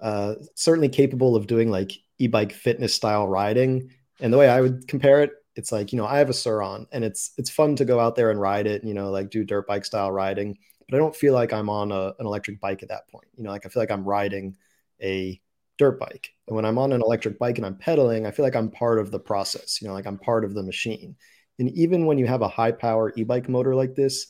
uh, 0.00 0.34
certainly 0.56 0.88
capable 0.88 1.36
of 1.36 1.46
doing 1.46 1.70
like 1.70 1.92
e-bike 2.18 2.52
fitness 2.52 2.92
style 2.92 3.28
riding. 3.28 3.92
And 4.18 4.32
the 4.32 4.36
way 4.36 4.48
I 4.48 4.60
would 4.60 4.88
compare 4.88 5.22
it, 5.22 5.30
it's 5.54 5.70
like 5.70 5.92
you 5.92 5.96
know 5.96 6.06
I 6.06 6.18
have 6.18 6.28
a 6.28 6.34
Sur-Ron, 6.34 6.88
and 6.90 7.04
it's 7.04 7.30
it's 7.38 7.50
fun 7.50 7.76
to 7.76 7.84
go 7.84 8.00
out 8.00 8.16
there 8.16 8.32
and 8.32 8.40
ride 8.40 8.66
it. 8.66 8.82
You 8.82 8.92
know, 8.92 9.12
like 9.12 9.30
do 9.30 9.44
dirt 9.44 9.68
bike 9.68 9.84
style 9.84 10.10
riding, 10.10 10.58
but 10.88 10.96
I 10.96 10.98
don't 10.98 11.14
feel 11.14 11.34
like 11.34 11.52
I'm 11.52 11.70
on 11.70 11.92
a, 11.92 12.14
an 12.18 12.26
electric 12.26 12.58
bike 12.58 12.82
at 12.82 12.88
that 12.88 13.08
point. 13.12 13.28
You 13.36 13.44
know, 13.44 13.50
like 13.50 13.64
I 13.64 13.68
feel 13.68 13.80
like 13.80 13.92
I'm 13.92 14.02
riding 14.02 14.56
a 15.00 15.40
dirt 15.78 15.98
bike. 15.98 16.30
And 16.46 16.56
when 16.56 16.64
I'm 16.64 16.78
on 16.78 16.92
an 16.92 16.98
mm-hmm. 16.98 17.06
electric 17.06 17.38
bike 17.38 17.58
and 17.58 17.66
I'm 17.66 17.76
pedaling, 17.76 18.26
I 18.26 18.30
feel 18.30 18.44
like 18.44 18.56
I'm 18.56 18.70
part 18.70 18.98
of 18.98 19.10
the 19.10 19.20
process. 19.20 19.80
You 19.80 19.88
know, 19.88 19.94
like 19.94 20.06
I'm 20.06 20.18
part 20.18 20.44
of 20.44 20.54
the 20.54 20.62
machine. 20.62 21.16
And 21.58 21.70
even 21.70 22.06
when 22.06 22.18
you 22.18 22.26
have 22.26 22.42
a 22.42 22.48
high 22.48 22.72
power 22.72 23.12
e-bike 23.16 23.48
motor 23.48 23.74
like 23.74 23.94
this, 23.94 24.28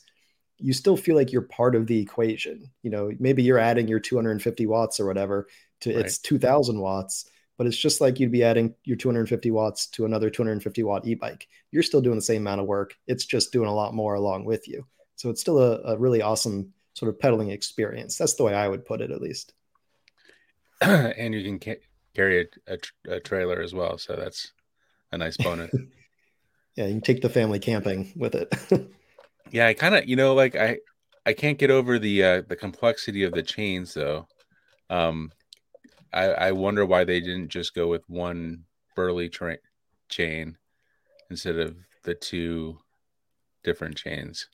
you 0.57 0.73
still 0.73 0.97
feel 0.97 1.15
like 1.15 1.31
you're 1.31 1.41
part 1.41 1.75
of 1.75 1.87
the 1.87 1.99
equation. 1.99 2.69
You 2.83 2.91
know, 2.91 3.11
maybe 3.19 3.43
you're 3.43 3.59
adding 3.59 3.87
your 3.87 3.99
250 3.99 4.65
watts 4.67 4.99
or 4.99 5.05
whatever 5.05 5.47
to 5.81 5.95
right. 5.95 6.05
its 6.05 6.17
2000 6.19 6.79
watts, 6.79 7.29
but 7.57 7.67
it's 7.67 7.77
just 7.77 8.01
like 8.01 8.19
you'd 8.19 8.31
be 8.31 8.43
adding 8.43 8.75
your 8.83 8.97
250 8.97 9.51
watts 9.51 9.87
to 9.87 10.05
another 10.05 10.29
250 10.29 10.83
watt 10.83 11.05
e-bike. 11.05 11.47
You're 11.71 11.83
still 11.83 12.01
doing 12.01 12.17
the 12.17 12.21
same 12.21 12.43
amount 12.43 12.61
of 12.61 12.67
work. 12.67 12.95
It's 13.07 13.25
just 13.25 13.51
doing 13.51 13.67
a 13.67 13.73
lot 13.73 13.93
more 13.93 14.13
along 14.13 14.45
with 14.45 14.67
you. 14.67 14.85
So 15.15 15.29
it's 15.29 15.41
still 15.41 15.59
a, 15.59 15.81
a 15.93 15.97
really 15.97 16.21
awesome 16.21 16.73
sort 16.93 17.09
of 17.09 17.19
pedaling 17.19 17.49
experience. 17.49 18.17
That's 18.17 18.35
the 18.35 18.43
way 18.43 18.53
I 18.53 18.67
would 18.67 18.85
put 18.85 19.01
it, 19.01 19.11
at 19.11 19.21
least. 19.21 19.53
and 21.17 21.33
you 21.33 21.43
can 21.43 21.59
ca- 21.59 21.81
carry 22.13 22.41
a, 22.41 22.73
a, 22.73 23.15
a, 23.15 23.19
trailer 23.19 23.61
as 23.61 23.73
well, 23.73 23.97
so 23.97 24.15
that's 24.15 24.51
a 25.11 25.17
nice 25.17 25.37
bonus. 25.37 25.71
yeah, 26.75 26.85
you 26.85 26.93
can 26.93 27.01
take 27.01 27.21
the 27.21 27.29
family 27.29 27.59
camping 27.59 28.11
with 28.15 28.35
it. 28.35 28.53
yeah, 29.51 29.67
I 29.67 29.73
kind 29.73 29.95
of, 29.95 30.07
you 30.07 30.15
know, 30.15 30.33
like 30.33 30.55
I, 30.55 30.79
I 31.25 31.33
can't 31.33 31.57
get 31.57 31.71
over 31.71 31.99
the 31.99 32.23
uh, 32.23 32.41
the 32.47 32.55
complexity 32.55 33.23
of 33.23 33.33
the 33.33 33.43
chains 33.43 33.93
though. 33.93 34.27
Um, 34.89 35.31
I, 36.11 36.25
I 36.25 36.51
wonder 36.51 36.85
why 36.85 37.03
they 37.03 37.19
didn't 37.19 37.49
just 37.49 37.73
go 37.73 37.87
with 37.87 38.03
one 38.07 38.65
burly 38.95 39.29
tra- 39.29 39.57
chain 40.09 40.57
instead 41.29 41.57
of 41.57 41.75
the 42.03 42.13
two 42.13 42.77
different 43.63 43.97
chains. 43.97 44.47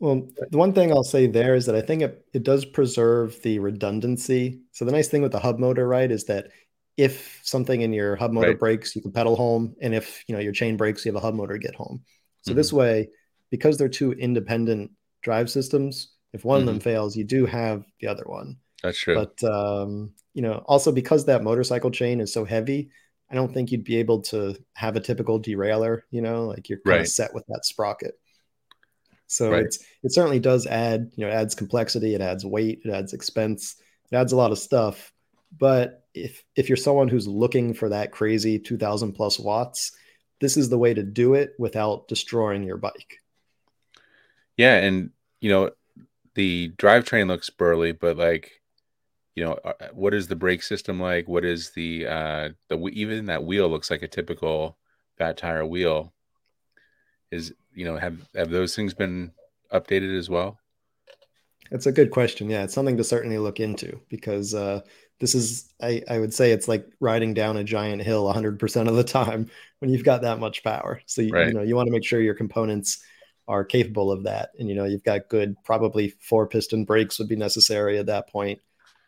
Well, 0.00 0.28
the 0.50 0.58
one 0.58 0.72
thing 0.72 0.92
I'll 0.92 1.02
say 1.02 1.26
there 1.26 1.54
is 1.54 1.66
that 1.66 1.74
I 1.74 1.80
think 1.80 2.02
it, 2.02 2.24
it 2.32 2.44
does 2.44 2.64
preserve 2.64 3.40
the 3.42 3.58
redundancy. 3.58 4.60
So 4.72 4.84
the 4.84 4.92
nice 4.92 5.08
thing 5.08 5.22
with 5.22 5.32
the 5.32 5.40
hub 5.40 5.58
motor, 5.58 5.88
right, 5.88 6.10
is 6.10 6.24
that 6.26 6.48
if 6.96 7.40
something 7.42 7.80
in 7.80 7.92
your 7.92 8.16
hub 8.16 8.32
motor 8.32 8.48
right. 8.48 8.58
breaks, 8.58 8.94
you 8.94 9.02
can 9.02 9.12
pedal 9.12 9.36
home, 9.36 9.74
and 9.80 9.94
if 9.94 10.24
you 10.28 10.34
know 10.34 10.40
your 10.40 10.52
chain 10.52 10.76
breaks, 10.76 11.04
you 11.04 11.12
have 11.12 11.22
a 11.22 11.24
hub 11.24 11.34
motor 11.34 11.54
to 11.54 11.60
get 11.60 11.74
home. 11.74 12.02
So 12.42 12.50
mm-hmm. 12.50 12.56
this 12.58 12.72
way, 12.72 13.08
because 13.50 13.78
they're 13.78 13.88
two 13.88 14.12
independent 14.12 14.92
drive 15.22 15.50
systems, 15.50 16.12
if 16.32 16.44
one 16.44 16.60
mm-hmm. 16.60 16.62
of 16.62 16.66
them 16.66 16.80
mm-hmm. 16.80 16.84
fails, 16.84 17.16
you 17.16 17.24
do 17.24 17.46
have 17.46 17.84
the 18.00 18.08
other 18.08 18.24
one. 18.26 18.56
That's 18.82 18.98
true. 18.98 19.14
But 19.14 19.48
um, 19.48 20.12
you 20.34 20.42
know, 20.42 20.64
also 20.66 20.92
because 20.92 21.24
that 21.26 21.42
motorcycle 21.42 21.90
chain 21.90 22.20
is 22.20 22.32
so 22.32 22.44
heavy, 22.44 22.90
I 23.30 23.34
don't 23.34 23.52
think 23.52 23.72
you'd 23.72 23.84
be 23.84 23.96
able 23.96 24.22
to 24.22 24.56
have 24.74 24.96
a 24.96 25.00
typical 25.00 25.40
derailleur. 25.40 26.02
You 26.10 26.22
know, 26.22 26.46
like 26.46 26.68
you're 26.68 26.78
kind 26.78 26.98
right. 26.98 27.00
of 27.00 27.08
set 27.08 27.34
with 27.34 27.44
that 27.48 27.64
sprocket. 27.64 28.14
So 29.28 29.50
right. 29.50 29.64
it's 29.64 29.78
it 30.02 30.12
certainly 30.12 30.40
does 30.40 30.66
add, 30.66 31.12
you 31.14 31.24
know, 31.24 31.30
adds 31.30 31.54
complexity, 31.54 32.14
it 32.14 32.20
adds 32.20 32.44
weight, 32.44 32.80
it 32.84 32.90
adds 32.90 33.12
expense, 33.12 33.76
it 34.10 34.16
adds 34.16 34.32
a 34.32 34.36
lot 34.36 34.52
of 34.52 34.58
stuff. 34.58 35.12
But 35.56 36.04
if 36.14 36.42
if 36.56 36.68
you're 36.68 36.76
someone 36.76 37.08
who's 37.08 37.28
looking 37.28 37.74
for 37.74 37.90
that 37.90 38.10
crazy 38.10 38.58
2000 38.58 39.12
plus 39.12 39.38
watts, 39.38 39.92
this 40.40 40.56
is 40.56 40.68
the 40.68 40.78
way 40.78 40.94
to 40.94 41.02
do 41.02 41.34
it 41.34 41.52
without 41.58 42.08
destroying 42.08 42.64
your 42.64 42.78
bike. 42.78 43.18
Yeah, 44.56 44.76
and 44.76 45.10
you 45.40 45.50
know, 45.50 45.70
the 46.34 46.70
drivetrain 46.76 47.28
looks 47.28 47.50
burly, 47.50 47.92
but 47.92 48.16
like 48.16 48.62
you 49.34 49.44
know, 49.44 49.52
uh, 49.64 49.74
what 49.92 50.14
is 50.14 50.26
the 50.26 50.36
brake 50.36 50.62
system 50.62 50.98
like? 51.00 51.28
What 51.28 51.44
is 51.44 51.70
the 51.72 52.06
uh 52.06 52.48
the 52.68 52.78
even 52.92 53.26
that 53.26 53.44
wheel 53.44 53.68
looks 53.68 53.90
like 53.90 54.02
a 54.02 54.08
typical 54.08 54.78
fat 55.18 55.36
tire 55.36 55.66
wheel. 55.66 56.14
Is 57.30 57.52
you 57.74 57.84
know 57.84 57.96
have 57.96 58.18
have 58.34 58.50
those 58.50 58.74
things 58.74 58.94
been 58.94 59.32
updated 59.72 60.16
as 60.16 60.30
well? 60.30 60.58
It's 61.70 61.86
a 61.86 61.92
good 61.92 62.10
question. 62.10 62.48
Yeah, 62.48 62.64
it's 62.64 62.74
something 62.74 62.96
to 62.96 63.04
certainly 63.04 63.38
look 63.38 63.60
into 63.60 64.00
because 64.08 64.54
uh, 64.54 64.80
this 65.20 65.34
is 65.34 65.72
I, 65.82 66.02
I 66.08 66.18
would 66.18 66.32
say 66.32 66.52
it's 66.52 66.68
like 66.68 66.86
riding 67.00 67.34
down 67.34 67.56
a 67.56 67.64
giant 67.64 68.02
hill 68.02 68.32
100% 68.32 68.88
of 68.88 68.96
the 68.96 69.04
time 69.04 69.50
when 69.80 69.90
you've 69.90 70.04
got 70.04 70.22
that 70.22 70.38
much 70.38 70.62
power. 70.62 71.00
So 71.06 71.22
you, 71.22 71.30
right. 71.30 71.48
you 71.48 71.54
know 71.54 71.62
you 71.62 71.76
want 71.76 71.86
to 71.88 71.92
make 71.92 72.04
sure 72.04 72.20
your 72.20 72.34
components 72.34 73.02
are 73.46 73.64
capable 73.64 74.12
of 74.12 74.24
that, 74.24 74.50
and 74.58 74.68
you 74.68 74.74
know 74.74 74.84
you've 74.84 75.04
got 75.04 75.28
good 75.28 75.56
probably 75.64 76.14
four 76.20 76.46
piston 76.46 76.84
brakes 76.84 77.18
would 77.18 77.28
be 77.28 77.36
necessary 77.36 77.98
at 77.98 78.06
that 78.06 78.28
point, 78.28 78.60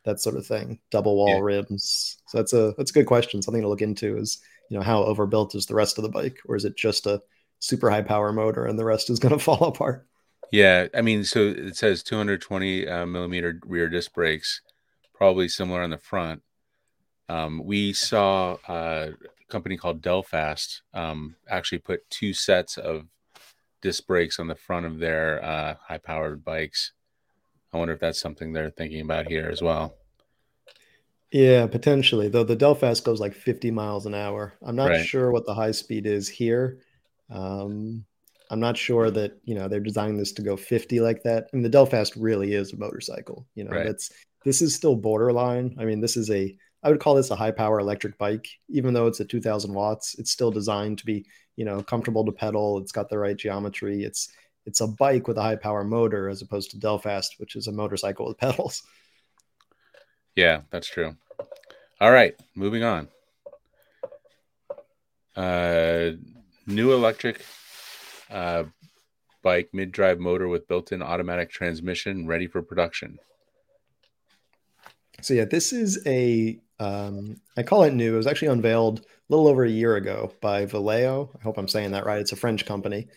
that 0.04 0.20
sort 0.20 0.36
of 0.36 0.46
thing. 0.46 0.80
Double 0.90 1.16
wall 1.16 1.28
yeah. 1.28 1.40
rims. 1.40 2.18
So 2.26 2.38
that's 2.38 2.52
a 2.52 2.74
that's 2.76 2.90
a 2.90 2.94
good 2.94 3.06
question. 3.06 3.42
Something 3.42 3.62
to 3.62 3.68
look 3.68 3.82
into 3.82 4.16
is 4.16 4.38
you 4.68 4.76
know 4.76 4.82
how 4.84 5.02
overbuilt 5.04 5.54
is 5.54 5.66
the 5.66 5.74
rest 5.74 5.98
of 5.98 6.02
the 6.02 6.10
bike, 6.10 6.38
or 6.46 6.56
is 6.56 6.64
it 6.64 6.76
just 6.76 7.06
a 7.06 7.22
super 7.60 7.90
high 7.90 8.02
power 8.02 8.32
motor 8.32 8.64
and 8.64 8.78
the 8.78 8.84
rest 8.84 9.10
is 9.10 9.20
going 9.20 9.32
to 9.38 9.42
fall 9.42 9.64
apart. 9.64 10.06
Yeah, 10.50 10.88
I 10.94 11.02
mean, 11.02 11.22
so 11.22 11.46
it 11.46 11.76
says 11.76 12.02
220 12.02 12.88
uh, 12.88 13.06
millimeter 13.06 13.60
rear 13.64 13.88
disc 13.88 14.12
brakes, 14.12 14.62
probably 15.14 15.48
similar 15.48 15.82
on 15.82 15.90
the 15.90 15.98
front. 15.98 16.42
Um, 17.28 17.62
we 17.64 17.92
saw 17.92 18.56
uh, 18.68 19.10
a 19.12 19.52
company 19.52 19.76
called 19.76 20.02
Delfast 20.02 20.82
um, 20.92 21.36
actually 21.48 21.78
put 21.78 22.08
two 22.10 22.34
sets 22.34 22.76
of 22.76 23.04
disc 23.80 24.04
brakes 24.08 24.40
on 24.40 24.48
the 24.48 24.56
front 24.56 24.86
of 24.86 24.98
their 24.98 25.44
uh, 25.44 25.74
high 25.86 25.98
powered 25.98 26.44
bikes. 26.44 26.92
I 27.72 27.78
wonder 27.78 27.94
if 27.94 28.00
that's 28.00 28.20
something 28.20 28.52
they're 28.52 28.70
thinking 28.70 29.02
about 29.02 29.28
here 29.28 29.48
as 29.48 29.62
well. 29.62 29.94
Yeah, 31.30 31.68
potentially. 31.68 32.28
Though 32.28 32.42
the 32.42 32.56
Delfast 32.56 33.04
goes 33.04 33.20
like 33.20 33.34
50 33.34 33.70
miles 33.70 34.06
an 34.06 34.14
hour. 34.14 34.54
I'm 34.62 34.74
not 34.74 34.90
right. 34.90 35.06
sure 35.06 35.30
what 35.30 35.46
the 35.46 35.54
high 35.54 35.70
speed 35.70 36.06
is 36.06 36.28
here. 36.28 36.80
Um, 37.30 38.04
I'm 38.50 38.60
not 38.60 38.76
sure 38.76 39.10
that 39.10 39.38
you 39.44 39.54
know 39.54 39.68
they're 39.68 39.80
designing 39.80 40.16
this 40.16 40.32
to 40.32 40.42
go 40.42 40.56
50 40.56 41.00
like 41.00 41.22
that. 41.22 41.48
I 41.52 41.56
mean, 41.56 41.62
the 41.62 41.68
Delfast 41.68 42.16
really 42.16 42.54
is 42.54 42.72
a 42.72 42.76
motorcycle. 42.76 43.46
You 43.54 43.64
know, 43.64 43.70
right. 43.70 43.86
that's 43.86 44.10
this 44.44 44.60
is 44.60 44.74
still 44.74 44.96
borderline. 44.96 45.76
I 45.78 45.84
mean, 45.84 46.00
this 46.00 46.16
is 46.16 46.30
a 46.30 46.56
I 46.82 46.90
would 46.90 47.00
call 47.00 47.14
this 47.14 47.30
a 47.30 47.36
high 47.36 47.50
power 47.50 47.78
electric 47.78 48.18
bike, 48.18 48.48
even 48.68 48.94
though 48.94 49.06
it's 49.06 49.20
at 49.20 49.28
2,000 49.28 49.72
watts. 49.72 50.18
It's 50.18 50.30
still 50.30 50.50
designed 50.50 50.98
to 50.98 51.06
be 51.06 51.26
you 51.56 51.64
know 51.64 51.82
comfortable 51.82 52.24
to 52.24 52.32
pedal. 52.32 52.78
It's 52.78 52.92
got 52.92 53.08
the 53.08 53.18
right 53.18 53.36
geometry. 53.36 54.02
It's 54.02 54.30
it's 54.66 54.80
a 54.80 54.88
bike 54.88 55.28
with 55.28 55.38
a 55.38 55.42
high 55.42 55.56
power 55.56 55.84
motor 55.84 56.28
as 56.28 56.42
opposed 56.42 56.72
to 56.72 56.78
Delfast, 56.78 57.36
which 57.38 57.54
is 57.54 57.68
a 57.68 57.72
motorcycle 57.72 58.26
with 58.26 58.38
pedals. 58.44 58.82
Yeah, 60.34 60.62
that's 60.70 60.88
true. 60.88 61.16
All 62.00 62.10
right, 62.10 62.34
moving 62.54 62.82
on. 62.82 63.08
Uh, 65.36 66.12
new 66.66 66.92
electric 66.92 67.44
uh, 68.30 68.64
bike 69.42 69.70
mid 69.72 69.92
drive 69.92 70.18
motor 70.18 70.48
with 70.48 70.68
built 70.68 70.92
in 70.92 71.02
automatic 71.02 71.50
transmission 71.50 72.26
ready 72.26 72.46
for 72.46 72.62
production. 72.62 73.18
So, 75.22 75.34
yeah, 75.34 75.44
this 75.44 75.72
is 75.72 76.02
a, 76.06 76.58
um, 76.78 77.40
I 77.56 77.62
call 77.62 77.82
it 77.82 77.92
new. 77.92 78.14
It 78.14 78.16
was 78.16 78.26
actually 78.26 78.48
unveiled 78.48 79.00
a 79.00 79.04
little 79.28 79.48
over 79.48 79.64
a 79.64 79.70
year 79.70 79.96
ago 79.96 80.32
by 80.40 80.66
Valeo. 80.66 81.28
I 81.38 81.42
hope 81.42 81.58
I'm 81.58 81.68
saying 81.68 81.90
that 81.92 82.06
right. 82.06 82.20
It's 82.20 82.32
a 82.32 82.36
French 82.36 82.64
company. 82.64 83.08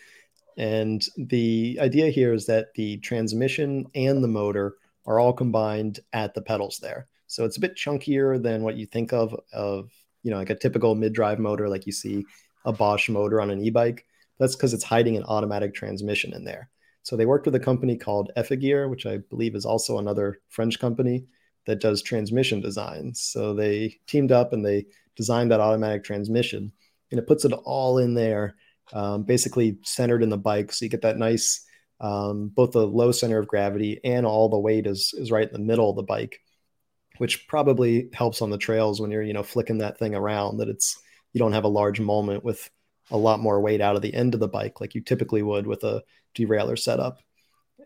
And 0.56 1.04
the 1.16 1.78
idea 1.80 2.10
here 2.10 2.32
is 2.32 2.46
that 2.46 2.74
the 2.74 2.98
transmission 2.98 3.86
and 3.94 4.22
the 4.22 4.28
motor 4.28 4.76
are 5.06 5.18
all 5.18 5.32
combined 5.32 6.00
at 6.12 6.34
the 6.34 6.42
pedals 6.42 6.78
there. 6.78 7.08
So 7.26 7.44
it's 7.44 7.56
a 7.56 7.60
bit 7.60 7.76
chunkier 7.76 8.40
than 8.40 8.62
what 8.62 8.76
you 8.76 8.86
think 8.86 9.12
of 9.12 9.34
of 9.52 9.90
you 10.22 10.30
know 10.30 10.38
like 10.38 10.50
a 10.50 10.54
typical 10.54 10.94
mid-drive 10.94 11.38
motor 11.38 11.68
like 11.68 11.86
you 11.86 11.92
see 11.92 12.24
a 12.64 12.72
Bosch 12.72 13.08
motor 13.08 13.40
on 13.40 13.50
an 13.50 13.60
e-bike. 13.60 14.04
That's 14.38 14.56
because 14.56 14.74
it's 14.74 14.84
hiding 14.84 15.16
an 15.16 15.24
automatic 15.24 15.74
transmission 15.74 16.32
in 16.34 16.44
there. 16.44 16.70
So 17.02 17.16
they 17.16 17.26
worked 17.26 17.46
with 17.46 17.54
a 17.54 17.60
company 17.60 17.96
called 17.96 18.32
Effigear, 18.36 18.88
which 18.88 19.04
I 19.06 19.18
believe 19.18 19.54
is 19.54 19.66
also 19.66 19.98
another 19.98 20.40
French 20.48 20.80
company 20.80 21.26
that 21.66 21.80
does 21.80 22.02
transmission 22.02 22.60
designs. 22.60 23.20
So 23.20 23.54
they 23.54 23.96
teamed 24.06 24.32
up 24.32 24.52
and 24.52 24.64
they 24.64 24.86
designed 25.16 25.50
that 25.50 25.60
automatic 25.60 26.04
transmission, 26.04 26.72
and 27.10 27.18
it 27.18 27.26
puts 27.26 27.44
it 27.44 27.52
all 27.52 27.98
in 27.98 28.14
there, 28.14 28.56
um, 28.92 29.22
basically 29.22 29.78
centered 29.84 30.22
in 30.22 30.30
the 30.30 30.38
bike. 30.38 30.72
So 30.72 30.84
you 30.84 30.90
get 30.90 31.02
that 31.02 31.18
nice, 31.18 31.64
um, 32.00 32.48
both 32.48 32.72
the 32.72 32.86
low 32.86 33.12
center 33.12 33.38
of 33.38 33.48
gravity 33.48 34.00
and 34.04 34.26
all 34.26 34.48
the 34.48 34.58
weight 34.58 34.86
is 34.86 35.14
is 35.16 35.30
right 35.30 35.46
in 35.46 35.52
the 35.52 35.58
middle 35.58 35.90
of 35.90 35.96
the 35.96 36.02
bike, 36.02 36.40
which 37.18 37.46
probably 37.48 38.08
helps 38.12 38.42
on 38.42 38.50
the 38.50 38.58
trails 38.58 39.00
when 39.00 39.10
you're 39.10 39.22
you 39.22 39.32
know 39.32 39.42
flicking 39.42 39.78
that 39.78 39.98
thing 39.98 40.14
around. 40.14 40.58
That 40.58 40.68
it's 40.68 40.98
you 41.34 41.40
don't 41.40 41.52
have 41.52 41.64
a 41.64 41.68
large 41.68 42.00
moment 42.00 42.42
with 42.42 42.70
a 43.10 43.16
lot 43.16 43.40
more 43.40 43.60
weight 43.60 43.82
out 43.82 43.96
of 43.96 44.02
the 44.02 44.14
end 44.14 44.32
of 44.32 44.40
the 44.40 44.48
bike 44.48 44.80
like 44.80 44.94
you 44.94 45.02
typically 45.02 45.42
would 45.42 45.66
with 45.66 45.84
a 45.84 46.02
derailleur 46.34 46.78
setup. 46.78 47.18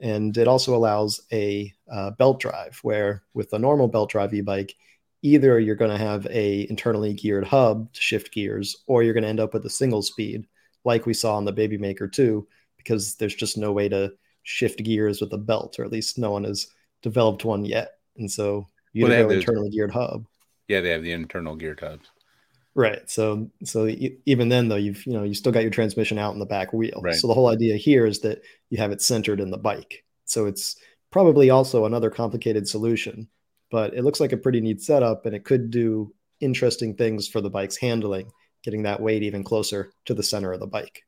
And 0.00 0.36
it 0.36 0.46
also 0.46 0.76
allows 0.76 1.22
a 1.32 1.72
uh, 1.90 2.12
belt 2.12 2.38
drive 2.38 2.78
where 2.82 3.24
with 3.34 3.52
a 3.52 3.58
normal 3.58 3.88
belt 3.88 4.10
drive 4.10 4.32
e-bike, 4.32 4.76
either 5.22 5.58
you're 5.58 5.74
going 5.74 5.90
to 5.90 5.98
have 5.98 6.24
a 6.26 6.68
internally 6.70 7.14
geared 7.14 7.46
hub 7.46 7.92
to 7.92 8.00
shift 8.00 8.32
gears 8.32 8.84
or 8.86 9.02
you're 9.02 9.14
going 9.14 9.24
to 9.24 9.28
end 9.28 9.40
up 9.40 9.54
with 9.54 9.66
a 9.66 9.70
single 9.70 10.02
speed 10.02 10.46
like 10.84 11.04
we 11.04 11.14
saw 11.14 11.36
on 11.36 11.44
the 11.44 11.52
Babymaker 11.52 12.10
2 12.10 12.46
because 12.76 13.16
there's 13.16 13.34
just 13.34 13.58
no 13.58 13.72
way 13.72 13.88
to 13.88 14.12
shift 14.44 14.82
gears 14.84 15.20
with 15.20 15.32
a 15.32 15.38
belt 15.38 15.80
or 15.80 15.84
at 15.84 15.90
least 15.90 16.16
no 16.16 16.30
one 16.30 16.44
has 16.44 16.68
developed 17.02 17.44
one 17.44 17.64
yet. 17.64 17.94
And 18.16 18.30
so 18.30 18.68
you 18.92 19.04
well, 19.04 19.12
have 19.12 19.30
an 19.30 19.38
internally 19.38 19.70
geared 19.70 19.90
hub. 19.90 20.26
Yeah, 20.68 20.80
they 20.80 20.90
have 20.90 21.02
the 21.02 21.12
internal 21.12 21.56
geared 21.56 21.80
hubs. 21.80 22.08
Right. 22.78 23.10
So 23.10 23.50
so 23.64 23.88
even 24.24 24.50
then 24.50 24.68
though 24.68 24.76
you've 24.76 25.04
you 25.04 25.12
know 25.12 25.24
you 25.24 25.34
still 25.34 25.50
got 25.50 25.62
your 25.62 25.70
transmission 25.72 26.16
out 26.16 26.34
in 26.34 26.38
the 26.38 26.46
back 26.46 26.72
wheel. 26.72 27.00
Right. 27.02 27.16
So 27.16 27.26
the 27.26 27.34
whole 27.34 27.48
idea 27.48 27.76
here 27.76 28.06
is 28.06 28.20
that 28.20 28.40
you 28.70 28.78
have 28.78 28.92
it 28.92 29.02
centered 29.02 29.40
in 29.40 29.50
the 29.50 29.58
bike. 29.58 30.04
So 30.26 30.46
it's 30.46 30.76
probably 31.10 31.50
also 31.50 31.86
another 31.86 32.08
complicated 32.08 32.68
solution, 32.68 33.28
but 33.72 33.94
it 33.94 34.04
looks 34.04 34.20
like 34.20 34.30
a 34.30 34.36
pretty 34.36 34.60
neat 34.60 34.80
setup 34.80 35.26
and 35.26 35.34
it 35.34 35.44
could 35.44 35.72
do 35.72 36.14
interesting 36.40 36.94
things 36.94 37.26
for 37.26 37.40
the 37.40 37.50
bike's 37.50 37.76
handling, 37.76 38.30
getting 38.62 38.84
that 38.84 39.00
weight 39.00 39.24
even 39.24 39.42
closer 39.42 39.90
to 40.04 40.14
the 40.14 40.22
center 40.22 40.52
of 40.52 40.60
the 40.60 40.66
bike. 40.68 41.02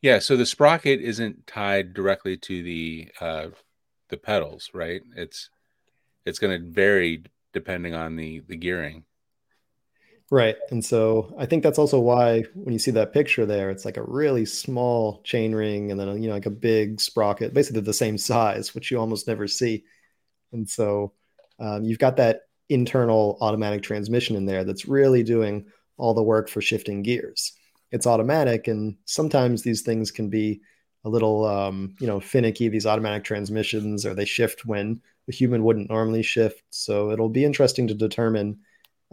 Yeah, 0.00 0.20
so 0.20 0.36
the 0.36 0.46
sprocket 0.46 1.00
isn't 1.00 1.48
tied 1.48 1.92
directly 1.92 2.36
to 2.36 2.62
the 2.62 3.08
uh 3.20 3.48
the 4.10 4.16
pedals, 4.16 4.70
right? 4.72 5.02
It's 5.16 5.50
it's 6.24 6.38
going 6.38 6.56
to 6.56 6.70
vary 6.70 7.24
depending 7.52 7.94
on 7.94 8.14
the 8.14 8.44
the 8.46 8.54
gearing. 8.54 9.02
Right. 10.34 10.56
And 10.72 10.84
so 10.84 11.32
I 11.38 11.46
think 11.46 11.62
that's 11.62 11.78
also 11.78 12.00
why 12.00 12.42
when 12.54 12.72
you 12.72 12.78
see 12.80 12.90
that 12.90 13.12
picture 13.12 13.46
there, 13.46 13.70
it's 13.70 13.84
like 13.84 13.98
a 13.98 14.02
really 14.02 14.44
small 14.44 15.20
chain 15.22 15.54
ring 15.54 15.92
and 15.92 16.00
then, 16.00 16.20
you 16.20 16.28
know, 16.28 16.34
like 16.34 16.46
a 16.46 16.50
big 16.50 17.00
sprocket, 17.00 17.54
basically 17.54 17.82
the 17.82 17.92
same 17.92 18.18
size, 18.18 18.74
which 18.74 18.90
you 18.90 18.98
almost 18.98 19.28
never 19.28 19.46
see. 19.46 19.84
And 20.52 20.68
so 20.68 21.12
um, 21.60 21.84
you've 21.84 22.00
got 22.00 22.16
that 22.16 22.48
internal 22.68 23.38
automatic 23.42 23.82
transmission 23.84 24.34
in 24.34 24.44
there 24.44 24.64
that's 24.64 24.88
really 24.88 25.22
doing 25.22 25.66
all 25.98 26.14
the 26.14 26.22
work 26.22 26.48
for 26.48 26.60
shifting 26.60 27.02
gears. 27.02 27.52
it's 27.92 28.06
automatic, 28.06 28.66
and 28.66 28.96
sometimes 29.04 29.62
these 29.62 29.82
things 29.82 30.10
can 30.10 30.28
be 30.28 30.60
a 31.04 31.08
little 31.08 31.44
um, 31.44 31.94
you 32.00 32.08
know 32.08 32.18
finicky. 32.20 32.68
These 32.68 32.86
automatic 32.86 33.22
transmissions, 33.22 34.04
or 34.04 34.14
they 34.14 34.24
shift 34.24 34.66
when 34.66 35.00
a 35.28 35.32
human 35.32 35.62
wouldn't 35.62 35.90
normally 35.90 36.22
shift. 36.22 36.62
So 36.70 37.12
it'll 37.12 37.28
be 37.28 37.44
interesting 37.44 37.86
to 37.88 37.94
determine 37.94 38.58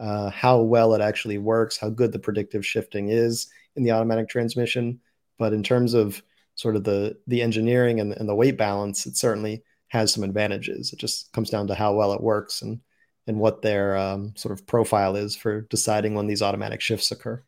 uh, 0.02 0.32
how 0.32 0.62
well 0.62 0.95
it 0.95 1.02
actually 1.02 1.38
works, 1.38 1.78
how 1.78 1.89
good 1.89 2.12
the 2.12 2.20
predictive 2.20 2.66
shifting 2.66 3.10
is 3.10 3.47
in 3.76 3.84
the 3.84 3.91
automatic 3.91 4.28
transmission. 4.28 4.99
But 5.38 5.54
in 5.54 5.64
terms 5.64 5.93
of 5.93 6.22
sort 6.56 6.76
of 6.76 6.84
the 6.84 7.18
the 7.28 7.41
engineering 7.41 7.99
and, 7.99 8.14
and 8.14 8.28
the 8.28 8.36
weight 8.36 8.58
balance, 8.58 9.06
it 9.06 9.16
certainly 9.16 9.64
has 9.89 10.14
some 10.14 10.24
advantages. 10.24 10.91
It 10.91 10.99
just 10.99 11.32
comes 11.34 11.49
down 11.49 11.68
to 11.68 11.76
how 11.76 11.93
well 11.93 12.14
it 12.14 12.22
works 12.22 12.62
and 12.62 12.80
and 13.28 13.39
what 13.39 13.62
their 13.62 13.95
um, 13.95 14.34
sort 14.36 14.52
of 14.52 14.66
profile 14.66 15.16
is 15.16 15.36
for 15.36 15.62
deciding 15.62 16.16
when 16.16 16.28
these 16.28 16.41
automatic 16.41 16.82
shifts 16.82 17.12
occur. 17.12 17.41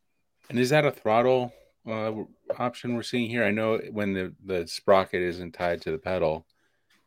And 0.49 0.59
is 0.59 0.69
that 0.69 0.85
a 0.85 0.91
throttle 0.91 1.51
uh, 1.87 2.11
option 2.59 2.95
we're 2.95 3.01
seeing 3.01 3.29
here? 3.29 3.43
I 3.43 3.51
know 3.51 3.79
when 3.91 4.13
the 4.13 4.33
the 4.45 4.67
sprocket 4.67 5.21
isn't 5.21 5.53
tied 5.53 5.81
to 5.81 5.91
the 5.91 5.97
pedal, 5.97 6.45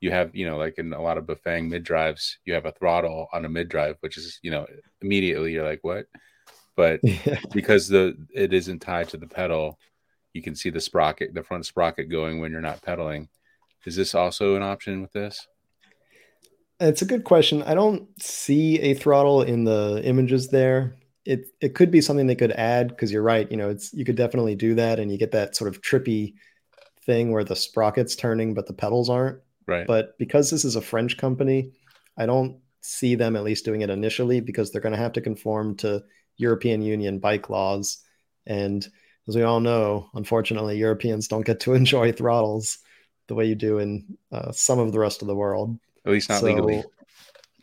you 0.00 0.10
have 0.10 0.34
you 0.34 0.46
know 0.46 0.56
like 0.56 0.78
in 0.78 0.92
a 0.92 1.00
lot 1.00 1.18
of 1.18 1.24
Bafang 1.24 1.68
mid 1.68 1.84
drives, 1.84 2.38
you 2.44 2.54
have 2.54 2.66
a 2.66 2.72
throttle 2.72 3.28
on 3.32 3.44
a 3.44 3.48
mid 3.48 3.68
drive, 3.68 3.96
which 4.00 4.16
is 4.16 4.38
you 4.42 4.50
know 4.50 4.66
immediately 5.00 5.52
you're 5.52 5.64
like 5.64 5.82
what, 5.82 6.06
but 6.76 7.00
yeah. 7.02 7.40
because 7.52 7.88
the 7.88 8.16
it 8.34 8.52
isn't 8.52 8.80
tied 8.80 9.08
to 9.10 9.16
the 9.16 9.26
pedal, 9.26 9.78
you 10.32 10.42
can 10.42 10.54
see 10.54 10.70
the 10.70 10.80
sprocket, 10.80 11.34
the 11.34 11.42
front 11.42 11.66
sprocket 11.66 12.10
going 12.10 12.40
when 12.40 12.52
you're 12.52 12.60
not 12.60 12.82
pedaling. 12.82 13.28
Is 13.86 13.96
this 13.96 14.14
also 14.14 14.56
an 14.56 14.62
option 14.62 15.00
with 15.00 15.12
this? 15.12 15.46
It's 16.78 17.02
a 17.02 17.06
good 17.06 17.24
question. 17.24 17.62
I 17.62 17.74
don't 17.74 18.08
see 18.20 18.78
a 18.80 18.94
throttle 18.94 19.42
in 19.42 19.64
the 19.64 20.02
images 20.04 20.48
there. 20.48 20.96
It 21.24 21.46
it 21.60 21.74
could 21.74 21.90
be 21.90 22.00
something 22.02 22.26
they 22.26 22.34
could 22.34 22.52
add 22.52 22.88
because 22.88 23.10
you're 23.10 23.22
right. 23.22 23.50
You 23.50 23.56
know, 23.56 23.70
it's 23.70 23.94
you 23.94 24.04
could 24.04 24.16
definitely 24.16 24.54
do 24.54 24.74
that, 24.74 25.00
and 25.00 25.10
you 25.10 25.16
get 25.16 25.32
that 25.32 25.56
sort 25.56 25.74
of 25.74 25.80
trippy 25.80 26.34
thing 27.04 27.30
where 27.30 27.44
the 27.44 27.54
sprocket's 27.54 28.16
turning 28.16 28.52
but 28.52 28.66
the 28.66 28.74
pedals 28.74 29.08
aren't. 29.08 29.38
Right. 29.66 29.86
But 29.86 30.18
because 30.18 30.50
this 30.50 30.64
is 30.64 30.76
a 30.76 30.80
French 30.80 31.16
company, 31.16 31.72
I 32.16 32.26
don't 32.26 32.60
see 32.80 33.16
them 33.16 33.36
at 33.36 33.44
least 33.44 33.64
doing 33.64 33.80
it 33.80 33.90
initially 33.90 34.40
because 34.40 34.70
they're 34.70 34.80
going 34.80 34.94
to 34.94 34.98
have 34.98 35.14
to 35.14 35.20
conform 35.20 35.76
to 35.78 36.04
European 36.36 36.82
Union 36.82 37.18
bike 37.18 37.50
laws. 37.50 37.98
And 38.46 38.86
as 39.26 39.34
we 39.34 39.42
all 39.42 39.60
know, 39.60 40.08
unfortunately, 40.14 40.78
Europeans 40.78 41.28
don't 41.28 41.46
get 41.46 41.60
to 41.60 41.74
enjoy 41.74 42.12
throttles 42.12 42.78
the 43.28 43.34
way 43.34 43.46
you 43.46 43.56
do 43.56 43.78
in 43.78 44.16
uh, 44.30 44.52
some 44.52 44.78
of 44.78 44.92
the 44.92 45.00
rest 45.00 45.22
of 45.22 45.28
the 45.28 45.34
world. 45.34 45.78
At 46.04 46.12
least 46.12 46.28
not 46.28 46.40
so, 46.40 46.46
legally. 46.46 46.84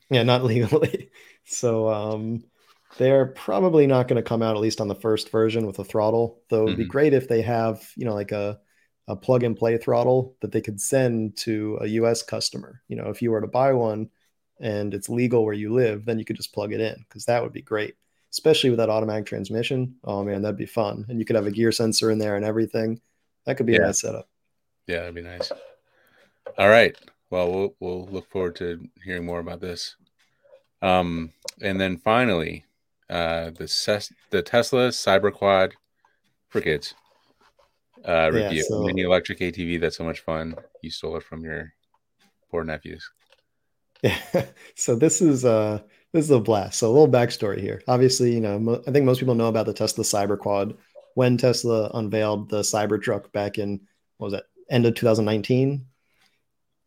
Yeah, 0.10 0.24
not 0.24 0.44
legally. 0.44 1.10
So 1.46 1.90
um, 1.90 2.46
they're 2.98 3.26
probably 3.26 3.86
not 3.86 4.08
going 4.08 4.16
to 4.16 4.28
come 4.28 4.42
out 4.42 4.56
at 4.56 4.62
least 4.62 4.80
on 4.80 4.88
the 4.88 4.96
first 4.96 5.30
version 5.30 5.68
with 5.68 5.78
a 5.78 5.84
throttle. 5.84 6.42
Though 6.50 6.64
it'd 6.64 6.76
mm-hmm. 6.76 6.84
be 6.84 6.88
great 6.88 7.14
if 7.14 7.28
they 7.28 7.42
have, 7.42 7.86
you 7.98 8.06
know, 8.06 8.14
like 8.14 8.32
a 8.32 8.60
a 9.08 9.16
plug 9.16 9.44
and 9.44 9.58
play 9.58 9.78
throttle 9.78 10.36
that 10.42 10.52
they 10.52 10.62
could 10.62 10.80
send 10.80 11.36
to 11.38 11.78
a 11.82 11.88
US 11.88 12.24
customer. 12.24 12.82
You 12.88 12.96
know, 12.96 13.10
if 13.10 13.22
you 13.22 13.32
were 13.32 13.42
to 13.42 13.48
buy 13.48 13.74
one 13.74 14.10
and 14.60 14.94
it's 14.94 15.10
legal 15.10 15.44
where 15.44 15.54
you 15.54 15.74
live, 15.74 16.06
then 16.06 16.20
you 16.20 16.26
could 16.26 16.38
just 16.38 16.54
plug 16.54 16.74
it 16.74 16.80
in 16.80 16.96
because 17.08 17.26
that 17.26 17.44
would 17.44 17.54
be 17.54 17.62
great, 17.62 17.96
especially 18.32 18.70
with 18.70 18.80
that 18.80 18.90
automatic 18.90 19.26
transmission. 19.26 19.96
Oh 20.04 20.24
man, 20.24 20.42
that'd 20.42 20.58
be 20.58 20.66
fun. 20.66 21.06
And 21.10 21.20
you 21.20 21.26
could 21.26 21.36
have 21.36 21.48
a 21.48 21.52
gear 21.52 21.72
sensor 21.72 22.12
in 22.12 22.18
there 22.18 22.36
and 22.36 22.46
everything. 22.46 23.02
That 23.46 23.58
could 23.58 23.66
be 23.66 23.74
yeah. 23.74 23.80
a 23.80 23.86
nice 23.88 24.02
setup. 24.02 24.30
Yeah, 24.88 25.00
that'd 25.00 25.16
be 25.16 25.22
nice. 25.22 25.52
All 26.58 26.70
right. 26.70 26.96
Well, 27.30 27.52
we'll 27.52 27.76
we'll 27.80 28.06
look 28.08 28.30
forward 28.30 28.56
to 28.58 28.88
hearing 29.04 29.26
more 29.26 29.40
about 29.40 29.60
this. 29.60 29.96
Um, 30.82 31.32
and 31.62 31.80
then 31.80 31.98
finally, 31.98 32.66
uh, 33.10 33.50
the 33.50 33.68
Ses- 33.68 34.14
the 34.30 34.42
Tesla 34.42 34.90
Cyberquad 34.90 35.74
for 36.50 36.62
kids 36.62 36.94
uh, 38.08 38.30
review. 38.32 38.58
Yeah, 38.58 38.64
so... 38.68 38.84
Mini 38.84 39.02
electric 39.02 39.40
ATV. 39.40 39.80
That's 39.80 39.98
so 39.98 40.04
much 40.04 40.22
fun. 40.22 40.56
You 40.82 40.92
stole 40.92 41.18
it 41.18 41.24
from 41.24 41.44
your 41.44 41.74
poor 42.52 42.64
nephews. 42.64 43.10
Yeah. 44.02 44.18
so 44.76 44.96
this 44.96 45.22
is 45.22 45.46
uh 45.46 45.80
this 46.12 46.26
is 46.26 46.32
a 46.32 46.40
blast. 46.40 46.80
So 46.80 46.88
a 46.88 46.92
little 46.92 47.10
backstory 47.10 47.60
here. 47.60 47.82
Obviously, 47.88 48.34
you 48.34 48.42
know, 48.42 48.60
mo- 48.60 48.84
I 48.88 48.92
think 48.92 49.06
most 49.06 49.20
people 49.20 49.36
know 49.36 49.48
about 49.48 49.66
the 49.66 49.74
Tesla 49.74 50.04
Cyberquad 50.04 50.78
when 51.16 51.38
Tesla 51.38 51.90
unveiled 51.94 52.50
the 52.50 52.60
Cybertruck 52.60 53.32
back 53.32 53.58
in 53.58 53.82
what 54.18 54.28
was 54.28 54.34
that 54.34 54.46
end 54.70 54.86
of 54.86 54.96
2019. 54.96 55.86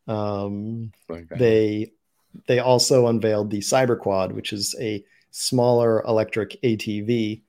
Um, 0.09 0.93
they 1.31 1.93
they 2.47 2.59
also 2.61 3.07
unveiled 3.09 3.51
the 3.51 3.59
Cyberquad, 3.59 4.33
which 4.33 4.53
is 4.53 4.77
a 4.81 5.05
smaller 5.31 6.03
electric 6.03 6.61
ATV, 6.63 7.43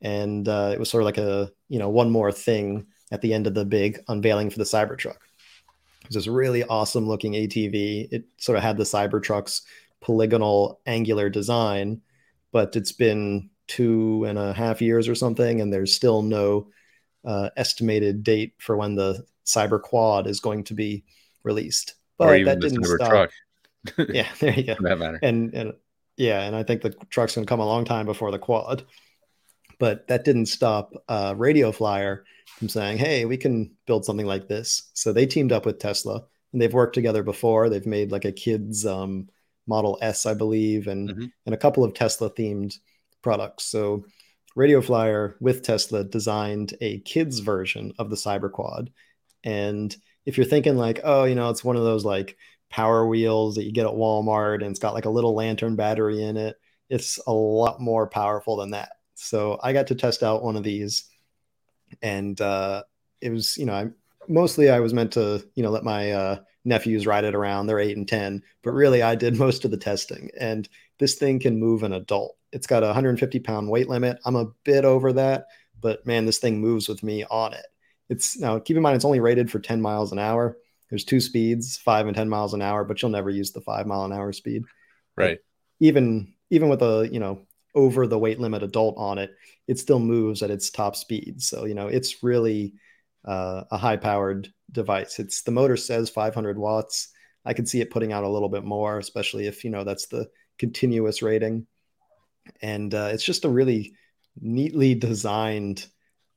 and 0.00 0.48
uh, 0.48 0.70
it 0.72 0.78
was 0.78 0.88
sort 0.88 1.02
of 1.02 1.06
like 1.06 1.18
a 1.18 1.52
you 1.68 1.78
know 1.78 1.90
one 1.90 2.10
more 2.10 2.32
thing 2.32 2.86
at 3.10 3.20
the 3.20 3.32
end 3.34 3.46
of 3.46 3.54
the 3.54 3.64
big 3.64 4.00
unveiling 4.08 4.50
for 4.50 4.58
the 4.58 4.64
Cybertruck. 4.64 5.16
It 6.02 6.08
was 6.08 6.14
this 6.14 6.26
really 6.26 6.64
awesome 6.64 7.06
looking 7.06 7.32
ATV. 7.32 8.08
It 8.10 8.24
sort 8.38 8.56
of 8.56 8.62
had 8.62 8.76
the 8.76 8.84
Cybertruck's 8.84 9.62
polygonal 10.00 10.80
angular 10.86 11.28
design, 11.28 12.00
but 12.52 12.74
it's 12.76 12.92
been 12.92 13.50
two 13.68 14.24
and 14.26 14.38
a 14.38 14.52
half 14.52 14.80
years 14.80 15.08
or 15.08 15.14
something, 15.14 15.60
and 15.60 15.72
there's 15.72 15.94
still 15.94 16.22
no 16.22 16.68
uh, 17.24 17.50
estimated 17.56 18.24
date 18.24 18.54
for 18.58 18.76
when 18.76 18.94
the 18.94 19.24
Cyberquad 19.44 20.26
is 20.26 20.40
going 20.40 20.64
to 20.64 20.74
be 20.74 21.04
released. 21.44 21.94
But 22.18 22.44
that 22.44 22.60
didn't 22.60 22.84
stop. 22.84 23.30
yeah, 24.08 24.28
there 24.40 24.52
you 24.52 24.62
go. 24.74 24.76
that 24.80 24.98
matter. 24.98 25.18
And, 25.22 25.54
and 25.54 25.72
yeah, 26.16 26.42
and 26.42 26.54
I 26.54 26.62
think 26.62 26.82
the 26.82 26.90
truck's 27.08 27.34
gonna 27.34 27.46
come 27.46 27.60
a 27.60 27.66
long 27.66 27.84
time 27.84 28.06
before 28.06 28.30
the 28.30 28.38
quad. 28.38 28.84
But 29.80 30.06
that 30.06 30.24
didn't 30.24 30.46
stop 30.46 30.92
uh, 31.08 31.34
Radio 31.36 31.72
Flyer 31.72 32.24
from 32.58 32.68
saying, 32.68 32.98
"Hey, 32.98 33.24
we 33.24 33.36
can 33.36 33.72
build 33.86 34.04
something 34.04 34.26
like 34.26 34.46
this." 34.46 34.90
So 34.94 35.12
they 35.12 35.26
teamed 35.26 35.50
up 35.50 35.66
with 35.66 35.80
Tesla, 35.80 36.24
and 36.52 36.62
they've 36.62 36.72
worked 36.72 36.94
together 36.94 37.24
before. 37.24 37.68
They've 37.68 37.84
made 37.86 38.12
like 38.12 38.24
a 38.24 38.32
kids 38.32 38.86
um, 38.86 39.28
Model 39.66 39.98
S, 40.00 40.26
I 40.26 40.34
believe, 40.34 40.86
and 40.86 41.08
mm-hmm. 41.08 41.24
and 41.46 41.54
a 41.54 41.58
couple 41.58 41.82
of 41.82 41.94
Tesla 41.94 42.30
themed 42.30 42.78
products. 43.22 43.64
So 43.64 44.04
Radio 44.54 44.80
Flyer 44.80 45.36
with 45.40 45.62
Tesla 45.62 46.04
designed 46.04 46.74
a 46.80 47.00
kids 47.00 47.40
version 47.40 47.92
of 47.98 48.10
the 48.10 48.16
Cyberquad, 48.16 48.88
and 49.42 49.96
if 50.26 50.36
you're 50.36 50.46
thinking 50.46 50.76
like, 50.76 51.00
oh, 51.02 51.24
you 51.24 51.34
know, 51.34 51.50
it's 51.50 51.64
one 51.64 51.76
of 51.76 51.82
those 51.82 52.04
like 52.04 52.36
power 52.70 53.06
wheels 53.06 53.56
that 53.56 53.64
you 53.64 53.72
get 53.72 53.86
at 53.86 53.92
Walmart 53.92 54.56
and 54.56 54.70
it's 54.70 54.78
got 54.78 54.94
like 54.94 55.06
a 55.06 55.10
little 55.10 55.34
lantern 55.34 55.76
battery 55.76 56.22
in 56.22 56.36
it, 56.36 56.56
it's 56.88 57.18
a 57.26 57.32
lot 57.32 57.80
more 57.80 58.06
powerful 58.06 58.56
than 58.56 58.70
that. 58.70 58.90
So 59.20 59.58
I 59.62 59.72
got 59.72 59.88
to 59.88 59.94
test 59.94 60.22
out 60.22 60.42
one 60.42 60.56
of 60.56 60.62
these, 60.62 61.04
and 62.00 62.40
uh, 62.40 62.84
it 63.20 63.30
was, 63.30 63.58
you 63.58 63.66
know, 63.66 63.74
I 63.74 63.86
mostly 64.28 64.70
I 64.70 64.80
was 64.80 64.94
meant 64.94 65.12
to, 65.12 65.44
you 65.54 65.62
know, 65.62 65.70
let 65.70 65.84
my 65.84 66.12
uh, 66.12 66.38
nephews 66.64 67.06
ride 67.06 67.24
it 67.24 67.34
around. 67.34 67.66
They're 67.66 67.78
eight 67.78 67.98
and 67.98 68.08
ten, 68.08 68.42
but 68.62 68.72
really 68.72 69.02
I 69.02 69.14
did 69.14 69.36
most 69.38 69.64
of 69.64 69.70
the 69.70 69.76
testing. 69.76 70.30
And 70.40 70.66
this 70.98 71.16
thing 71.16 71.38
can 71.38 71.60
move 71.60 71.82
an 71.82 71.92
adult. 71.92 72.36
It's 72.52 72.66
got 72.66 72.82
a 72.82 72.86
150 72.86 73.40
pound 73.40 73.68
weight 73.68 73.88
limit. 73.88 74.18
I'm 74.24 74.36
a 74.36 74.50
bit 74.64 74.84
over 74.86 75.12
that, 75.12 75.46
but 75.80 76.06
man, 76.06 76.24
this 76.24 76.38
thing 76.38 76.60
moves 76.60 76.88
with 76.88 77.02
me 77.02 77.24
on 77.30 77.52
it. 77.52 77.66
It's 78.08 78.38
now 78.38 78.58
keep 78.58 78.76
in 78.76 78.82
mind 78.82 78.96
it's 78.96 79.04
only 79.04 79.20
rated 79.20 79.50
for 79.50 79.58
10 79.58 79.82
miles 79.82 80.12
an 80.12 80.18
hour. 80.18 80.56
There's 80.88 81.04
two 81.04 81.20
speeds, 81.20 81.76
five 81.76 82.06
and 82.06 82.16
10 82.16 82.28
miles 82.28 82.54
an 82.54 82.62
hour, 82.62 82.84
but 82.84 83.00
you'll 83.00 83.12
never 83.12 83.30
use 83.30 83.52
the 83.52 83.60
five 83.60 83.86
mile 83.86 84.04
an 84.04 84.12
hour 84.12 84.32
speed. 84.32 84.64
Right. 85.16 85.38
But 85.38 85.86
even 85.86 86.34
even 86.48 86.68
with 86.68 86.82
a 86.82 87.08
you 87.12 87.20
know 87.20 87.46
over 87.74 88.06
the 88.06 88.18
weight 88.18 88.40
limit 88.40 88.62
adult 88.62 88.96
on 88.98 89.18
it, 89.18 89.30
it 89.68 89.78
still 89.78 89.98
moves 89.98 90.42
at 90.42 90.50
its 90.50 90.70
top 90.70 90.96
speed. 90.96 91.42
So 91.42 91.64
you 91.64 91.74
know 91.74 91.88
it's 91.88 92.22
really 92.22 92.74
uh, 93.24 93.64
a 93.70 93.76
high 93.76 93.96
powered 93.96 94.52
device. 94.72 95.18
It's 95.18 95.42
the 95.42 95.50
motor 95.50 95.76
says 95.76 96.10
500 96.10 96.58
watts. 96.58 97.08
I 97.44 97.54
can 97.54 97.66
see 97.66 97.80
it 97.80 97.90
putting 97.90 98.12
out 98.12 98.24
a 98.24 98.28
little 98.28 98.48
bit 98.48 98.64
more, 98.64 98.98
especially 98.98 99.46
if 99.46 99.64
you 99.64 99.70
know 99.70 99.84
that's 99.84 100.06
the 100.06 100.28
continuous 100.58 101.22
rating. 101.22 101.66
And 102.62 102.92
uh, 102.94 103.10
it's 103.12 103.24
just 103.24 103.44
a 103.44 103.48
really 103.48 103.94
neatly 104.40 104.94
designed 104.94 105.86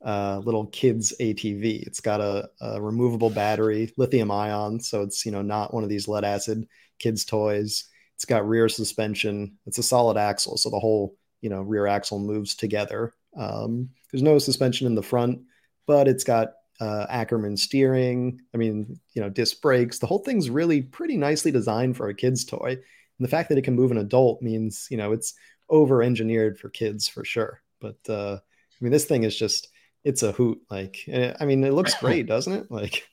uh, 0.04 0.42
little 0.44 0.68
kids 0.68 1.14
ATV. 1.20 1.86
It's 1.88 2.02
got 2.02 2.20
a, 2.20 2.50
a, 2.60 2.82
removable 2.82 3.30
battery, 3.30 3.94
lithium 3.98 4.32
ion, 4.32 4.80
so 4.82 5.02
it's 5.02 5.26
you 5.26 5.32
know 5.32 5.42
not 5.42 5.74
one 5.74 5.84
of 5.84 5.90
these 5.90 6.08
lead 6.08 6.26
acid 6.26 6.68
kids 7.00 7.26
toys. 7.26 7.86
It's 8.16 8.26
got 8.26 8.48
rear 8.48 8.70
suspension. 8.70 9.58
It's 9.66 9.78
a 9.78 9.84
solid 9.84 10.18
axle, 10.18 10.58
so 10.58 10.70
the 10.70 10.80
whole 10.80 11.16
you 11.44 11.50
know 11.50 11.62
rear 11.62 11.86
axle 11.86 12.20
moves 12.20 12.56
together. 12.56 13.14
Um, 13.38 13.90
there's 14.12 14.24
no 14.24 14.40
suspension 14.40 14.88
in 14.88 14.96
the 14.96 15.04
front, 15.04 15.42
but 15.86 16.08
it's 16.08 16.24
got 16.24 16.54
uh, 16.80 17.06
Ackerman 17.10 17.58
steering. 17.58 18.40
I 18.54 18.58
mean, 18.58 19.00
you 19.14 19.22
know, 19.22 19.30
disc 19.30 19.62
brakes. 19.62 20.00
The 20.00 20.08
whole 20.08 20.20
thing's 20.20 20.50
really 20.50 20.82
pretty 20.82 21.18
nicely 21.18 21.52
designed 21.52 21.98
for 21.98 22.08
a 22.08 22.16
kid's 22.16 22.46
toy. 22.46 22.72
And 22.72 23.26
the 23.26 23.28
fact 23.28 23.50
that 23.50 23.58
it 23.58 23.64
can 23.64 23.76
move 23.76 23.92
an 23.92 23.98
adult 23.98 24.42
means, 24.42 24.88
you 24.90 24.98
know, 24.98 25.12
it's 25.12 25.34
over 25.70 26.02
engineered 26.02 26.58
for 26.58 26.70
kids 26.70 27.08
for 27.08 27.26
sure. 27.26 27.62
But 27.80 27.98
uh, 28.08 28.38
I 28.38 28.84
mean, 28.84 28.92
this 28.92 29.06
thing 29.06 29.24
is 29.24 29.38
just 29.38 29.68
it's 30.04 30.24
a 30.24 30.32
hoot. 30.32 30.62
Like, 30.70 31.04
eh, 31.08 31.34
I 31.40 31.46
mean, 31.46 31.64
it 31.64 31.74
looks 31.74 31.94
great, 31.96 32.26
doesn't 32.28 32.54
it? 32.54 32.72
Like, 32.72 33.08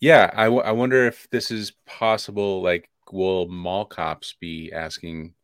yeah, 0.00 0.30
I, 0.34 0.44
w- 0.44 0.62
I 0.62 0.72
wonder 0.72 1.06
if 1.06 1.28
this 1.30 1.50
is 1.50 1.72
possible. 1.86 2.62
Like, 2.62 2.88
will 3.12 3.48
mall 3.48 3.84
cops 3.84 4.34
be 4.40 4.72
asking 4.72 5.34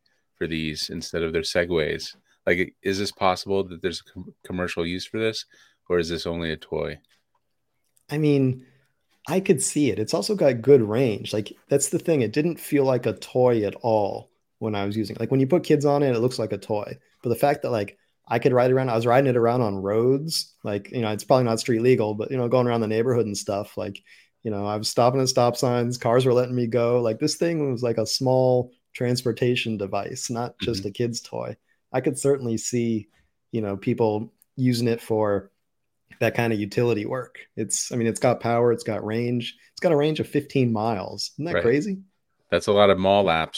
for 0.43 0.49
these 0.49 0.91
instead 0.91 1.23
of 1.23 1.33
their 1.33 1.43
segways? 1.43 2.17
Like, 2.47 2.75
is 2.83 2.99
this 2.99 3.13
possible 3.13 3.63
that 3.63 3.81
there's 3.81 4.01
a 4.01 4.13
com- 4.13 4.35
commercial 4.45 4.85
use 4.85 5.07
for 5.07 5.21
this, 5.21 5.45
or 5.89 6.01
is 6.01 6.09
this 6.09 6.27
only 6.27 6.51
a 6.51 6.57
toy? 6.57 6.99
I 8.11 8.19
mean, 8.19 8.67
I 9.29 9.39
could 9.39 9.63
see 9.63 9.91
it. 9.91 10.01
It's 10.01 10.15
also 10.15 10.35
got 10.35 10.61
good 10.61 10.83
range. 10.83 11.33
Like 11.33 11.53
that's 11.69 11.91
the 11.91 12.01
thing. 12.01 12.23
It 12.23 12.33
didn't 12.33 12.59
feel 12.59 12.85
like 12.85 13.07
a 13.07 13.13
toy 13.13 13.63
at 13.63 13.77
all 13.77 14.31
when 14.59 14.75
I 14.75 14.85
was 14.85 14.97
using. 14.97 15.15
It. 15.15 15.21
Like 15.21 15.31
when 15.31 15.39
you 15.39 15.47
put 15.47 15.63
kids 15.63 15.85
on 15.85 16.03
it, 16.03 16.17
it 16.17 16.19
looks 16.19 16.41
like 16.41 16.53
a 16.53 16.59
toy. 16.59 16.99
But 17.23 17.29
the 17.29 17.37
fact 17.37 17.63
that 17.63 17.71
like 17.71 17.97
I 18.27 18.41
could 18.41 18.53
ride 18.53 18.73
around, 18.73 18.91
I 18.91 18.97
was 18.97 19.07
riding 19.07 19.31
it 19.31 19.37
around 19.37 19.61
on 19.61 19.77
roads. 19.77 20.57
Like 20.65 20.91
you 20.91 21.03
know, 21.03 21.13
it's 21.13 21.23
probably 21.23 21.45
not 21.45 21.61
street 21.61 21.83
legal, 21.83 22.15
but 22.15 22.33
you 22.33 22.37
know, 22.37 22.49
going 22.49 22.67
around 22.67 22.81
the 22.81 22.89
neighborhood 22.89 23.27
and 23.27 23.39
stuff. 23.39 23.77
Like 23.77 24.03
you 24.43 24.51
know, 24.51 24.67
I 24.67 24.75
was 24.75 24.89
stopping 24.89 25.21
at 25.21 25.29
stop 25.29 25.57
signs. 25.57 25.99
Cars 25.99 26.27
were 26.27 26.35
letting 26.35 26.57
me 26.57 26.67
go. 26.67 27.01
Like 27.01 27.21
this 27.21 27.37
thing 27.37 27.71
was 27.71 27.85
like 27.85 27.99
a 27.99 28.07
small 28.07 28.73
transportation 28.93 29.77
device, 29.77 30.31
not 30.31 30.59
just 30.61 30.81
mm-hmm. 30.81 30.89
a 30.89 30.93
kid's 30.93 31.21
toy. 31.21 31.57
I 31.93 32.01
could 32.01 32.19
certainly 32.19 32.57
see, 32.57 33.09
you 33.51 33.61
know, 33.61 33.77
people 33.77 34.33
using 34.57 34.89
it 34.89 35.01
for 35.01 35.51
that 36.21 36.35
kind 36.35 36.53
of 36.53 36.61
utility 36.61 37.07
work. 37.07 37.39
It's, 37.57 37.93
I 37.93 37.97
mean, 37.97 38.07
it's 38.07 38.21
got 38.21 38.41
power, 38.41 38.73
it's 38.73 38.85
got 38.85 39.05
range, 39.05 39.57
it's 39.73 39.81
got 39.81 39.93
a 39.93 39.97
range 39.97 40.21
of 40.21 40.29
15 40.29 40.73
miles. 40.73 41.33
Isn't 41.35 41.47
that 41.47 41.55
right. 41.55 41.63
crazy? 41.63 41.99
That's 42.51 42.67
a 42.67 42.73
lot 42.73 42.91
of 42.91 42.99
mall. 42.99 43.25
For, 43.25 43.51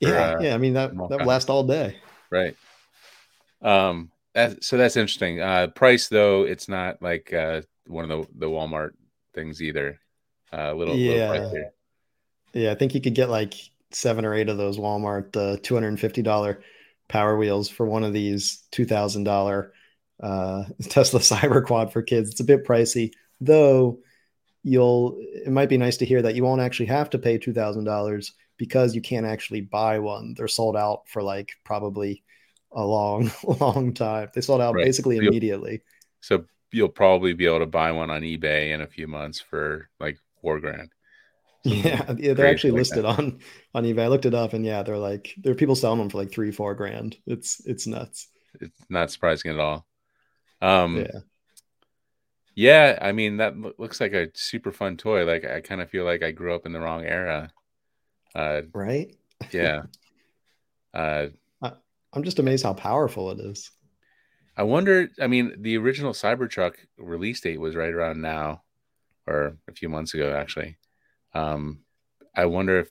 yeah, 0.00 0.08
uh, 0.10 0.40
yeah. 0.40 0.54
I 0.54 0.58
mean, 0.58 0.74
that 0.74 0.90
that 0.90 1.10
would 1.10 1.26
last 1.26 1.50
all 1.50 1.64
day. 1.64 1.96
Right. 2.30 2.56
Um. 3.62 4.10
That, 4.34 4.62
so 4.62 4.76
that's 4.76 4.96
interesting. 4.96 5.40
Uh, 5.40 5.68
price 5.68 6.08
though, 6.08 6.42
it's 6.42 6.68
not 6.68 7.02
like 7.02 7.32
uh 7.32 7.62
one 7.86 8.08
of 8.08 8.10
the 8.10 8.28
the 8.40 8.46
Walmart 8.46 8.90
things 9.34 9.62
either. 9.62 9.98
Uh, 10.52 10.72
a 10.72 10.74
little, 10.74 10.94
yeah, 10.94 11.30
little 11.30 11.72
yeah. 12.52 12.70
I 12.70 12.74
think 12.74 12.94
you 12.94 13.00
could 13.00 13.14
get 13.14 13.30
like 13.30 13.54
seven 13.90 14.24
or 14.24 14.34
eight 14.34 14.48
of 14.48 14.56
those 14.56 14.78
Walmart 14.78 15.36
uh, 15.36 15.58
two 15.62 15.74
hundred 15.74 15.88
and 15.88 16.00
fifty 16.00 16.22
dollar 16.22 16.62
Power 17.08 17.36
Wheels 17.36 17.68
for 17.68 17.86
one 17.86 18.04
of 18.04 18.12
these 18.12 18.64
two 18.70 18.84
thousand 18.84 19.24
dollar 19.24 19.72
uh, 20.22 20.64
Tesla 20.82 21.20
Cyberquad 21.20 21.92
for 21.92 22.02
kids. 22.02 22.30
It's 22.30 22.40
a 22.40 22.44
bit 22.44 22.64
pricey, 22.64 23.12
though. 23.40 23.98
You'll 24.64 25.16
it 25.20 25.50
might 25.50 25.68
be 25.68 25.78
nice 25.78 25.96
to 25.98 26.04
hear 26.04 26.20
that 26.22 26.34
you 26.34 26.44
won't 26.44 26.60
actually 26.60 26.86
have 26.86 27.10
to 27.10 27.18
pay 27.18 27.38
two 27.38 27.52
thousand 27.52 27.84
dollars 27.84 28.34
because 28.58 28.94
you 28.94 29.00
can't 29.00 29.24
actually 29.24 29.60
buy 29.60 29.98
one. 30.00 30.34
They're 30.36 30.48
sold 30.48 30.76
out 30.76 31.02
for 31.06 31.22
like 31.22 31.52
probably 31.64 32.24
a 32.72 32.84
long, 32.84 33.30
long 33.60 33.94
time. 33.94 34.28
They 34.34 34.40
sold 34.40 34.60
out 34.60 34.74
right. 34.74 34.84
basically 34.84 35.16
you'll, 35.16 35.28
immediately. 35.28 35.80
So 36.20 36.44
you'll 36.72 36.88
probably 36.88 37.32
be 37.32 37.46
able 37.46 37.60
to 37.60 37.66
buy 37.66 37.92
one 37.92 38.10
on 38.10 38.22
eBay 38.22 38.72
in 38.72 38.80
a 38.80 38.86
few 38.86 39.06
months 39.06 39.40
for 39.40 39.88
like 40.00 40.18
four 40.42 40.60
grand. 40.60 40.90
Yeah, 41.64 42.14
yeah, 42.16 42.34
they're 42.34 42.46
actually 42.46 42.70
like 42.70 42.78
listed 42.78 43.04
that. 43.04 43.18
on 43.18 43.40
on 43.74 43.84
eBay. 43.84 44.02
I 44.02 44.06
looked 44.08 44.26
it 44.26 44.34
up, 44.34 44.52
and 44.52 44.64
yeah, 44.64 44.82
they're 44.82 44.98
like 44.98 45.34
there 45.38 45.52
are 45.52 45.56
people 45.56 45.74
selling 45.74 45.98
them 45.98 46.08
for 46.08 46.18
like 46.18 46.30
three, 46.30 46.50
four 46.50 46.74
grand. 46.74 47.16
It's 47.26 47.60
it's 47.66 47.86
nuts. 47.86 48.28
It's 48.60 48.80
not 48.88 49.10
surprising 49.10 49.50
at 49.50 49.58
all. 49.58 49.86
Um, 50.62 50.98
yeah. 50.98 51.20
Yeah, 52.54 52.98
I 53.00 53.12
mean 53.12 53.36
that 53.36 53.56
looks 53.78 54.00
like 54.00 54.12
a 54.12 54.28
super 54.34 54.72
fun 54.72 54.96
toy. 54.96 55.24
Like 55.24 55.44
I 55.44 55.60
kind 55.60 55.80
of 55.80 55.90
feel 55.90 56.04
like 56.04 56.22
I 56.22 56.30
grew 56.30 56.54
up 56.54 56.66
in 56.66 56.72
the 56.72 56.80
wrong 56.80 57.04
era. 57.04 57.50
Uh, 58.34 58.62
right? 58.72 59.14
Yeah. 59.52 59.82
uh, 60.94 61.26
I'm 62.12 62.22
just 62.24 62.38
amazed 62.38 62.64
how 62.64 62.74
powerful 62.74 63.30
it 63.30 63.40
is. 63.40 63.70
I 64.56 64.62
wonder. 64.62 65.08
I 65.20 65.26
mean, 65.26 65.54
the 65.60 65.76
original 65.78 66.12
Cybertruck 66.12 66.74
release 66.96 67.40
date 67.40 67.60
was 67.60 67.76
right 67.76 67.92
around 67.92 68.20
now, 68.20 68.62
or 69.26 69.56
a 69.68 69.72
few 69.72 69.88
months 69.88 70.14
ago, 70.14 70.34
actually. 70.34 70.76
Um, 71.34 71.80
I 72.34 72.46
wonder 72.46 72.80
if 72.80 72.90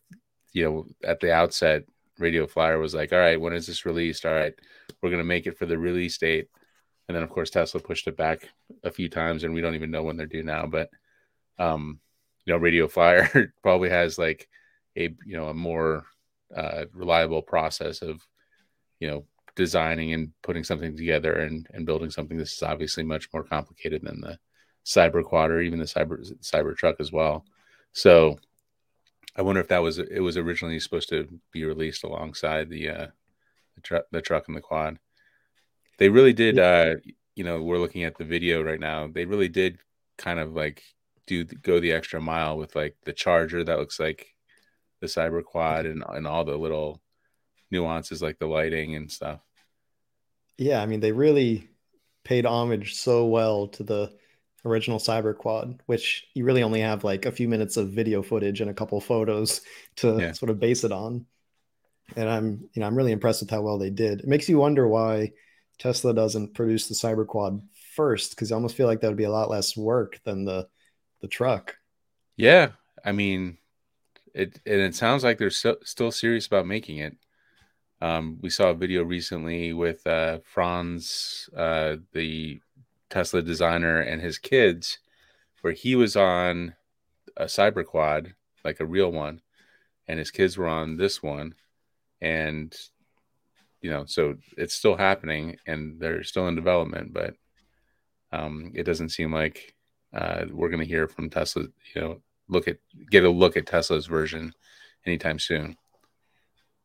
you 0.54 0.64
know 0.64 0.88
at 1.04 1.20
the 1.20 1.34
outset, 1.34 1.84
Radio 2.18 2.48
Flyer 2.48 2.80
was 2.80 2.94
like, 2.94 3.14
"All 3.14 3.20
right, 3.20 3.40
when 3.40 3.54
is 3.54 3.68
this 3.68 3.86
released? 3.86 4.26
All 4.26 4.34
right, 4.34 4.54
we're 5.02 5.10
gonna 5.12 5.24
make 5.24 5.48
it 5.48 5.58
for 5.58 5.66
the 5.66 5.78
release 5.78 6.18
date." 6.18 6.50
and 7.08 7.16
then 7.16 7.24
of 7.24 7.30
course 7.30 7.50
Tesla 7.50 7.80
pushed 7.80 8.08
it 8.08 8.18
back 8.18 8.50
a 8.84 8.92
few 8.92 9.10
times, 9.10 9.44
and 9.44 9.54
we 9.54 9.62
don't 9.62 9.76
even 9.76 9.92
know 9.92 10.04
when 10.04 10.18
they're 10.18 10.26
due 10.26 10.44
now. 10.44 10.66
But 10.66 10.90
um, 11.58 12.00
you 12.46 12.54
know, 12.54 12.60
Radio 12.60 12.88
Flyer 12.88 13.54
probably 13.64 13.90
has 13.90 14.18
like 14.18 14.48
a 14.96 15.16
you 15.26 15.38
know 15.38 15.48
a 15.48 15.54
more 15.54 16.06
uh, 16.56 16.86
reliable 16.94 17.42
process 17.42 18.02
of 18.02 18.22
you 19.00 19.10
know 19.10 19.26
designing 19.56 20.14
and 20.14 20.32
putting 20.44 20.64
something 20.64 20.96
together 20.96 21.34
and 21.34 21.68
and 21.74 21.86
building 21.86 22.10
something. 22.10 22.38
This 22.38 22.54
is 22.54 22.64
obviously 22.64 23.04
much 23.04 23.30
more 23.34 23.44
complicated 23.44 24.02
than 24.04 24.22
the 24.22 24.38
Cyberquad 24.86 25.50
or 25.50 25.62
even 25.62 25.80
the 25.80 25.86
Cyber 25.86 26.30
Cybertruck 26.42 26.96
as 27.00 27.12
well. 27.12 27.46
So 27.98 28.38
I 29.36 29.42
wonder 29.42 29.60
if 29.60 29.70
that 29.70 29.82
was 29.82 29.98
it 29.98 30.20
was 30.22 30.38
originally 30.38 30.80
supposed 30.80 31.10
to 31.10 31.28
be 31.52 31.66
released 31.66 32.04
alongside 32.04 32.70
the 32.70 32.90
uh, 32.90 33.08
the, 33.74 33.82
tr- 33.82 34.08
the 34.12 34.22
truck 34.22 34.48
and 34.48 34.56
the 34.56 34.62
quad. 34.62 35.00
They 35.98 36.10
really 36.10 36.34
did. 36.34 36.60
Uh, 36.60 36.98
you 37.34 37.44
know, 37.44 37.64
we're 37.64 37.80
looking 37.80 38.04
at 38.04 38.16
the 38.16 38.24
video 38.24 38.62
right 38.62 38.80
now. 38.80 39.08
They 39.08 39.26
really 39.26 39.50
did 39.50 39.80
kind 40.16 40.40
of 40.40 40.54
like 40.54 40.84
do 41.26 41.44
go 41.44 41.80
the 41.80 41.92
extra 41.92 42.22
mile 42.22 42.56
with 42.56 42.76
like 42.76 42.96
the 43.04 43.14
charger 43.14 43.64
that 43.64 43.80
looks 43.80 44.00
like 44.00 44.28
the 45.02 45.08
Cyberquad 45.08 45.90
and 45.92 46.04
and 46.08 46.28
all 46.28 46.46
the 46.46 46.56
little 46.56 47.02
nuances 47.72 48.22
like 48.22 48.38
the 48.38 48.46
lighting 48.46 48.96
and 48.96 49.12
stuff. 49.12 49.42
Yeah, 50.56 50.84
I 50.84 50.86
mean 50.86 51.00
they 51.00 51.14
really 51.14 51.68
paid 52.24 52.46
homage 52.46 52.94
so 52.94 53.26
well 53.26 53.70
to 53.70 53.82
the 53.82 54.14
original 54.68 55.00
Cyberquad 55.00 55.80
which 55.86 56.28
you 56.34 56.44
really 56.46 56.64
only 56.64 56.82
have 56.82 57.04
like 57.04 57.26
a 57.26 57.32
few 57.32 57.48
minutes 57.48 57.78
of 57.78 57.90
video 57.90 58.22
footage 58.22 58.62
and 58.62 58.70
a 58.70 58.74
couple 58.74 59.00
photos 59.02 59.62
to 59.98 60.18
yeah. 60.20 60.32
sort 60.34 60.50
of 60.50 60.60
base 60.60 60.84
it 60.84 60.92
on 60.92 61.26
and 62.16 62.30
i'm 62.30 62.70
you 62.74 62.80
know 62.80 62.88
i'm 62.88 62.96
really 62.96 63.12
impressed 63.12 63.42
with 63.42 63.50
how 63.50 63.62
well 63.62 63.78
they 63.78 63.90
did 63.90 64.22
it 64.22 64.28
makes 64.28 64.48
you 64.48 64.58
wonder 64.58 64.88
why 64.88 65.32
Tesla 65.78 66.14
doesn't 66.14 66.54
produce 66.54 66.88
the 66.88 66.96
Cyberquad 66.96 67.62
first 67.96 68.32
because 68.32 68.52
I 68.52 68.56
almost 68.56 68.76
feel 68.76 68.88
like 68.88 69.02
that 69.02 69.08
would 69.08 69.18
be 69.18 69.26
a 69.26 69.32
lot 69.32 69.50
less 69.50 69.78
work 69.78 70.20
than 70.24 70.46
the 70.46 70.68
the 71.22 71.28
truck. 71.28 71.76
Yeah, 72.36 72.72
I 73.04 73.12
mean, 73.12 73.58
it 74.34 74.60
and 74.66 74.82
it 74.82 74.96
sounds 74.96 75.24
like 75.24 75.38
they're 75.38 75.50
so, 75.50 75.78
still 75.84 76.12
serious 76.12 76.48
about 76.48 76.68
making 76.68 76.98
it. 76.98 77.16
Um, 78.02 78.38
we 78.42 78.50
saw 78.50 78.70
a 78.70 78.76
video 78.76 79.04
recently 79.04 79.74
with 79.74 80.06
uh, 80.06 80.40
Franz, 80.44 81.50
uh, 81.56 81.98
the 82.14 82.62
Tesla 83.10 83.42
designer, 83.42 84.00
and 84.00 84.22
his 84.22 84.38
kids, 84.38 85.00
where 85.62 85.74
he 85.74 85.96
was 85.96 86.16
on 86.16 86.76
a 87.36 87.46
Cyberquad, 87.46 88.34
like 88.64 88.80
a 88.80 88.86
real 88.86 89.12
one, 89.12 89.42
and 90.08 90.20
his 90.20 90.32
kids 90.32 90.58
were 90.58 90.68
on 90.68 90.98
this 90.98 91.22
one, 91.22 91.56
and 92.22 92.76
you 93.82 93.92
know, 93.92 94.06
so 94.06 94.36
it's 94.58 94.74
still 94.74 94.98
happening 94.98 95.58
and 95.68 96.00
they're 96.00 96.24
still 96.24 96.48
in 96.48 96.56
development, 96.56 97.14
but 97.14 97.36
um, 98.32 98.72
it 98.76 98.84
doesn't 98.84 99.10
seem 99.10 99.32
like 99.32 99.74
uh, 100.14 100.46
we're 100.52 100.70
going 100.70 100.82
to 100.82 100.86
hear 100.86 101.08
from 101.08 101.30
Tesla. 101.30 101.64
You 101.94 102.02
know, 102.02 102.22
look 102.50 102.68
at 102.68 102.78
get 103.10 103.24
a 103.24 103.30
look 103.30 103.58
at 103.58 103.68
Tesla's 103.68 104.08
version 104.08 104.54
anytime 105.06 105.40
soon. 105.40 105.78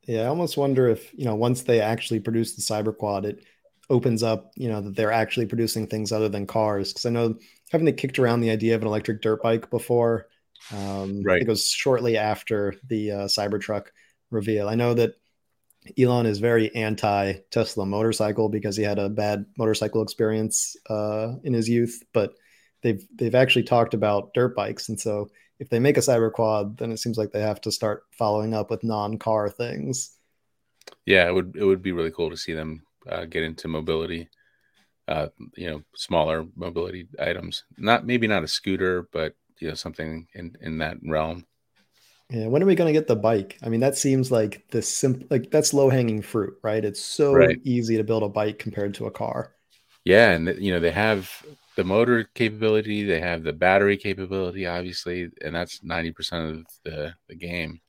Yeah, 0.07 0.23
I 0.23 0.27
almost 0.27 0.57
wonder 0.57 0.89
if 0.89 1.13
you 1.15 1.25
know 1.25 1.35
once 1.35 1.63
they 1.63 1.81
actually 1.81 2.21
produce 2.21 2.55
the 2.55 2.63
Cyberquad, 2.63 3.25
it 3.25 3.45
opens 3.91 4.23
up 4.23 4.53
you 4.57 4.69
know 4.69 4.81
that 4.81 4.97
they're 4.97 5.13
actually 5.13 5.47
producing 5.47 5.87
things 5.87 6.13
other 6.13 6.29
than 6.29 6.47
cars. 6.47 6.93
Because 6.93 7.07
I 7.07 7.11
know 7.11 7.37
having 7.71 7.85
they 7.85 7.93
kicked 7.93 8.19
around 8.19 8.41
the 8.41 8.51
idea 8.51 8.75
of 8.75 8.83
an 8.83 8.89
electric 8.89 9.23
dirt 9.23 9.43
bike 9.43 9.71
before. 9.71 10.29
Um, 10.73 11.23
right. 11.23 11.43
it 11.43 11.49
was 11.49 11.67
shortly 11.67 12.17
after 12.17 12.75
the 12.89 13.11
uh, 13.11 13.25
Cybertruck 13.25 13.87
reveal. 14.31 14.69
I 14.69 14.77
know 14.77 14.95
that 14.95 15.15
Elon 15.99 16.27
is 16.27 16.39
very 16.39 16.75
anti 16.75 17.35
Tesla 17.51 17.85
motorcycle 17.85 18.49
because 18.49 18.77
he 18.77 18.85
had 18.85 18.99
a 18.99 19.09
bad 19.09 19.47
motorcycle 19.59 20.03
experience 20.03 20.77
uh, 20.89 21.35
in 21.43 21.53
his 21.53 21.69
youth. 21.69 22.03
But 22.13 22.35
they've 22.83 23.05
they've 23.15 23.35
actually 23.35 23.65
talked 23.65 23.95
about 23.95 24.35
dirt 24.35 24.55
bikes, 24.55 24.89
and 24.89 25.01
so 25.01 25.31
if 25.59 25.69
they 25.69 25.79
make 25.79 25.97
a 25.97 26.01
Cyberquad, 26.01 26.79
then 26.79 26.93
it 26.93 26.99
seems 26.99 27.19
like 27.19 27.33
they 27.33 27.41
have 27.41 27.61
to 27.63 27.73
start 27.73 28.05
following 28.13 28.55
up 28.55 28.71
with 28.71 28.85
non 28.85 29.19
car 29.19 29.49
things. 29.49 30.17
Yeah, 31.07 31.27
it 31.27 31.35
would 31.35 31.57
it 31.57 31.65
would 31.65 31.83
be 31.83 31.93
really 31.93 32.11
cool 32.11 32.31
to 32.31 32.37
see 32.37 32.53
them 32.53 32.83
uh, 33.09 33.25
get 33.25 33.43
into 33.43 33.69
mobility. 33.69 34.29
Uh, 35.09 35.29
you 35.57 35.69
know, 35.69 35.83
smaller 35.97 36.47
mobility 36.55 37.09
items. 37.19 37.65
Not 37.77 38.07
maybe 38.07 38.29
not 38.29 38.45
a 38.45 38.49
scooter, 38.49 39.09
but 39.13 39.35
you 39.59 39.69
know 39.69 39.75
something 39.75 40.27
in 40.35 40.57
in 40.61 40.79
that 40.79 40.97
realm. 41.05 41.45
Yeah, 42.31 42.47
when 42.47 42.63
are 42.63 42.67
we 42.67 42.75
going 42.75 42.93
to 42.93 42.99
get 42.99 43.09
the 43.09 43.17
bike? 43.17 43.59
I 43.63 43.69
mean, 43.69 43.81
that 43.81 43.99
seems 43.99 44.31
like 44.31 44.65
the 44.71 44.81
simple, 44.81 45.27
like 45.31 45.51
that's 45.51 45.75
low 45.75 45.91
hanging 45.91 46.23
fruit, 46.23 46.55
right? 46.63 46.83
It's 46.83 47.03
so 47.03 47.35
right. 47.35 47.59
easy 47.65 47.97
to 47.99 48.05
build 48.05 48.23
a 48.23 48.29
bike 48.29 48.59
compared 48.59 48.95
to 48.95 49.07
a 49.07 49.11
car. 49.11 49.53
Yeah, 50.05 50.31
and 50.31 50.49
you 50.59 50.73
know 50.73 50.81
they 50.81 50.93
have 50.93 51.31
the 51.77 51.85
motor 51.85 52.25
capability, 52.35 53.05
they 53.05 53.21
have 53.21 53.43
the 53.43 53.53
battery 53.53 53.97
capability, 53.97 54.67
obviously, 54.67 55.31
and 55.43 55.55
that's 55.55 55.83
ninety 55.83 56.13
percent 56.13 56.51
of 56.51 56.67
the 56.85 57.15
the 57.29 57.35
game. 57.35 57.81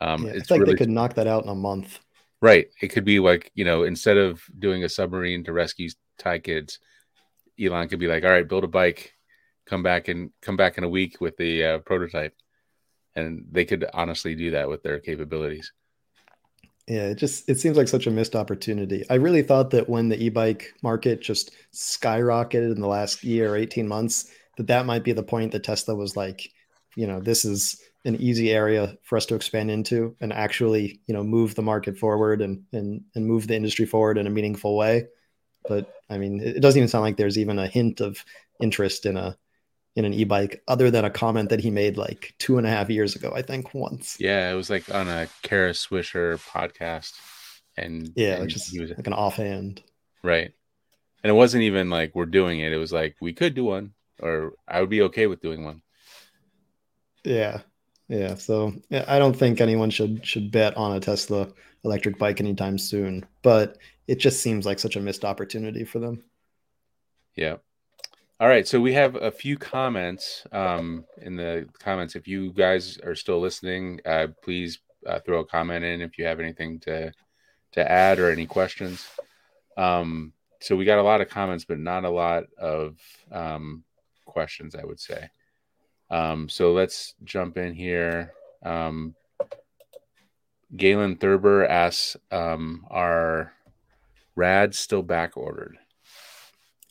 Um, 0.00 0.26
yeah, 0.26 0.32
it's 0.32 0.50
like 0.50 0.60
really, 0.60 0.72
they 0.72 0.78
could 0.78 0.90
knock 0.90 1.14
that 1.14 1.26
out 1.26 1.44
in 1.44 1.48
a 1.48 1.54
month. 1.54 2.00
Right. 2.42 2.66
It 2.82 2.88
could 2.88 3.06
be 3.06 3.18
like 3.18 3.50
you 3.54 3.64
know 3.64 3.84
instead 3.84 4.18
of 4.18 4.42
doing 4.58 4.84
a 4.84 4.88
submarine 4.88 5.44
to 5.44 5.52
rescue 5.54 5.88
Thai 6.18 6.40
kids, 6.40 6.78
Elon 7.58 7.88
could 7.88 8.00
be 8.00 8.08
like, 8.08 8.24
all 8.24 8.30
right, 8.30 8.46
build 8.46 8.64
a 8.64 8.68
bike, 8.68 9.14
come 9.66 9.82
back 9.82 10.08
and 10.08 10.30
come 10.42 10.56
back 10.56 10.76
in 10.76 10.84
a 10.84 10.88
week 10.88 11.20
with 11.20 11.36
the 11.38 11.64
uh, 11.64 11.78
prototype 11.78 12.34
and 13.14 13.46
they 13.50 13.64
could 13.64 13.84
honestly 13.92 14.34
do 14.34 14.50
that 14.52 14.68
with 14.68 14.82
their 14.82 14.98
capabilities. 14.98 15.72
Yeah, 16.88 17.08
it 17.08 17.14
just 17.16 17.48
it 17.48 17.60
seems 17.60 17.76
like 17.76 17.88
such 17.88 18.06
a 18.06 18.10
missed 18.10 18.34
opportunity. 18.34 19.04
I 19.08 19.14
really 19.14 19.42
thought 19.42 19.70
that 19.70 19.88
when 19.88 20.08
the 20.08 20.22
e-bike 20.22 20.74
market 20.82 21.20
just 21.20 21.52
skyrocketed 21.72 22.74
in 22.74 22.80
the 22.80 22.88
last 22.88 23.22
year 23.22 23.52
or 23.52 23.56
18 23.56 23.86
months, 23.86 24.30
that 24.56 24.66
that 24.66 24.86
might 24.86 25.04
be 25.04 25.12
the 25.12 25.22
point 25.22 25.52
that 25.52 25.62
Tesla 25.62 25.94
was 25.94 26.16
like, 26.16 26.50
you 26.96 27.06
know, 27.06 27.20
this 27.20 27.44
is 27.44 27.80
an 28.04 28.16
easy 28.16 28.50
area 28.50 28.96
for 29.02 29.16
us 29.16 29.26
to 29.26 29.34
expand 29.34 29.70
into 29.70 30.16
and 30.20 30.32
actually, 30.32 31.00
you 31.06 31.14
know, 31.14 31.22
move 31.22 31.54
the 31.54 31.62
market 31.62 31.98
forward 31.98 32.40
and 32.42 32.64
and 32.72 33.02
and 33.14 33.26
move 33.26 33.46
the 33.46 33.56
industry 33.56 33.86
forward 33.86 34.18
in 34.18 34.26
a 34.26 34.30
meaningful 34.30 34.76
way. 34.76 35.06
But 35.68 35.92
I 36.10 36.18
mean, 36.18 36.40
it 36.40 36.60
doesn't 36.60 36.78
even 36.78 36.88
sound 36.88 37.04
like 37.04 37.16
there's 37.16 37.38
even 37.38 37.58
a 37.58 37.68
hint 37.68 38.00
of 38.00 38.24
interest 38.60 39.06
in 39.06 39.16
a 39.16 39.36
in 39.94 40.04
an 40.04 40.14
e-bike 40.14 40.62
other 40.68 40.90
than 40.90 41.04
a 41.04 41.10
comment 41.10 41.50
that 41.50 41.60
he 41.60 41.70
made 41.70 41.98
like 41.98 42.34
two 42.38 42.56
and 42.56 42.66
a 42.66 42.70
half 42.70 42.88
years 42.88 43.14
ago 43.14 43.30
i 43.34 43.42
think 43.42 43.74
once. 43.74 44.16
Yeah 44.18 44.50
it 44.50 44.54
was 44.54 44.70
like 44.70 44.92
on 44.92 45.06
a 45.08 45.28
kara 45.42 45.72
swisher 45.72 46.42
podcast 46.48 47.12
and 47.76 48.10
yeah 48.16 48.40
and 48.40 48.48
just 48.48 48.78
was, 48.78 48.90
like 48.90 49.06
an 49.06 49.12
offhand. 49.12 49.82
Right. 50.22 50.52
And 51.22 51.30
it 51.30 51.34
wasn't 51.34 51.64
even 51.64 51.90
like 51.90 52.14
we're 52.14 52.26
doing 52.26 52.60
it. 52.60 52.72
It 52.72 52.78
was 52.78 52.92
like 52.92 53.16
we 53.20 53.32
could 53.32 53.54
do 53.54 53.64
one 53.64 53.92
or 54.18 54.52
i 54.66 54.80
would 54.80 54.90
be 54.90 55.02
okay 55.02 55.26
with 55.26 55.42
doing 55.42 55.64
one. 55.64 55.82
Yeah 57.24 57.60
yeah 58.12 58.34
so 58.34 58.72
yeah, 58.90 59.04
i 59.08 59.18
don't 59.18 59.36
think 59.36 59.60
anyone 59.60 59.90
should 59.90 60.24
should 60.24 60.50
bet 60.50 60.76
on 60.76 60.96
a 60.96 61.00
tesla 61.00 61.48
electric 61.84 62.18
bike 62.18 62.40
anytime 62.40 62.78
soon 62.78 63.24
but 63.42 63.78
it 64.06 64.16
just 64.16 64.40
seems 64.40 64.66
like 64.66 64.78
such 64.78 64.96
a 64.96 65.00
missed 65.00 65.24
opportunity 65.24 65.84
for 65.84 65.98
them 65.98 66.22
yeah 67.34 67.56
all 68.42 68.48
right, 68.48 68.66
so 68.66 68.80
we 68.80 68.92
have 68.94 69.14
a 69.14 69.30
few 69.30 69.56
comments 69.56 70.44
um, 70.50 71.04
in 71.20 71.36
the 71.36 71.68
comments. 71.78 72.16
If 72.16 72.26
you 72.26 72.50
guys 72.50 72.98
are 72.98 73.14
still 73.14 73.38
listening, 73.38 74.00
uh, 74.04 74.26
please 74.42 74.80
uh, 75.06 75.20
throw 75.20 75.40
a 75.40 75.46
comment 75.46 75.84
in 75.84 76.00
if 76.00 76.18
you 76.18 76.24
have 76.24 76.40
anything 76.40 76.80
to 76.80 77.12
to 77.74 77.88
add 77.88 78.18
or 78.18 78.32
any 78.32 78.46
questions. 78.46 79.08
Um, 79.76 80.32
so 80.60 80.74
we 80.74 80.84
got 80.84 80.98
a 80.98 81.04
lot 81.04 81.20
of 81.20 81.28
comments, 81.28 81.64
but 81.64 81.78
not 81.78 82.04
a 82.04 82.10
lot 82.10 82.44
of 82.58 82.98
um, 83.30 83.84
questions, 84.24 84.74
I 84.74 84.84
would 84.84 84.98
say. 84.98 85.30
Um, 86.12 86.48
so 86.48 86.72
let's 86.72 87.14
jump 87.24 87.56
in 87.56 87.74
here. 87.74 88.34
Um, 88.62 89.14
Galen 90.76 91.16
Thurber 91.16 91.66
asks, 91.66 92.16
um, 92.30 92.86
"Are 92.90 93.52
rads 94.36 94.78
still 94.78 95.02
back 95.02 95.36
ordered?" 95.36 95.78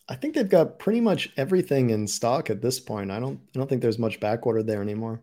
I 0.09 0.15
think 0.15 0.34
they've 0.34 0.49
got 0.49 0.80
pretty 0.80 0.99
much 0.99 1.32
everything 1.38 1.91
in 1.91 2.07
stock 2.07 2.49
at 2.49 2.61
this 2.61 2.80
point. 2.80 3.11
I 3.11 3.19
don't 3.19 3.39
I 3.55 3.59
don't 3.59 3.69
think 3.69 3.82
there's 3.82 3.99
much 3.99 4.19
back 4.19 4.45
order 4.45 4.63
there 4.63 4.82
anymore. 4.82 5.22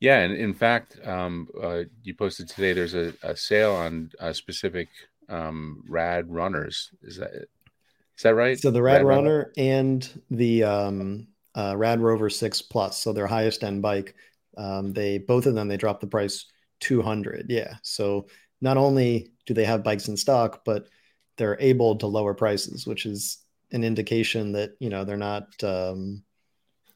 Yeah, 0.00 0.20
and 0.20 0.34
in 0.34 0.54
fact, 0.54 0.98
um, 1.04 1.48
uh, 1.62 1.82
you 2.02 2.14
posted 2.14 2.48
today. 2.48 2.72
There's 2.72 2.94
a, 2.94 3.12
a 3.22 3.36
sale 3.36 3.72
on 3.72 4.10
a 4.18 4.32
specific 4.32 4.88
um, 5.28 5.84
RadRunners. 5.86 6.88
Is 7.02 7.18
that 7.18 7.32
is 7.34 8.22
that 8.22 8.34
right? 8.34 8.58
So 8.58 8.70
the 8.70 8.82
Rad, 8.82 9.02
RadRunner, 9.02 9.06
Runner 9.06 9.52
and 9.58 10.22
the 10.30 10.64
um, 10.64 11.28
uh, 11.54 11.74
RadRover 11.74 12.32
Six 12.32 12.62
Plus, 12.62 12.98
so 13.02 13.12
their 13.12 13.26
highest 13.26 13.64
end 13.64 13.82
bike, 13.82 14.14
um, 14.56 14.92
they 14.92 15.18
both 15.18 15.46
of 15.46 15.54
them 15.54 15.68
they 15.68 15.76
dropped 15.76 16.00
the 16.00 16.06
price 16.06 16.46
200. 16.80 17.46
Yeah, 17.48 17.74
so 17.82 18.28
not 18.60 18.76
only 18.76 19.30
do 19.46 19.54
they 19.54 19.64
have 19.64 19.84
bikes 19.84 20.08
in 20.08 20.16
stock, 20.16 20.62
but 20.64 20.88
they're 21.36 21.58
able 21.60 21.96
to 21.96 22.06
lower 22.06 22.34
prices, 22.34 22.86
which 22.86 23.06
is 23.06 23.38
an 23.72 23.84
indication 23.84 24.52
that 24.52 24.72
you 24.80 24.90
know 24.90 25.04
they're 25.04 25.16
not 25.16 25.46
um, 25.62 26.22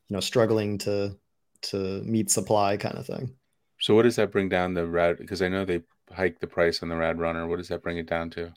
you 0.08 0.14
know 0.14 0.20
struggling 0.20 0.78
to 0.78 1.16
to 1.62 2.02
meet 2.02 2.30
supply 2.30 2.76
kind 2.76 2.98
of 2.98 3.06
thing. 3.06 3.34
So 3.80 3.94
what 3.94 4.02
does 4.02 4.16
that 4.16 4.32
bring 4.32 4.48
down 4.48 4.74
the 4.74 4.86
rad? 4.86 5.18
Because 5.18 5.42
I 5.42 5.48
know 5.48 5.64
they 5.64 5.82
hiked 6.12 6.40
the 6.40 6.46
price 6.46 6.82
on 6.82 6.88
the 6.88 6.94
RadRunner. 6.94 7.48
What 7.48 7.56
does 7.56 7.68
that 7.68 7.82
bring 7.82 7.98
it 7.98 8.06
down 8.06 8.30
to? 8.30 8.52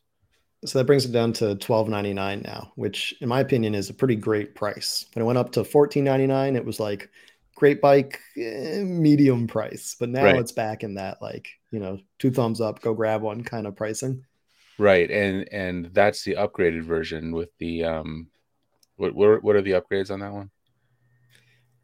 So 0.65 0.79
that 0.79 0.85
brings 0.85 1.05
it 1.05 1.11
down 1.11 1.33
to 1.33 1.55
twelve 1.55 1.87
ninety 1.87 2.13
nine 2.13 2.41
now, 2.43 2.71
which 2.75 3.13
in 3.21 3.29
my 3.29 3.41
opinion 3.41 3.75
is 3.75 3.89
a 3.89 3.93
pretty 3.93 4.15
great 4.15 4.55
price. 4.55 5.05
When 5.13 5.23
it 5.23 5.25
went 5.25 5.37
up 5.37 5.51
to 5.53 5.63
fourteen 5.63 6.03
ninety 6.03 6.27
nine, 6.27 6.55
it 6.55 6.65
was 6.65 6.79
like 6.79 7.09
great 7.55 7.81
bike, 7.81 8.19
eh, 8.37 8.83
medium 8.83 9.47
price. 9.47 9.95
But 9.99 10.09
now 10.09 10.23
right. 10.23 10.37
it's 10.37 10.51
back 10.51 10.83
in 10.83 10.95
that 10.95 11.21
like 11.21 11.47
you 11.71 11.79
know 11.79 11.99
two 12.17 12.31
thumbs 12.31 12.59
up, 12.59 12.81
go 12.81 12.93
grab 12.93 13.21
one 13.21 13.43
kind 13.43 13.67
of 13.67 13.75
pricing. 13.75 14.23
Right, 14.79 15.09
and 15.09 15.47
and 15.51 15.85
that's 15.93 16.23
the 16.23 16.35
upgraded 16.35 16.83
version 16.83 17.31
with 17.31 17.49
the 17.59 17.83
um, 17.83 18.27
what 18.95 19.13
what 19.15 19.43
what 19.43 19.55
are 19.55 19.61
the 19.61 19.71
upgrades 19.71 20.11
on 20.11 20.19
that 20.21 20.33
one? 20.33 20.49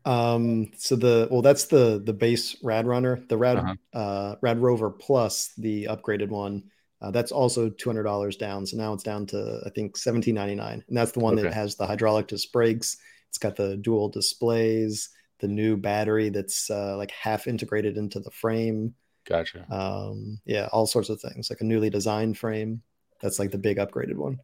Um, 0.05 0.71
so 0.77 0.95
the 0.95 1.27
well, 1.31 1.41
that's 1.41 1.65
the 1.65 2.01
the 2.03 2.13
base 2.13 2.55
RadRunner, 2.61 3.27
the 3.27 3.37
Rad 3.37 3.57
uh-huh. 3.57 3.75
uh, 3.93 4.35
RadRover 4.43 4.97
Plus, 4.97 5.53
the 5.57 5.85
upgraded 5.85 6.29
one. 6.29 6.71
Uh, 7.03 7.11
that's 7.11 7.33
also 7.33 7.69
two 7.69 7.89
hundred 7.89 8.03
dollars 8.03 8.37
down. 8.37 8.65
So 8.65 8.77
now 8.77 8.93
it's 8.93 9.03
down 9.03 9.25
to 9.27 9.59
I 9.65 9.69
think 9.69 9.97
seventeen 9.97 10.35
ninety 10.35 10.55
nine, 10.55 10.83
and 10.87 10.97
that's 10.97 11.11
the 11.11 11.19
one 11.19 11.33
okay. 11.33 11.43
that 11.43 11.53
has 11.53 11.75
the 11.75 11.85
hydraulic 11.85 12.27
disc 12.27 12.51
brakes. 12.51 12.97
It's 13.27 13.37
got 13.37 13.57
the 13.57 13.75
dual 13.77 14.09
displays, 14.09 15.09
the 15.39 15.47
new 15.47 15.75
battery 15.75 16.29
that's 16.29 16.69
uh, 16.69 16.95
like 16.95 17.11
half 17.11 17.47
integrated 17.47 17.97
into 17.97 18.21
the 18.21 18.31
frame. 18.31 18.95
Gotcha. 19.27 19.65
Um, 19.73 20.39
yeah, 20.45 20.69
all 20.71 20.85
sorts 20.85 21.09
of 21.09 21.19
things, 21.19 21.49
like 21.49 21.61
a 21.61 21.65
newly 21.65 21.89
designed 21.89 22.37
frame. 22.37 22.81
That's 23.21 23.39
like 23.39 23.51
the 23.51 23.57
big 23.57 23.77
upgraded 23.77 24.15
one. 24.15 24.39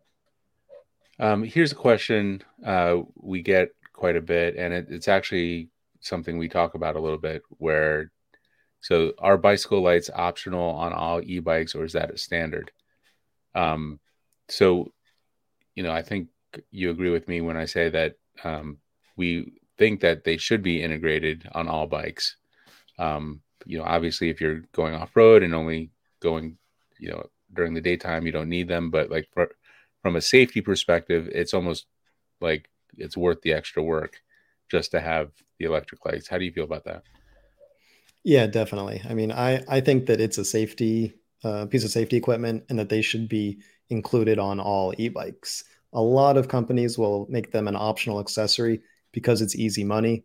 Um, 1.20 1.44
here's 1.44 1.72
a 1.72 1.76
question 1.76 2.44
uh, 2.66 2.98
we 3.16 3.42
get 3.42 3.70
quite 3.94 4.16
a 4.16 4.22
bit, 4.22 4.56
and 4.56 4.74
it, 4.74 4.88
it's 4.90 5.08
actually 5.08 5.70
something 6.02 6.38
we 6.38 6.50
talk 6.50 6.76
about 6.76 6.96
a 6.96 7.02
little 7.02 7.18
bit. 7.18 7.44
Where, 7.58 8.12
so 8.82 9.14
are 9.20 9.38
bicycle 9.38 9.82
lights 9.82 10.10
optional 10.14 10.72
on 10.72 10.94
all 10.94 11.22
e-bikes, 11.22 11.76
or 11.76 11.84
is 11.84 11.94
that 11.94 12.12
a 12.12 12.18
standard? 12.18 12.72
Um, 13.56 14.00
so, 14.48 14.92
you 15.76 15.84
know, 15.84 15.92
I 15.92 16.02
think 16.02 16.30
you 16.72 16.90
agree 16.90 17.10
with 17.10 17.28
me 17.28 17.42
when 17.42 17.58
I 17.58 17.66
say 17.66 17.90
that 17.90 18.16
um, 18.44 18.78
we 19.16 19.54
think 19.78 20.02
that 20.02 20.24
they 20.24 20.38
should 20.38 20.64
be 20.64 20.82
integrated 20.82 21.48
on 21.54 21.68
all 21.68 21.88
bikes. 21.88 22.38
Um, 22.98 23.42
you 23.66 23.78
know, 23.78 23.84
obviously, 23.84 24.30
if 24.30 24.42
you're 24.42 24.62
going 24.74 24.94
off 24.94 25.16
road 25.16 25.44
and 25.44 25.54
only 25.54 25.92
going, 26.22 26.58
you 26.98 27.10
know, 27.10 27.26
during 27.54 27.74
the 27.74 27.82
daytime, 27.82 28.26
you 28.26 28.32
don't 28.32 28.50
need 28.50 28.68
them. 28.68 28.90
But 28.90 29.10
like 29.10 29.28
for, 29.34 29.50
from 30.02 30.16
a 30.16 30.22
safety 30.22 30.62
perspective, 30.62 31.30
it's 31.32 31.54
almost 31.54 31.86
like 32.42 32.70
it's 32.98 33.18
worth 33.18 33.42
the 33.42 33.54
extra 33.54 33.84
work 33.84 34.22
just 34.70 34.92
to 34.92 35.02
have 35.02 35.32
the 35.58 35.66
electric 35.66 36.06
lights. 36.06 36.28
How 36.28 36.38
do 36.38 36.46
you 36.46 36.52
feel 36.52 36.64
about 36.64 36.86
that? 36.86 37.04
Yeah, 38.24 38.48
definitely. 38.48 39.02
I 39.10 39.14
mean, 39.14 39.32
I 39.32 39.64
I 39.68 39.82
think 39.82 40.08
that 40.08 40.20
it's 40.20 40.38
a 40.38 40.46
safety 40.46 41.14
uh, 41.44 41.66
piece 41.68 41.84
of 41.84 41.92
safety 41.92 42.18
equipment 42.18 42.66
and 42.70 42.78
that 42.80 42.90
they 42.90 43.02
should 43.02 43.30
be 43.30 43.60
included 43.90 44.40
on 44.40 44.60
all 44.60 44.94
e-bikes. 44.98 45.64
A 45.94 46.02
lot 46.02 46.38
of 46.38 46.48
companies 46.48 46.98
will 46.98 47.26
make 47.30 47.52
them 47.52 47.68
an 47.68 47.76
optional 47.76 48.20
accessory 48.20 48.82
because 49.12 49.42
it's 49.42 49.56
easy 49.56 49.84
money, 49.84 50.24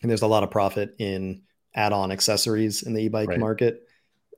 and 0.00 0.10
there's 0.10 0.22
a 0.22 0.26
lot 0.26 0.42
of 0.42 0.50
profit 0.50 0.94
in 0.98 1.42
add-on 1.74 2.10
accessories 2.10 2.82
in 2.82 2.94
the 2.94 3.02
e-bike 3.02 3.28
right. 3.28 3.38
market, 3.38 3.82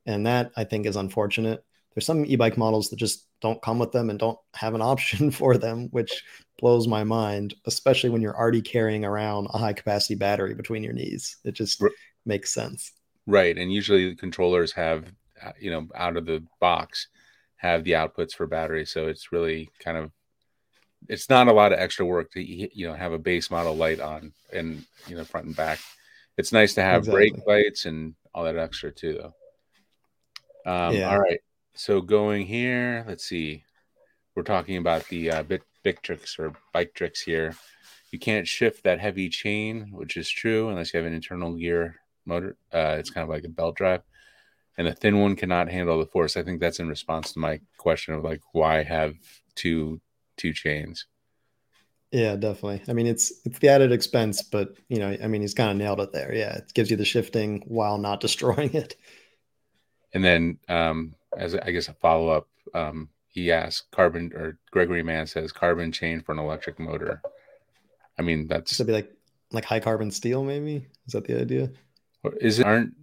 and 0.07 0.27
that 0.27 0.51
I 0.57 0.65
think 0.65 0.87
is 0.87 0.97
unfortunate. 0.97 1.65
There's 1.95 2.07
some 2.07 2.25
e-bike 2.27 2.57
models 2.57 2.91
that 2.91 2.97
just 2.97 3.27
don't 3.41 3.63
come 3.63 3.79
with 3.79 3.93
them 3.93 4.11
and 4.11 4.19
don't 4.19 4.39
have 4.55 4.75
an 4.75 4.83
option 4.93 5.31
for 5.31 5.57
them, 5.57 5.89
which 5.91 6.25
blows 6.59 6.89
my 6.89 7.05
mind, 7.05 7.55
especially 7.67 8.11
when 8.11 8.23
you're 8.23 8.37
already 8.37 8.63
carrying 8.63 9.05
around 9.05 9.47
a 9.51 9.59
high 9.59 9.73
capacity 9.73 10.17
battery 10.17 10.55
between 10.55 10.83
your 10.83 10.93
knees. 10.93 11.37
It 11.45 11.53
just 11.53 11.81
makes 12.29 12.53
sense. 12.53 12.93
Right. 13.27 13.57
And 13.59 13.73
usually 13.73 14.11
the 14.11 14.15
controllers 14.15 14.73
have, 14.73 15.05
uh, 15.43 15.53
you 15.59 15.71
know, 15.71 15.89
out 15.95 16.17
of 16.17 16.27
the 16.27 16.45
box 16.61 17.09
have 17.57 17.83
the 17.83 17.93
outputs 17.93 18.35
for 18.35 18.47
battery. 18.47 18.87
So 18.87 19.09
it's 19.09 19.33
really 19.33 19.69
kind 19.83 19.97
of, 19.97 20.13
it's 21.09 21.29
not 21.29 21.49
a 21.49 21.53
lot 21.53 21.73
of 21.73 21.79
extra 21.79 22.05
work 22.05 22.31
to, 22.33 22.43
you 22.43 22.87
know, 22.87 22.95
have 22.95 23.13
a 23.13 23.19
base 23.19 23.51
model 23.51 23.75
light 23.75 24.01
on 24.01 24.33
and, 24.53 24.85
you 25.09 25.17
know, 25.17 25.25
front 25.25 25.47
and 25.47 25.57
back. 25.57 25.81
It's 26.37 26.53
nice 26.53 26.75
to 26.75 26.83
have 26.83 27.01
exactly. 27.01 27.31
brake 27.31 27.47
lights 27.47 27.85
and 27.85 28.15
all 28.35 28.45
that 28.45 28.57
extra 28.57 28.93
too, 28.93 29.15
though. 29.15 29.35
Um, 30.71 30.95
yeah. 30.95 31.11
All 31.11 31.19
right. 31.19 31.41
So 31.75 32.01
going 32.01 32.47
here, 32.47 33.05
let's 33.09 33.25
see. 33.25 33.65
We're 34.35 34.43
talking 34.43 34.77
about 34.77 35.07
the 35.09 35.31
uh, 35.31 35.43
bit 35.43 35.63
Biktrix 35.85 36.39
or 36.39 36.53
bike 36.73 36.95
tricks 36.95 37.21
here. 37.21 37.55
You 38.11 38.19
can't 38.19 38.47
shift 38.47 38.85
that 38.85 39.01
heavy 39.01 39.29
chain, 39.29 39.91
which 39.93 40.17
is 40.17 40.29
true 40.29 40.69
unless 40.69 40.93
you 40.93 40.99
have 40.99 41.07
an 41.07 41.15
internal 41.15 41.55
gear 41.55 41.97
motor. 42.29 42.57
Uh, 42.73 42.97
it's 42.99 43.11
kind 43.11 43.25
of 43.25 43.31
like 43.31 43.45
a 43.45 43.49
belt 43.49 43.77
drive, 43.77 44.03
and 44.77 44.87
the 44.87 44.95
thin 44.95 45.21
one 45.21 45.37
cannot 45.37 45.71
handle 45.71 45.99
the 45.99 46.07
force. 46.07 46.37
I 46.37 46.43
think 46.43 46.61
that's 46.61 46.81
in 46.81 46.89
response 46.89 47.33
to 47.33 47.41
my 47.41 47.61
question 47.79 48.15
of 48.15 48.23
like 48.25 48.43
why 48.53 48.83
have 48.83 49.15
two 49.55 50.01
two 50.37 50.53
chains. 50.53 51.07
Yeah, 52.11 52.37
definitely. 52.37 52.83
I 52.89 52.95
mean, 52.95 53.07
it's 53.07 53.33
it's 53.45 53.59
the 53.59 53.69
added 53.69 53.93
expense, 53.93 54.43
but 54.43 54.77
you 54.89 54.99
know, 54.99 55.17
I 55.23 55.27
mean, 55.27 55.43
he's 55.43 55.55
kind 55.55 55.71
of 55.71 55.77
nailed 55.77 56.01
it 56.01 56.13
there. 56.13 56.35
Yeah, 56.35 56.57
it 56.57 56.73
gives 56.75 56.91
you 56.91 56.97
the 56.97 57.05
shifting 57.05 57.63
while 57.67 57.99
not 57.99 58.21
destroying 58.27 58.75
it. 58.75 58.97
And 60.15 60.25
then 60.25 60.59
um, 60.69 61.15
as 61.37 61.55
I 61.55 61.71
guess 61.71 61.89
a 61.89 61.95
follow 61.95 62.29
up, 62.29 62.49
um, 62.75 63.11
he 63.29 63.53
asked 63.53 63.91
carbon 63.91 64.33
or 64.35 64.59
Gregory 64.71 65.03
Mann 65.03 65.27
says 65.27 65.53
carbon 65.53 65.93
chain 65.93 66.23
for 66.23 66.33
an 66.33 66.39
electric 66.39 66.79
motor. 66.79 67.21
I 68.19 68.23
mean, 68.23 68.49
that's 68.49 68.77
to 68.79 68.85
be 68.85 68.93
like 68.93 69.13
like 69.53 69.65
high 69.65 69.81
carbon 69.81 70.11
steel, 70.11 70.43
maybe. 70.45 70.87
Is 71.07 71.13
that 71.13 71.27
the 71.27 71.41
idea? 71.41 71.71
Is 72.41 72.59
it 72.59 72.67
aren't 72.67 72.95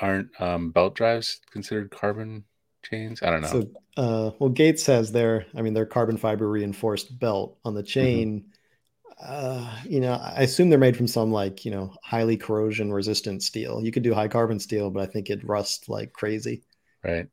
aren't 0.00 0.40
um, 0.40 0.70
belt 0.70 0.94
drives 0.94 1.40
considered 1.50 1.90
carbon 1.90 2.44
chains. 2.82 3.22
I 3.22 3.30
don't 3.30 3.42
know. 3.42 3.48
So, 3.48 3.70
uh, 3.96 4.30
well, 4.38 4.50
Gates 4.50 4.86
has 4.86 5.12
their, 5.12 5.46
I 5.54 5.62
mean, 5.62 5.74
their 5.74 5.86
carbon 5.86 6.16
fiber 6.16 6.48
reinforced 6.48 7.18
belt 7.18 7.58
on 7.64 7.74
the 7.74 7.82
mm-hmm. 7.82 7.86
chain. 7.86 8.40
Mm-hmm. 8.40 8.48
Uh, 9.24 9.70
you 9.84 10.00
know, 10.00 10.14
I 10.14 10.42
assume 10.42 10.68
they're 10.68 10.78
made 10.78 10.96
from 10.96 11.06
some 11.06 11.30
like 11.30 11.64
you 11.64 11.70
know 11.70 11.94
highly 12.02 12.36
corrosion 12.36 12.92
resistant 12.92 13.42
steel. 13.42 13.80
You 13.82 13.92
could 13.92 14.02
do 14.02 14.14
high 14.14 14.28
carbon 14.28 14.58
steel, 14.58 14.90
but 14.90 15.02
I 15.02 15.06
think 15.06 15.30
it'd 15.30 15.48
rust 15.48 15.88
like 15.88 16.12
crazy. 16.12 16.62
Right. 17.04 17.28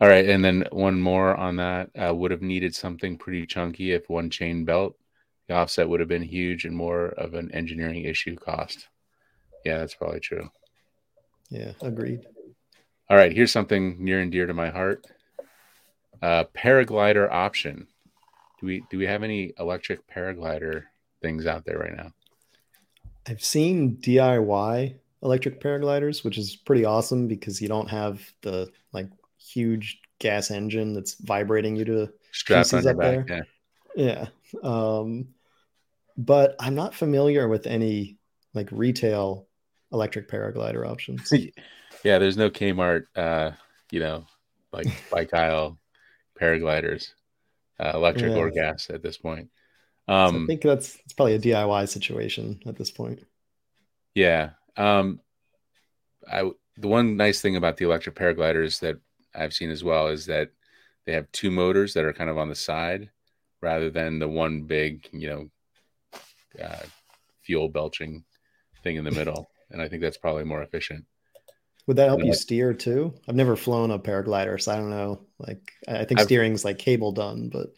All 0.00 0.08
right, 0.08 0.28
and 0.28 0.44
then 0.44 0.64
one 0.70 1.00
more 1.00 1.34
on 1.34 1.56
that. 1.56 1.90
Uh, 1.98 2.14
would 2.14 2.30
have 2.30 2.42
needed 2.42 2.74
something 2.74 3.16
pretty 3.16 3.46
chunky 3.46 3.92
if 3.92 4.10
one 4.10 4.30
chain 4.30 4.64
belt. 4.64 4.94
The 5.48 5.54
offset 5.54 5.88
would 5.88 6.00
have 6.00 6.08
been 6.08 6.22
huge 6.22 6.66
and 6.66 6.76
more 6.76 7.06
of 7.06 7.34
an 7.34 7.50
engineering 7.52 8.04
issue 8.04 8.36
cost. 8.36 8.88
Yeah, 9.64 9.78
that's 9.78 9.94
probably 9.94 10.20
true. 10.20 10.50
Yeah, 11.50 11.72
agreed. 11.80 12.26
All 13.10 13.16
right, 13.16 13.32
here's 13.32 13.52
something 13.52 13.96
near 14.02 14.20
and 14.20 14.30
dear 14.30 14.46
to 14.46 14.54
my 14.54 14.68
heart. 14.70 15.06
Uh, 16.20 16.44
paraglider 16.54 17.30
option. 17.30 17.86
Do 18.60 18.66
we 18.66 18.84
do 18.90 18.98
we 18.98 19.06
have 19.06 19.22
any 19.22 19.52
electric 19.58 20.06
paraglider 20.08 20.84
things 21.22 21.46
out 21.46 21.64
there 21.64 21.78
right 21.78 21.96
now? 21.96 22.12
I've 23.26 23.42
seen 23.42 23.96
DIY 23.96 24.96
electric 25.22 25.60
paragliders, 25.60 26.24
which 26.24 26.38
is 26.38 26.56
pretty 26.56 26.84
awesome 26.84 27.28
because 27.28 27.60
you 27.60 27.68
don't 27.68 27.88
have 27.88 28.20
the 28.42 28.70
like 28.92 29.08
huge 29.38 30.00
gas 30.18 30.50
engine 30.50 30.94
that's 30.94 31.14
vibrating 31.14 31.76
you 31.76 31.84
to 31.84 32.12
strap 32.32 32.66
on 32.72 32.82
your 32.82 32.94
back. 32.94 33.26
There. 33.26 33.46
Yeah. 33.96 34.26
Yeah. 34.54 34.60
Um, 34.62 35.28
but 36.16 36.56
I'm 36.58 36.74
not 36.74 36.94
familiar 36.94 37.48
with 37.48 37.66
any 37.66 38.16
like 38.54 38.68
retail 38.72 39.47
electric 39.92 40.28
paraglider 40.28 40.88
options. 40.88 41.32
yeah, 42.04 42.18
there's 42.18 42.36
no 42.36 42.50
Kmart, 42.50 43.04
uh, 43.16 43.52
you 43.90 44.00
know, 44.00 44.24
like 44.72 44.86
bike 45.10 45.34
aisle 45.34 45.78
paragliders, 46.40 47.12
uh, 47.80 47.92
electric 47.94 48.32
yeah. 48.32 48.38
or 48.38 48.50
gas 48.50 48.90
at 48.90 49.02
this 49.02 49.16
point. 49.16 49.50
Um, 50.06 50.34
so 50.34 50.42
I 50.42 50.46
think 50.46 50.62
that's 50.62 50.96
it's 51.04 51.12
probably 51.12 51.34
a 51.34 51.40
DIY 51.40 51.88
situation 51.88 52.60
at 52.66 52.76
this 52.76 52.90
point. 52.90 53.24
Yeah. 54.14 54.50
Um, 54.76 55.20
I 56.30 56.50
the 56.76 56.88
one 56.88 57.16
nice 57.16 57.40
thing 57.40 57.56
about 57.56 57.76
the 57.76 57.84
electric 57.84 58.14
paragliders 58.14 58.80
that 58.80 58.98
I've 59.34 59.52
seen 59.52 59.70
as 59.70 59.84
well 59.84 60.08
is 60.08 60.26
that 60.26 60.50
they 61.04 61.12
have 61.12 61.30
two 61.32 61.50
motors 61.50 61.94
that 61.94 62.04
are 62.04 62.12
kind 62.12 62.30
of 62.30 62.38
on 62.38 62.48
the 62.48 62.54
side 62.54 63.10
rather 63.60 63.90
than 63.90 64.18
the 64.18 64.28
one 64.28 64.62
big, 64.62 65.08
you 65.12 65.28
know, 65.28 66.20
uh, 66.62 66.84
fuel 67.42 67.68
belching 67.68 68.24
thing 68.82 68.96
in 68.96 69.04
the 69.04 69.10
middle. 69.10 69.50
And 69.70 69.80
I 69.82 69.88
think 69.88 70.02
that's 70.02 70.18
probably 70.18 70.44
more 70.44 70.62
efficient. 70.62 71.04
Would 71.86 71.96
that 71.96 72.08
help 72.08 72.22
you 72.22 72.34
steer 72.34 72.74
too? 72.74 73.14
I've 73.26 73.34
never 73.34 73.56
flown 73.56 73.90
a 73.90 73.98
paraglider, 73.98 74.60
so 74.60 74.72
I 74.72 74.76
don't 74.76 74.90
know. 74.90 75.20
Like, 75.38 75.72
I 75.88 76.04
think 76.04 76.20
steering 76.20 76.52
is 76.52 76.64
like 76.64 76.78
cable 76.78 77.12
done, 77.12 77.48
but 77.48 77.68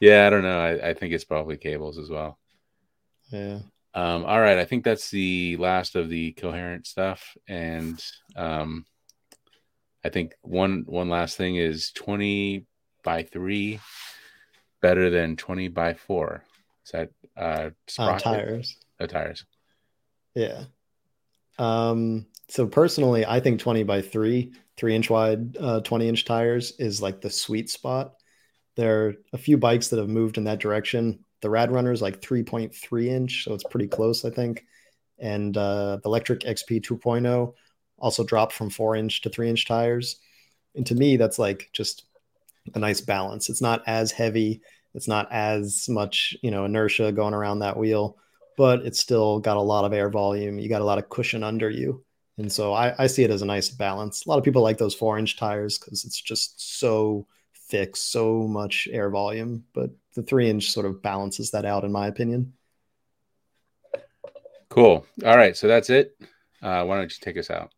yeah, 0.00 0.26
I 0.26 0.30
don't 0.30 0.42
know. 0.42 0.58
I, 0.58 0.90
I 0.90 0.94
think 0.94 1.12
it's 1.12 1.24
probably 1.24 1.56
cables 1.56 1.96
as 1.96 2.10
well. 2.10 2.38
Yeah. 3.30 3.60
Um, 3.94 4.24
all 4.24 4.40
right, 4.40 4.58
I 4.58 4.64
think 4.64 4.82
that's 4.84 5.10
the 5.10 5.56
last 5.58 5.94
of 5.94 6.08
the 6.08 6.32
coherent 6.32 6.88
stuff, 6.88 7.36
and 7.46 8.02
um, 8.34 8.84
I 10.04 10.08
think 10.08 10.34
one 10.42 10.82
one 10.86 11.08
last 11.08 11.36
thing 11.36 11.56
is 11.56 11.92
twenty 11.92 12.66
by 13.04 13.22
three 13.22 13.78
better 14.80 15.08
than 15.08 15.36
twenty 15.36 15.68
by 15.68 15.94
four. 15.94 16.42
Is 16.84 16.92
that 16.92 17.10
uh, 17.36 17.70
uh 17.98 18.18
tires? 18.18 18.76
Oh, 18.98 19.06
tires. 19.06 19.44
Yeah. 20.34 20.64
Um, 21.62 22.26
so 22.48 22.66
personally, 22.66 23.24
I 23.24 23.38
think 23.38 23.60
20 23.60 23.84
by 23.84 24.02
3, 24.02 24.52
3 24.76 24.96
inch 24.96 25.08
wide, 25.08 25.56
uh, 25.58 25.80
20 25.80 26.08
inch 26.08 26.24
tires 26.24 26.72
is 26.78 27.00
like 27.00 27.20
the 27.20 27.30
sweet 27.30 27.70
spot. 27.70 28.14
There 28.74 29.06
are 29.06 29.14
a 29.32 29.38
few 29.38 29.56
bikes 29.56 29.88
that 29.88 29.98
have 29.98 30.08
moved 30.08 30.38
in 30.38 30.44
that 30.44 30.58
direction. 30.58 31.20
The 31.40 31.48
RadRunner 31.48 31.92
is 31.92 32.02
like 32.02 32.20
3.3 32.20 33.06
inch, 33.06 33.44
so 33.44 33.54
it's 33.54 33.64
pretty 33.64 33.86
close, 33.86 34.24
I 34.24 34.30
think. 34.30 34.64
And 35.20 35.56
uh, 35.56 35.98
the 36.02 36.10
Lectric 36.10 36.42
XP 36.44 36.82
2.0 36.84 37.52
also 37.98 38.24
dropped 38.24 38.54
from 38.54 38.68
4 38.68 38.96
inch 38.96 39.20
to 39.20 39.30
3 39.30 39.48
inch 39.48 39.68
tires. 39.68 40.16
And 40.74 40.84
to 40.86 40.96
me, 40.96 41.16
that's 41.16 41.38
like 41.38 41.70
just 41.72 42.06
a 42.74 42.78
nice 42.80 43.00
balance. 43.00 43.48
It's 43.48 43.62
not 43.62 43.84
as 43.86 44.10
heavy, 44.10 44.62
it's 44.94 45.08
not 45.08 45.30
as 45.30 45.88
much, 45.88 46.36
you 46.42 46.50
know, 46.50 46.64
inertia 46.64 47.12
going 47.12 47.34
around 47.34 47.60
that 47.60 47.76
wheel 47.76 48.18
but 48.56 48.84
it's 48.84 49.00
still 49.00 49.38
got 49.40 49.56
a 49.56 49.60
lot 49.60 49.84
of 49.84 49.92
air 49.92 50.10
volume. 50.10 50.58
You 50.58 50.68
got 50.68 50.82
a 50.82 50.84
lot 50.84 50.98
of 50.98 51.08
cushion 51.08 51.42
under 51.42 51.70
you. 51.70 52.04
And 52.38 52.50
so 52.50 52.72
I, 52.72 52.94
I 52.98 53.06
see 53.06 53.24
it 53.24 53.30
as 53.30 53.42
a 53.42 53.46
nice 53.46 53.68
balance. 53.68 54.24
A 54.24 54.28
lot 54.28 54.38
of 54.38 54.44
people 54.44 54.62
like 54.62 54.78
those 54.78 54.94
four 54.94 55.18
inch 55.18 55.36
tires 55.36 55.78
because 55.78 56.04
it's 56.04 56.20
just 56.20 56.78
so 56.78 57.26
thick, 57.68 57.96
so 57.96 58.48
much 58.48 58.88
air 58.90 59.10
volume. 59.10 59.64
But 59.74 59.90
the 60.14 60.22
three 60.22 60.48
inch 60.48 60.70
sort 60.70 60.86
of 60.86 61.02
balances 61.02 61.50
that 61.50 61.64
out, 61.64 61.84
in 61.84 61.92
my 61.92 62.06
opinion. 62.06 62.54
Cool. 64.70 65.06
All 65.24 65.36
right. 65.36 65.56
So 65.56 65.68
that's 65.68 65.90
it. 65.90 66.16
Uh, 66.62 66.84
why 66.84 66.96
don't 66.96 67.12
you 67.12 67.18
take 67.20 67.36
us 67.36 67.50
out? 67.50 67.72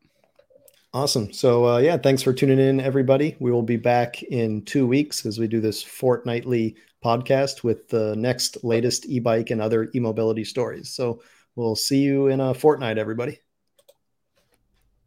Awesome. 0.93 1.33
So, 1.33 1.67
uh, 1.67 1.79
yeah, 1.79 1.97
thanks 1.97 2.23
for 2.23 2.33
tuning 2.33 2.61
in, 2.61 2.81
everybody. 2.81 3.35
We 3.41 3.51
will 3.51 3.63
be 3.63 3.77
back 3.77 4.23
in 4.23 4.63
two 4.63 4.87
weeks 4.87 5.27
as 5.27 5.41
we 5.41 5.49
do 5.49 5.61
this 5.61 5.83
fortnightly 5.83 6.77
podcast 7.05 7.63
with 7.63 7.89
the 7.89 8.17
next 8.17 8.65
latest 8.65 9.07
e 9.07 9.21
bike 9.21 9.51
and 9.51 9.61
other 9.61 9.91
e 9.95 10.01
mobility 10.01 10.45
stories. 10.45 10.91
So, 10.91 11.23
we'll 11.57 11.77
see 11.77 12.01
you 12.01 12.29
in 12.29 12.41
a 12.41 12.55
fortnight, 12.55 12.99
everybody. 12.99 13.44